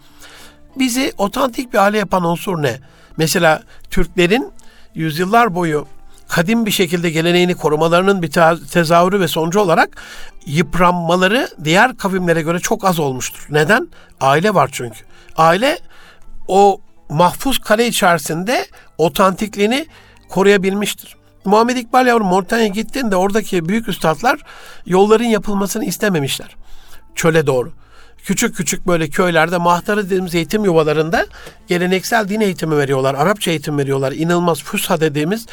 Bizi 0.77 1.13
otantik 1.19 1.73
bir 1.73 1.79
aile 1.79 1.99
yapan 1.99 2.25
unsur 2.25 2.63
ne? 2.63 2.79
Mesela 3.17 3.63
Türklerin 3.91 4.53
yüzyıllar 4.95 5.55
boyu 5.55 5.87
kadim 6.29 6.67
bir 6.67 6.71
şekilde 6.71 7.11
geleneğini 7.11 7.55
korumalarının 7.55 8.23
bir 8.23 8.31
tezahürü 8.73 9.21
ve 9.21 9.29
sonucu 9.29 9.61
olarak 9.61 10.03
yıpranmaları 10.47 11.49
diğer 11.65 11.97
kavimlere 11.97 12.43
göre 12.43 12.59
çok 12.59 12.85
az 12.85 12.99
olmuştur. 12.99 13.47
Neden? 13.51 13.89
Aile 14.21 14.55
var 14.55 14.71
çünkü. 14.73 14.99
Aile 15.37 15.79
o 16.49 16.81
mahfuz 17.09 17.59
kale 17.59 17.87
içerisinde 17.87 18.67
otantikliğini 18.99 19.87
koruyabilmiştir. 20.29 21.17
Muhammed 21.45 21.77
İkbal 21.77 22.07
yavrum 22.07 22.27
Montanya'ya 22.27 22.69
gittiğinde 22.69 23.17
oradaki 23.17 23.69
büyük 23.69 23.89
üstadlar 23.89 24.41
yolların 24.87 25.25
yapılmasını 25.25 25.85
istememişler. 25.85 26.57
Çöle 27.21 27.47
doğru 27.47 27.73
küçük 28.25 28.57
küçük 28.57 28.87
böyle 28.87 29.09
köylerde 29.09 29.59
mahtarı 29.59 30.07
dediğimiz 30.07 30.35
eğitim 30.35 30.65
yuvalarında 30.65 31.27
geleneksel 31.69 32.29
din 32.29 32.41
eğitimi 32.41 32.77
veriyorlar. 32.77 33.15
Arapça 33.15 33.51
eğitim 33.51 33.79
veriyorlar. 33.79 34.13
İnanılmaz 34.13 34.63
Fusha 34.63 35.01
dediğimiz 35.01 35.47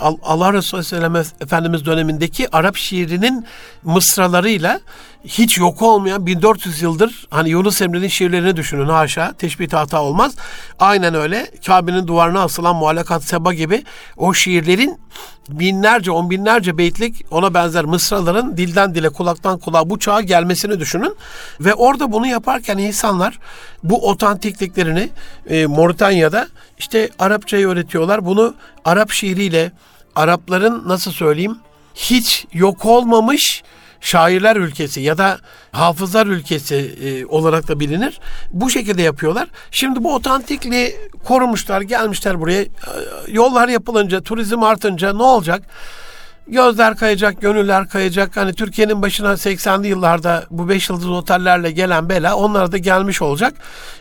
Allah 0.00 0.52
Resulü 0.52 0.78
Aleyhisselam 0.78 1.16
Efendimiz 1.16 1.86
dönemindeki 1.86 2.56
Arap 2.56 2.76
şiirinin 2.76 3.46
mısralarıyla 3.82 4.80
hiç 5.24 5.58
yok 5.58 5.82
olmayan 5.82 6.26
1400 6.26 6.82
yıldır 6.82 7.26
hani 7.30 7.50
Yunus 7.50 7.82
Emre'nin 7.82 8.08
şiirlerini 8.08 8.56
düşünün 8.56 8.88
haşa 8.88 9.32
teşbih 9.32 9.72
hata 9.72 10.02
olmaz. 10.02 10.34
Aynen 10.78 11.14
öyle 11.14 11.50
Kabe'nin 11.66 12.06
duvarına 12.06 12.42
asılan 12.42 12.76
Muhallakat 12.76 13.24
Seba 13.24 13.54
gibi 13.54 13.84
o 14.16 14.34
şiirlerin 14.34 15.00
binlerce 15.48 16.10
on 16.10 16.30
binlerce 16.30 16.78
beytlik 16.78 17.26
ona 17.30 17.54
benzer 17.54 17.84
mısraların 17.84 18.56
dilden 18.56 18.94
dile 18.94 19.08
kulaktan 19.08 19.58
kulağa 19.58 19.90
bu 19.90 19.98
çağa 19.98 20.20
gelmesini 20.20 20.80
düşünün. 20.80 21.16
Ve 21.60 21.74
orada 21.74 22.12
bunu 22.12 22.26
yaparken 22.26 22.78
insanlar 22.78 23.38
bu 23.82 24.08
otantikliklerini 24.08 25.08
e, 25.46 25.66
Moritanya'da 25.66 26.48
işte 26.78 27.08
Arapçayı 27.18 27.68
öğretiyorlar. 27.68 28.24
Bunu 28.24 28.54
Arap 28.84 29.10
şiiriyle 29.10 29.72
Arapların 30.16 30.88
nasıl 30.88 31.12
söyleyeyim 31.12 31.58
hiç 31.94 32.46
yok 32.52 32.84
olmamış 32.84 33.62
şairler 34.04 34.56
ülkesi 34.56 35.00
ya 35.00 35.18
da 35.18 35.38
hafızlar 35.72 36.26
ülkesi 36.26 36.74
e, 36.74 37.26
olarak 37.26 37.68
da 37.68 37.80
bilinir. 37.80 38.20
Bu 38.52 38.70
şekilde 38.70 39.02
yapıyorlar. 39.02 39.48
Şimdi 39.70 40.04
bu 40.04 40.14
otantikliği 40.14 40.96
korumuşlar, 41.24 41.80
gelmişler 41.80 42.40
buraya. 42.40 42.62
E, 42.62 42.68
yollar 43.28 43.68
yapılınca, 43.68 44.20
turizm 44.20 44.62
artınca 44.62 45.12
ne 45.12 45.22
olacak? 45.22 45.62
Gözler 46.46 46.96
kayacak, 46.96 47.40
gönüller 47.40 47.88
kayacak. 47.88 48.36
Hani 48.36 48.54
Türkiye'nin 48.54 49.02
başına 49.02 49.32
80'li 49.32 49.88
yıllarda 49.88 50.44
bu 50.50 50.68
5 50.68 50.90
yıldız 50.90 51.10
otellerle 51.10 51.70
gelen 51.70 52.08
bela 52.08 52.36
onlara 52.36 52.72
da 52.72 52.78
gelmiş 52.78 53.22
olacak. 53.22 53.54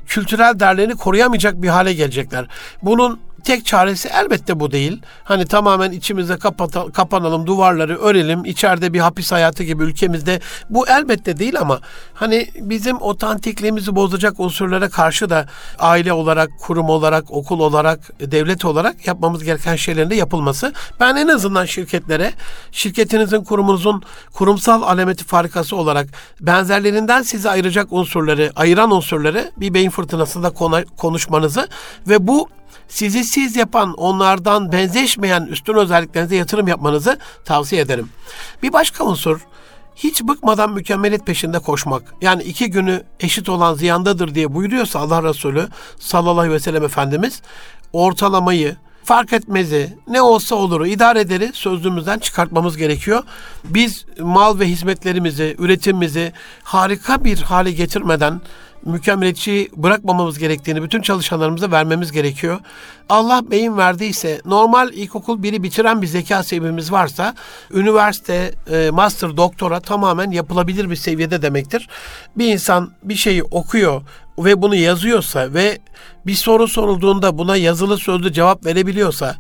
Kültürel 0.07 0.59
değerlerini 0.59 0.95
koruyamayacak 0.95 1.61
bir 1.61 1.67
hale 1.67 1.93
gelecekler. 1.93 2.47
Bunun 2.81 3.19
tek 3.43 3.65
çaresi 3.65 4.09
elbette 4.09 4.59
bu 4.59 4.71
değil. 4.71 5.01
Hani 5.23 5.45
tamamen 5.45 5.91
içimize 5.91 6.37
kapata, 6.37 6.91
kapanalım, 6.91 7.47
duvarları 7.47 7.97
örelim, 7.97 8.45
içeride 8.45 8.93
bir 8.93 8.99
hapis 8.99 9.31
hayatı 9.31 9.63
gibi 9.63 9.83
ülkemizde 9.83 10.39
bu 10.69 10.87
elbette 10.87 11.39
değil 11.39 11.59
ama 11.59 11.79
hani 12.13 12.47
bizim 12.55 13.01
otantikliğimizi 13.01 13.95
bozacak 13.95 14.39
unsurlara 14.39 14.89
karşı 14.89 15.29
da 15.29 15.45
aile 15.79 16.13
olarak, 16.13 16.49
kurum 16.59 16.89
olarak, 16.89 17.31
okul 17.31 17.59
olarak, 17.59 17.99
devlet 18.31 18.65
olarak 18.65 19.07
yapmamız 19.07 19.43
gereken 19.43 19.75
şeylerin 19.75 20.09
de 20.09 20.15
yapılması. 20.15 20.73
Ben 20.99 21.15
en 21.15 21.27
azından 21.27 21.65
şirketlere, 21.65 22.33
şirketinizin, 22.71 23.43
kurumunuzun 23.43 24.03
kurumsal 24.33 24.81
alameti 24.81 25.23
farikası 25.23 25.75
olarak 25.75 26.07
benzerlerinden 26.41 27.21
sizi 27.21 27.49
ayıracak 27.49 27.87
unsurları, 27.93 28.51
ayıran 28.55 28.91
unsurları 28.91 29.51
bir 29.57 29.73
beyin 29.73 29.89
fırtınasında 29.89 30.49
konuşmanızı 30.97 31.67
ve 32.07 32.27
bu 32.27 32.49
sizi 32.93 33.23
siz 33.23 33.55
yapan, 33.55 33.93
onlardan 33.93 34.71
benzeşmeyen 34.71 35.45
üstün 35.45 35.73
özelliklerinize 35.73 36.35
yatırım 36.35 36.67
yapmanızı 36.67 37.19
tavsiye 37.45 37.81
ederim. 37.81 38.09
Bir 38.63 38.73
başka 38.73 39.03
unsur, 39.03 39.39
hiç 39.95 40.23
bıkmadan 40.23 40.73
mükemmelet 40.73 41.25
peşinde 41.25 41.59
koşmak. 41.59 42.13
Yani 42.21 42.43
iki 42.43 42.69
günü 42.69 43.03
eşit 43.19 43.49
olan 43.49 43.73
ziyandadır 43.73 44.35
diye 44.35 44.53
buyuruyorsa 44.53 44.99
Allah 44.99 45.23
Resulü 45.23 45.67
sallallahu 45.99 46.39
aleyhi 46.39 46.55
ve 46.55 46.59
sellem 46.59 46.83
Efendimiz 46.83 47.41
ortalamayı, 47.93 48.75
fark 49.03 49.33
etmezi, 49.33 49.97
ne 50.07 50.21
olsa 50.21 50.55
oluru, 50.55 50.87
idare 50.87 51.19
ederi 51.19 51.51
sözlüğümüzden 51.53 52.19
çıkartmamız 52.19 52.77
gerekiyor. 52.77 53.23
Biz 53.63 54.05
mal 54.19 54.59
ve 54.59 54.67
hizmetlerimizi, 54.67 55.55
üretimimizi 55.59 56.33
harika 56.63 57.23
bir 57.23 57.37
hale 57.41 57.71
getirmeden 57.71 58.41
mükemmeliyetçi 58.85 59.69
bırakmamamız 59.75 60.39
gerektiğini 60.39 60.83
bütün 60.83 61.01
çalışanlarımıza 61.01 61.71
vermemiz 61.71 62.11
gerekiyor. 62.11 62.59
Allah 63.09 63.51
beyin 63.51 63.77
verdiyse 63.77 64.41
normal 64.45 64.93
ilkokul 64.93 65.43
biri 65.43 65.63
bitiren 65.63 66.01
bir 66.01 66.07
zeka 66.07 66.43
seviyemiz 66.43 66.91
varsa 66.91 67.35
üniversite, 67.73 68.51
e, 68.71 68.89
master, 68.91 69.37
doktora 69.37 69.79
tamamen 69.79 70.31
yapılabilir 70.31 70.89
bir 70.89 70.95
seviyede 70.95 71.41
demektir. 71.41 71.89
Bir 72.37 72.53
insan 72.53 72.91
bir 73.03 73.15
şeyi 73.15 73.43
okuyor 73.43 74.01
ve 74.37 74.61
bunu 74.61 74.75
yazıyorsa 74.75 75.53
ve 75.53 75.79
bir 76.25 76.35
soru 76.35 76.67
sorulduğunda 76.67 77.37
buna 77.37 77.55
yazılı 77.55 77.97
sözlü 77.97 78.33
cevap 78.33 78.65
verebiliyorsa 78.65 79.35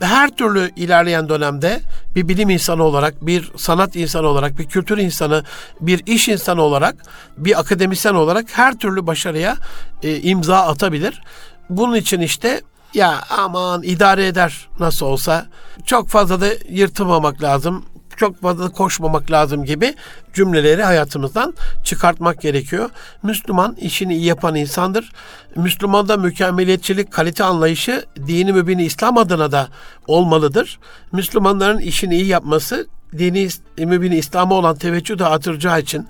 ve 0.00 0.06
her 0.06 0.30
türlü 0.30 0.70
ilerleyen 0.76 1.28
dönemde 1.28 1.80
bir 2.14 2.28
bilim 2.28 2.50
insanı 2.50 2.82
olarak, 2.82 3.26
bir 3.26 3.52
sanat 3.56 3.96
insanı 3.96 4.26
olarak, 4.26 4.58
bir 4.58 4.66
kültür 4.66 4.98
insanı, 4.98 5.44
bir 5.80 6.02
iş 6.06 6.28
insanı 6.28 6.62
olarak, 6.62 6.96
bir 7.36 7.60
akademisyen 7.60 8.14
olarak 8.14 8.46
her 8.52 8.78
türlü 8.78 9.06
başarıya 9.06 9.56
e, 10.02 10.20
imza 10.20 10.58
atabilir. 10.58 11.22
Bunun 11.70 11.94
için 11.94 12.20
işte 12.20 12.60
ya 12.94 13.20
aman 13.30 13.82
idare 13.82 14.26
eder 14.26 14.68
nasıl 14.80 15.06
olsa 15.06 15.46
çok 15.86 16.08
fazla 16.08 16.40
da 16.40 16.46
yırtılmamak 16.68 17.42
lazım 17.42 17.84
çok 18.18 18.42
fazla 18.42 18.68
koşmamak 18.68 19.30
lazım 19.30 19.64
gibi 19.64 19.94
cümleleri 20.34 20.82
hayatımızdan 20.82 21.54
çıkartmak 21.84 22.40
gerekiyor. 22.40 22.90
Müslüman 23.22 23.74
işini 23.74 24.16
iyi 24.16 24.24
yapan 24.24 24.54
insandır. 24.54 25.12
Müslümanda 25.56 26.16
mükemmeliyetçilik, 26.16 27.12
kalite 27.12 27.44
anlayışı 27.44 28.04
dini 28.26 28.52
mübini 28.52 28.84
İslam 28.84 29.18
adına 29.18 29.52
da 29.52 29.68
olmalıdır. 30.06 30.78
Müslümanların 31.12 31.78
işini 31.78 32.14
iyi 32.14 32.26
yapması 32.26 32.86
dini 33.18 33.48
mübini 33.78 34.16
İslam'a 34.16 34.54
olan 34.54 34.76
teveccüh 34.76 35.18
de 35.18 35.24
artıracağı 35.24 35.80
için 35.80 36.06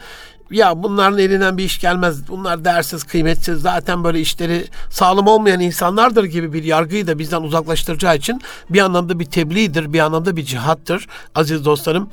ya 0.51 0.83
bunların 0.83 1.19
elinden 1.19 1.59
bir 1.59 1.65
iş 1.65 1.81
gelmez. 1.81 2.29
Bunlar 2.29 2.65
değersiz, 2.65 3.05
kıymetsiz. 3.05 3.61
Zaten 3.61 4.05
böyle 4.05 4.21
işleri 4.21 4.65
sağlam 4.91 5.27
olmayan 5.27 5.61
insanlardır 5.61 6.25
gibi 6.25 6.53
bir 6.53 6.65
yargıyı 6.65 7.07
da 7.07 7.19
bizden 7.19 7.43
uzaklaştıracağı 7.43 8.17
için 8.17 8.41
bir 8.71 8.81
anlamda 8.81 9.19
bir 9.19 9.25
tebliğdir, 9.25 9.93
bir 9.93 10.01
anlamda 10.01 10.37
bir 10.37 10.45
cihattır. 10.45 11.07
Aziz 11.35 11.65
dostlarım, 11.65 12.11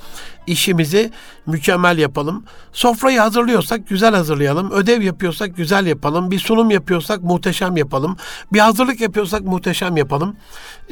işimizi 0.47 1.11
mükemmel 1.45 1.97
yapalım. 1.97 2.43
Sofrayı 2.73 3.19
hazırlıyorsak 3.19 3.87
güzel 3.87 4.15
hazırlayalım. 4.15 4.71
Ödev 4.71 5.01
yapıyorsak 5.01 5.57
güzel 5.57 5.85
yapalım. 5.85 6.31
Bir 6.31 6.39
sunum 6.39 6.71
yapıyorsak 6.71 7.23
muhteşem 7.23 7.77
yapalım. 7.77 8.17
Bir 8.53 8.59
hazırlık 8.59 9.01
yapıyorsak 9.01 9.41
muhteşem 9.41 9.97
yapalım. 9.97 10.35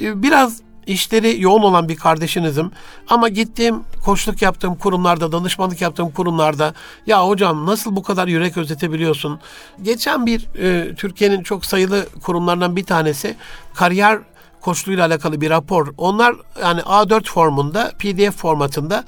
Ee, 0.02 0.24
biraz 0.24 0.62
işleri 0.88 1.42
yoğun 1.42 1.62
olan 1.62 1.90
bir 1.90 1.96
kardeşinizim. 1.96 2.72
Ama 3.10 3.30
gittiğim 3.30 3.84
koçluk 4.06 4.42
yaptığım 4.42 4.76
kurumlarda, 4.76 5.32
danışmanlık 5.32 5.82
yaptığım 5.82 6.12
kurumlarda 6.12 6.74
ya 7.08 7.28
hocam 7.28 7.66
nasıl 7.66 7.96
bu 7.96 8.04
kadar 8.04 8.28
yürek 8.28 8.58
özetebiliyorsun? 8.58 9.40
Geçen 9.82 10.26
bir 10.26 10.48
e, 10.60 10.96
Türkiye'nin 10.96 11.44
çok 11.44 11.66
sayılı 11.66 12.06
kurumlarından 12.24 12.76
bir 12.76 12.84
tanesi 12.84 13.36
kariyer 13.74 14.20
koçluğuyla 14.62 15.06
alakalı 15.08 15.42
bir 15.42 15.50
rapor. 15.50 15.94
Onlar 15.98 16.36
yani 16.62 16.82
A4 16.82 17.24
formunda, 17.24 17.92
PDF 18.00 18.38
formatında 18.38 19.04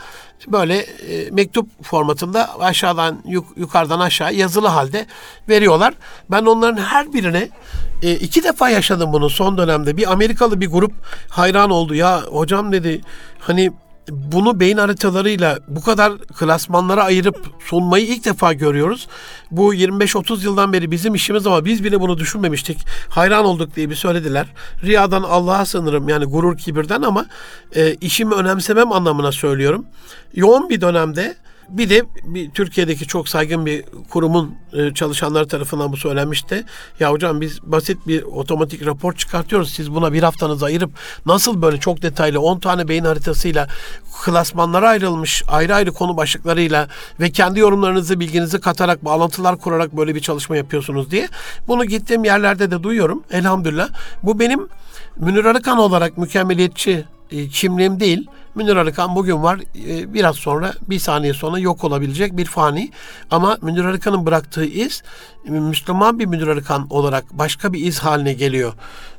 böyle 0.48 0.78
e, 0.78 1.32
mektup 1.32 1.84
formatında 1.84 2.60
aşağıdan 2.60 3.24
yuk, 3.28 3.46
yukarıdan 3.58 4.00
aşağı 4.00 4.34
yazılı 4.34 4.68
halde 4.68 5.06
veriyorlar. 5.50 5.94
Ben 6.32 6.46
onların 6.46 6.82
her 6.82 7.14
birine 7.14 7.50
e, 8.02 8.12
iki 8.12 8.44
defa 8.44 8.70
yaşadım 8.70 9.14
bunu 9.14 9.30
son 9.30 9.58
dönemde. 9.58 9.98
Bir 9.98 10.12
Amerikalı 10.12 10.62
bir 10.62 10.68
grup 10.68 10.94
hayran 11.30 11.70
oldu. 11.70 11.96
Ya 11.96 12.22
hocam 12.22 12.72
dedi 12.72 13.02
hani 13.40 13.72
bunu 14.10 14.60
beyin 14.60 14.78
haritalarıyla 14.78 15.60
bu 15.68 15.82
kadar 15.82 16.18
klasmanlara 16.18 17.04
ayırıp 17.04 17.38
sunmayı 17.60 18.06
ilk 18.06 18.26
defa 18.26 18.54
görüyoruz. 18.54 19.08
Bu 19.52 19.76
25-30 19.76 20.44
yıldan 20.44 20.74
beri 20.74 20.92
bizim 20.92 21.16
işimiz 21.16 21.48
ama 21.48 21.66
biz 21.66 21.84
bile 21.84 22.02
bunu 22.02 22.18
düşünmemiştik. 22.18 22.78
Hayran 23.10 23.46
olduk 23.46 23.76
diye 23.76 23.90
bir 23.90 23.96
söylediler. 23.96 24.48
Riyadan 24.84 25.24
Allah'a 25.24 25.66
sınırım 25.66 26.10
yani 26.10 26.26
gurur 26.26 26.58
kibirden 26.58 27.02
ama 27.02 27.26
e, 27.76 27.94
işimi 27.94 28.34
önemsemem 28.36 28.92
anlamına 28.92 29.32
söylüyorum. 29.32 29.86
Yoğun 30.34 30.70
bir 30.70 30.82
dönemde 30.82 31.36
bir 31.70 31.90
de 31.90 32.04
bir 32.24 32.52
Türkiye'deki 32.52 33.08
çok 33.08 33.30
saygın 33.30 33.66
bir 33.66 33.84
kurumun 34.10 34.56
e, 34.74 34.94
çalışanları 34.94 35.48
tarafından 35.48 35.92
bu 35.92 35.98
söylenmişti. 35.98 36.64
Ya 37.00 37.12
hocam 37.12 37.42
biz 37.42 37.60
basit 37.64 38.08
bir 38.08 38.24
otomatik 38.24 38.86
rapor 38.86 39.14
çıkartıyoruz. 39.14 39.74
Siz 39.74 39.92
buna 39.92 40.14
bir 40.14 40.24
haftanızı 40.24 40.66
ayırıp 40.66 40.92
nasıl 41.26 41.62
böyle 41.62 41.80
çok 41.80 42.02
detaylı 42.02 42.40
10 42.40 42.60
tane 42.60 42.88
beyin 42.88 43.04
haritasıyla 43.04 43.68
klasmanlara 44.26 44.90
ayrılmış 44.90 45.44
ayrı 45.48 45.76
ayrı 45.76 45.92
konu 45.92 46.18
başlıklarıyla 46.18 46.88
ve 47.20 47.32
kendi 47.32 47.60
yorumlarınızı 47.60 48.20
bilginizi 48.20 48.60
katarak 48.60 49.06
bağlantılar 49.06 49.58
kurarak 49.58 49.98
böyle 49.98 50.16
bir 50.16 50.20
çalışma 50.20 50.58
yapıyorsunuz 50.58 51.12
diye. 51.12 51.30
Bunu 51.68 51.86
gittiğim 51.86 52.24
yerlerde 52.24 52.72
de 52.72 52.84
duyuyorum. 52.84 53.24
Elhamdülillah. 53.32 53.90
Bu 54.24 54.40
benim 54.40 54.68
Münir 55.18 55.46
Arıkan 55.46 55.78
olarak 55.78 56.18
mükemmeliyetçi 56.18 57.06
e, 57.32 57.48
kimliğim 57.48 58.00
değil. 58.00 58.28
Münir 58.56 58.76
Arıkan 58.76 59.16
bugün 59.16 59.44
var. 59.44 59.60
E, 59.88 60.14
biraz 60.14 60.36
sonra, 60.36 60.74
bir 60.90 61.00
saniye 61.00 61.34
sonra 61.34 61.60
yok 61.60 61.84
olabilecek 61.84 62.38
bir 62.38 62.46
fani. 62.46 62.92
Ama 63.32 63.58
Münir 63.62 63.86
Arıkan'ın 63.86 64.26
bıraktığı 64.26 64.66
iz 64.66 65.04
Müslüman 65.46 66.20
bir 66.20 66.26
Münir 66.26 66.48
Arıkan 66.48 66.88
olarak 66.90 67.26
başka 67.32 67.74
bir 67.74 67.86
iz 67.86 68.00
haline 68.00 68.34
geliyor. 68.34 68.74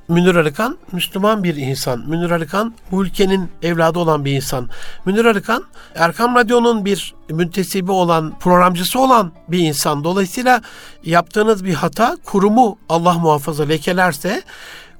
Münir 0.09 0.35
Arıkan 0.35 0.79
Müslüman 0.93 1.45
bir 1.45 1.57
insan. 1.57 2.01
Münir 2.09 2.31
Arıkan 2.31 2.75
bu 2.91 3.05
ülkenin 3.05 3.51
evladı 3.63 3.99
olan 3.99 4.25
bir 4.25 4.33
insan. 4.33 4.69
Münir 5.05 5.25
Arıkan 5.25 5.65
Erkam 5.95 6.35
Radyo'nun 6.35 6.85
bir 6.85 7.15
müntesibi 7.31 7.91
olan, 7.93 8.39
programcısı 8.39 9.01
olan 9.01 9.33
bir 9.49 9.59
insan. 9.59 10.05
Dolayısıyla 10.05 10.63
yaptığınız 11.05 11.65
bir 11.65 11.75
hata 11.75 12.17
kurumu 12.25 12.79
Allah 12.89 13.15
muhafaza 13.15 13.65
lekelerse 13.65 14.43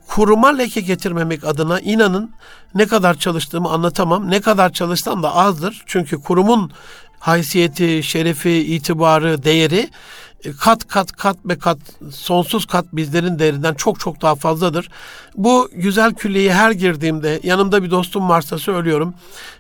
kuruma 0.09 0.49
leke 0.49 0.81
getirmemek 0.81 1.45
adına 1.45 1.81
inanın 1.81 2.31
ne 2.75 2.87
kadar 2.87 3.15
çalıştığımı 3.15 3.69
anlatamam. 3.69 4.31
Ne 4.31 4.41
kadar 4.41 4.73
çalışsam 4.73 5.23
da 5.23 5.35
azdır. 5.35 5.83
Çünkü 5.87 6.21
kurumun 6.21 6.71
haysiyeti, 7.19 8.03
şerefi, 8.03 8.51
itibarı, 8.51 9.45
değeri 9.45 9.91
e, 10.45 10.53
kat 10.53 10.89
kat 10.89 11.13
kat 11.13 11.37
ve 11.45 11.59
kat 11.59 11.79
sonsuz 12.13 12.67
kat 12.67 12.85
bizlerin 12.93 13.39
değerinden 13.39 13.75
çok 13.75 14.01
çok 14.01 14.23
daha 14.23 14.35
fazladır. 14.35 14.89
Bu 15.37 15.71
güzel 15.75 16.15
külliyeye 16.15 16.55
her 16.55 16.71
girdiğimde 16.71 17.41
yanımda 17.43 17.83
bir 17.83 17.91
dostum 17.91 18.29
varsa 18.29 18.59
söylüyorum. 18.59 19.15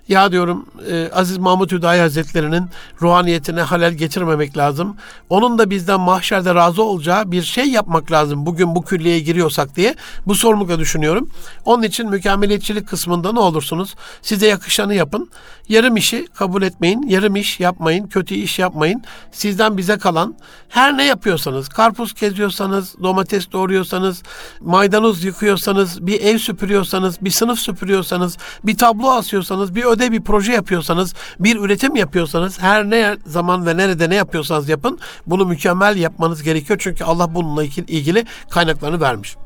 Ya 0.09 0.33
diyorum 0.33 0.67
e, 0.91 1.11
Aziz 1.13 1.39
Mahmut 1.39 1.73
Hüdayi 1.73 2.01
Hazretleri'nin 2.01 2.69
ruhaniyetine 3.03 3.63
halel 3.63 3.93
getirmemek 3.93 4.57
lazım. 4.57 4.97
Onun 5.29 5.59
da 5.59 5.71
bizden 5.71 6.01
mahşerde 6.01 6.55
razı 6.55 6.83
olacağı 6.83 7.31
bir 7.31 7.43
şey 7.43 7.65
yapmak 7.65 8.13
lazım 8.13 8.47
bugün 8.47 8.75
bu 8.75 8.83
külliyeye 8.83 9.21
giriyorsak 9.21 9.77
diye 9.77 9.95
bu 10.27 10.35
sorumlulukla 10.35 10.79
düşünüyorum. 10.79 11.31
Onun 11.65 11.83
için 11.83 12.11
mükemmeliyetçilik 12.11 12.89
kısmında 12.89 13.33
ne 13.33 13.39
olursunuz 13.39 13.95
size 14.23 14.47
yakışanı 14.47 14.95
yapın. 14.95 15.31
Yarım 15.69 15.97
işi 15.97 16.27
kabul 16.35 16.63
etmeyin, 16.63 17.03
yarım 17.03 17.37
iş 17.37 17.61
yapmayın, 17.61 18.07
kötü 18.07 18.35
iş 18.35 18.59
yapmayın. 18.59 19.03
Sizden 19.33 19.77
bize 19.77 19.99
kalan 19.99 20.37
her 20.69 20.97
ne 20.97 21.05
yapıyorsanız, 21.05 21.69
karpuz 21.69 22.13
keziyorsanız, 22.13 22.95
domates 23.03 23.53
doğruyorsanız, 23.53 24.23
maydanoz 24.61 25.25
yıkıyorsanız, 25.25 26.07
bir 26.07 26.21
ev 26.21 26.39
süpürüyorsanız, 26.39 27.21
bir 27.21 27.31
sınıf 27.31 27.59
süpürüyorsanız, 27.59 28.39
bir 28.65 28.77
tablo 28.77 29.11
asıyorsanız, 29.11 29.75
bir 29.75 29.85
ödev, 29.95 30.12
bir 30.12 30.22
proje 30.22 30.53
yapıyorsanız, 30.53 31.14
bir 31.40 31.61
üretim 31.61 31.97
yapıyorsanız, 31.97 32.61
her 32.61 32.90
ne 32.90 33.16
zaman 33.26 33.66
ve 33.66 33.76
nerede 33.76 34.11
ne 34.11 34.14
yapıyorsanız 34.14 34.68
yapın, 34.68 34.99
bunu 35.26 35.47
mükemmel 35.47 35.97
yapmanız 35.97 36.42
gerekiyor. 36.42 36.78
Çünkü 36.82 37.05
Allah 37.05 37.34
bununla 37.34 37.64
ilgili 37.64 38.24
kaynaklarını 38.51 39.01
vermiş. 39.01 39.36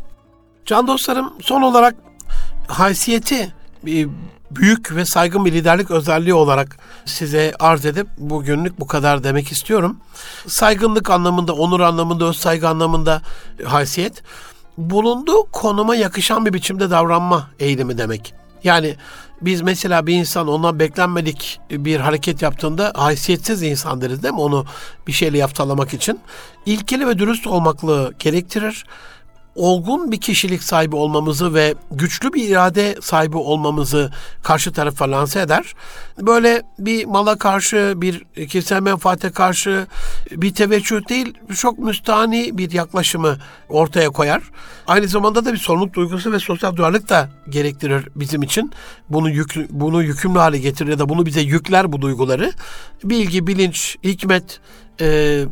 Can 0.67 0.87
dostlarım 0.87 1.33
son 1.41 1.63
olarak 1.63 1.95
haysiyeti 2.69 3.53
büyük 4.51 4.97
ve 4.97 5.05
saygın 5.05 5.45
bir 5.45 5.53
liderlik 5.53 5.91
özelliği 5.91 6.35
olarak 6.35 6.79
size 7.05 7.55
arz 7.59 7.87
edip 7.87 8.07
bugünlük 8.19 8.81
bu 8.81 8.87
kadar 8.87 9.25
demek 9.25 9.53
istiyorum. 9.53 9.97
Saygınlık 10.47 11.11
anlamında, 11.11 11.53
onur 11.53 11.81
anlamında, 11.81 12.25
öz 12.25 12.37
saygı 12.37 12.69
anlamında 12.69 13.23
haysiyet 13.65 14.23
bulunduğu 14.79 15.43
konuma 15.53 15.97
yakışan 15.97 16.47
bir 16.47 16.53
biçimde 16.53 16.91
davranma 16.91 17.51
eğilimi 17.59 17.99
demek. 17.99 18.38
Yani 18.65 18.97
biz 19.41 19.63
mesela 19.63 20.07
bir 20.07 20.15
insan 20.15 20.49
ondan 20.49 20.79
beklenmedik 20.79 21.61
bir 21.71 22.01
hareket 22.01 22.43
yaptığında 22.43 22.93
haysiyetsiz 22.97 23.63
insan 23.63 24.01
deriz 24.01 24.23
değil 24.23 24.35
mi? 24.35 24.41
Onu 24.41 24.67
bir 25.07 25.13
şeyle 25.13 25.39
yaftalamak 25.39 25.95
için. 25.95 26.21
İlkeli 26.67 27.07
ve 27.07 27.19
dürüst 27.19 27.47
olmaklığı 27.47 28.15
gerektirir 28.19 28.85
olgun 29.59 30.13
bir 30.13 30.21
kişilik 30.21 30.63
sahibi 30.63 30.97
olmamızı 30.97 31.55
ve 31.55 31.75
güçlü 31.91 32.33
bir 32.33 32.49
irade 32.49 32.97
sahibi 33.01 33.37
olmamızı 33.37 34.13
karşı 34.43 34.73
tarafa 34.73 35.11
lanse 35.11 35.41
eder. 35.41 35.75
Böyle 36.19 36.63
bir 36.79 37.05
mala 37.05 37.39
karşı, 37.39 37.95
bir 37.97 38.25
kişisel 38.25 38.83
menfaate 38.83 39.31
karşı 39.31 39.87
bir 40.31 40.55
teveccüh 40.55 41.09
değil, 41.09 41.35
çok 41.57 41.79
müstahni 41.79 42.59
bir 42.59 42.73
yaklaşımı 42.73 43.37
ortaya 43.69 44.11
koyar. 44.11 44.43
Aynı 44.87 45.09
zamanda 45.09 45.45
da 45.45 45.53
bir 45.53 45.59
sorumluluk 45.59 45.95
duygusu 45.95 46.33
ve 46.33 46.39
sosyal 46.39 46.77
duyarlılık 46.77 47.09
da 47.09 47.29
gerektirir 47.49 48.09
bizim 48.17 48.43
için. 48.43 48.73
Bunu 49.09 49.31
yük, 49.31 49.71
bunu 49.71 50.03
yükümlü 50.03 50.39
hale 50.39 50.59
getirir 50.59 50.91
ya 50.91 50.99
da 50.99 51.09
bunu 51.09 51.27
bize 51.27 51.41
yükler 51.41 51.93
bu 51.93 52.03
duyguları. 52.03 52.53
Bilgi, 53.05 53.47
bilinç, 53.47 53.97
hikmet 54.05 54.61
e, 55.01 55.45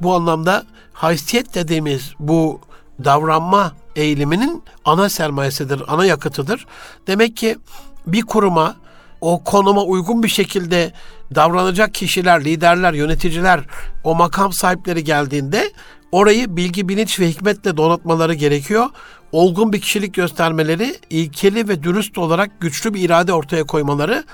bu 0.00 0.14
anlamda 0.14 0.66
haysiyet 0.92 1.54
dediğimiz 1.54 2.12
bu 2.18 2.60
davranma 3.04 3.72
eğiliminin 3.96 4.62
ana 4.84 5.08
sermayesidir, 5.08 5.82
ana 5.88 6.06
yakıtıdır. 6.06 6.66
Demek 7.06 7.36
ki 7.36 7.58
bir 8.06 8.22
kuruma 8.22 8.76
o 9.20 9.44
konuma 9.44 9.82
uygun 9.82 10.22
bir 10.22 10.28
şekilde 10.28 10.92
davranacak 11.34 11.94
kişiler, 11.94 12.44
liderler, 12.44 12.92
yöneticiler, 12.92 13.60
o 14.04 14.14
makam 14.14 14.52
sahipleri 14.52 15.04
geldiğinde 15.04 15.72
orayı 16.12 16.56
bilgi, 16.56 16.88
bilinç 16.88 17.20
ve 17.20 17.28
hikmetle 17.28 17.76
donatmaları 17.76 18.34
gerekiyor. 18.34 18.86
Olgun 19.32 19.72
bir 19.72 19.80
kişilik 19.80 20.14
göstermeleri, 20.14 20.96
ilkeli 21.10 21.68
ve 21.68 21.82
dürüst 21.82 22.18
olarak 22.18 22.60
güçlü 22.60 22.94
bir 22.94 23.00
irade 23.00 23.32
ortaya 23.32 23.64
koymaları 23.64 24.24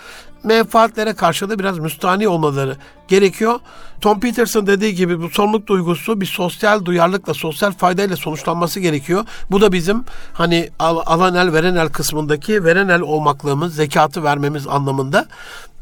menfaatlere 0.46 1.14
karşı 1.14 1.50
da 1.50 1.58
biraz 1.58 1.78
müstani 1.78 2.28
olmaları 2.28 2.76
gerekiyor. 3.08 3.60
Tom 4.00 4.20
Peterson 4.20 4.66
dediği 4.66 4.94
gibi 4.94 5.22
bu 5.22 5.30
sorumluluk 5.30 5.66
duygusu 5.66 6.20
bir 6.20 6.26
sosyal 6.26 6.84
duyarlılıkla, 6.84 7.34
sosyal 7.34 7.72
faydayla 7.72 8.16
sonuçlanması 8.16 8.80
gerekiyor. 8.80 9.24
Bu 9.50 9.60
da 9.60 9.72
bizim 9.72 10.04
hani 10.32 10.70
alan 10.78 11.34
el 11.34 11.52
veren 11.52 11.74
el 11.74 11.88
kısmındaki 11.88 12.64
veren 12.64 12.88
el 12.88 13.00
olmaklığımız, 13.00 13.74
zekatı 13.74 14.24
vermemiz 14.24 14.66
anlamında. 14.66 15.26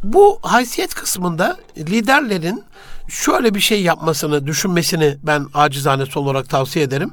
Bu 0.03 0.39
haysiyet 0.43 0.95
kısmında 0.95 1.57
liderlerin 1.79 2.65
şöyle 3.09 3.55
bir 3.55 3.61
şey 3.61 3.83
yapmasını, 3.83 4.47
düşünmesini 4.47 5.17
ben 5.23 5.47
acizane 5.55 6.07
son 6.07 6.23
olarak 6.23 6.49
tavsiye 6.49 6.85
ederim. 6.85 7.13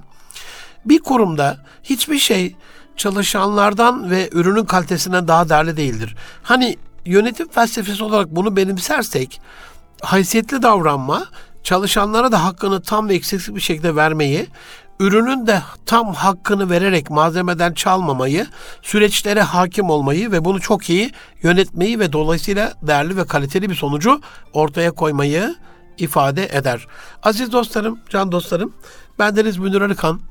Bir 0.85 0.99
kurumda 0.99 1.57
hiçbir 1.83 2.19
şey 2.19 2.55
çalışanlardan 2.97 4.11
ve 4.11 4.29
ürünün 4.31 4.65
kalitesinden 4.65 5.27
daha 5.27 5.49
değerli 5.49 5.77
değildir. 5.77 6.15
Hani 6.43 6.77
yönetim 7.05 7.49
felsefesi 7.49 8.03
olarak 8.03 8.27
bunu 8.35 8.55
benimsersek 8.55 9.41
haysiyetli 10.01 10.61
davranma, 10.61 11.25
çalışanlara 11.63 12.31
da 12.31 12.43
hakkını 12.43 12.81
tam 12.81 13.09
ve 13.09 13.15
eksiksiz 13.15 13.55
bir 13.55 13.61
şekilde 13.61 13.95
vermeyi, 13.95 14.47
ürünün 14.99 15.47
de 15.47 15.61
tam 15.85 16.13
hakkını 16.13 16.69
vererek 16.69 17.09
malzemeden 17.09 17.73
çalmamayı, 17.73 18.47
süreçlere 18.81 19.41
hakim 19.41 19.89
olmayı 19.89 20.31
ve 20.31 20.45
bunu 20.45 20.61
çok 20.61 20.89
iyi 20.89 21.11
yönetmeyi 21.43 21.99
ve 21.99 22.13
dolayısıyla 22.13 22.73
değerli 22.81 23.17
ve 23.17 23.25
kaliteli 23.27 23.69
bir 23.69 23.75
sonucu 23.75 24.21
ortaya 24.53 24.91
koymayı 24.91 25.55
ifade 25.97 26.45
eder. 26.45 26.87
Aziz 27.23 27.51
dostlarım, 27.51 27.99
can 28.09 28.31
dostlarım, 28.31 28.73
bendeniz 29.19 29.57
Münir 29.57 29.81
Arıkan. 29.81 30.21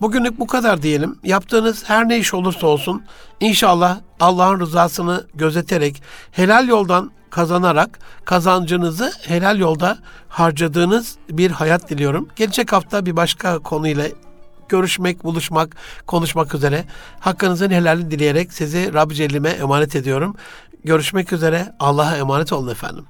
Bugünlük 0.00 0.38
bu 0.38 0.46
kadar 0.46 0.82
diyelim. 0.82 1.18
Yaptığınız 1.24 1.88
her 1.88 2.08
ne 2.08 2.18
iş 2.18 2.34
olursa 2.34 2.66
olsun 2.66 3.02
inşallah 3.40 3.98
Allah'ın 4.20 4.60
rızasını 4.60 5.26
gözeterek 5.34 6.02
helal 6.32 6.68
yoldan 6.68 7.10
kazanarak 7.30 7.98
kazancınızı 8.24 9.12
helal 9.22 9.58
yolda 9.58 9.98
harcadığınız 10.28 11.16
bir 11.30 11.50
hayat 11.50 11.90
diliyorum. 11.90 12.28
Gelecek 12.36 12.72
hafta 12.72 13.06
bir 13.06 13.16
başka 13.16 13.58
konuyla 13.58 14.06
görüşmek, 14.68 15.24
buluşmak, 15.24 15.76
konuşmak 16.06 16.54
üzere. 16.54 16.84
Hakkınızın 17.20 17.70
helali 17.70 18.10
dileyerek 18.10 18.52
sizi 18.52 18.94
Rabbi 18.94 19.14
Celle'ime 19.14 19.50
emanet 19.50 19.96
ediyorum. 19.96 20.36
Görüşmek 20.84 21.32
üzere. 21.32 21.74
Allah'a 21.80 22.16
emanet 22.16 22.52
olun 22.52 22.68
efendim. 22.68 23.04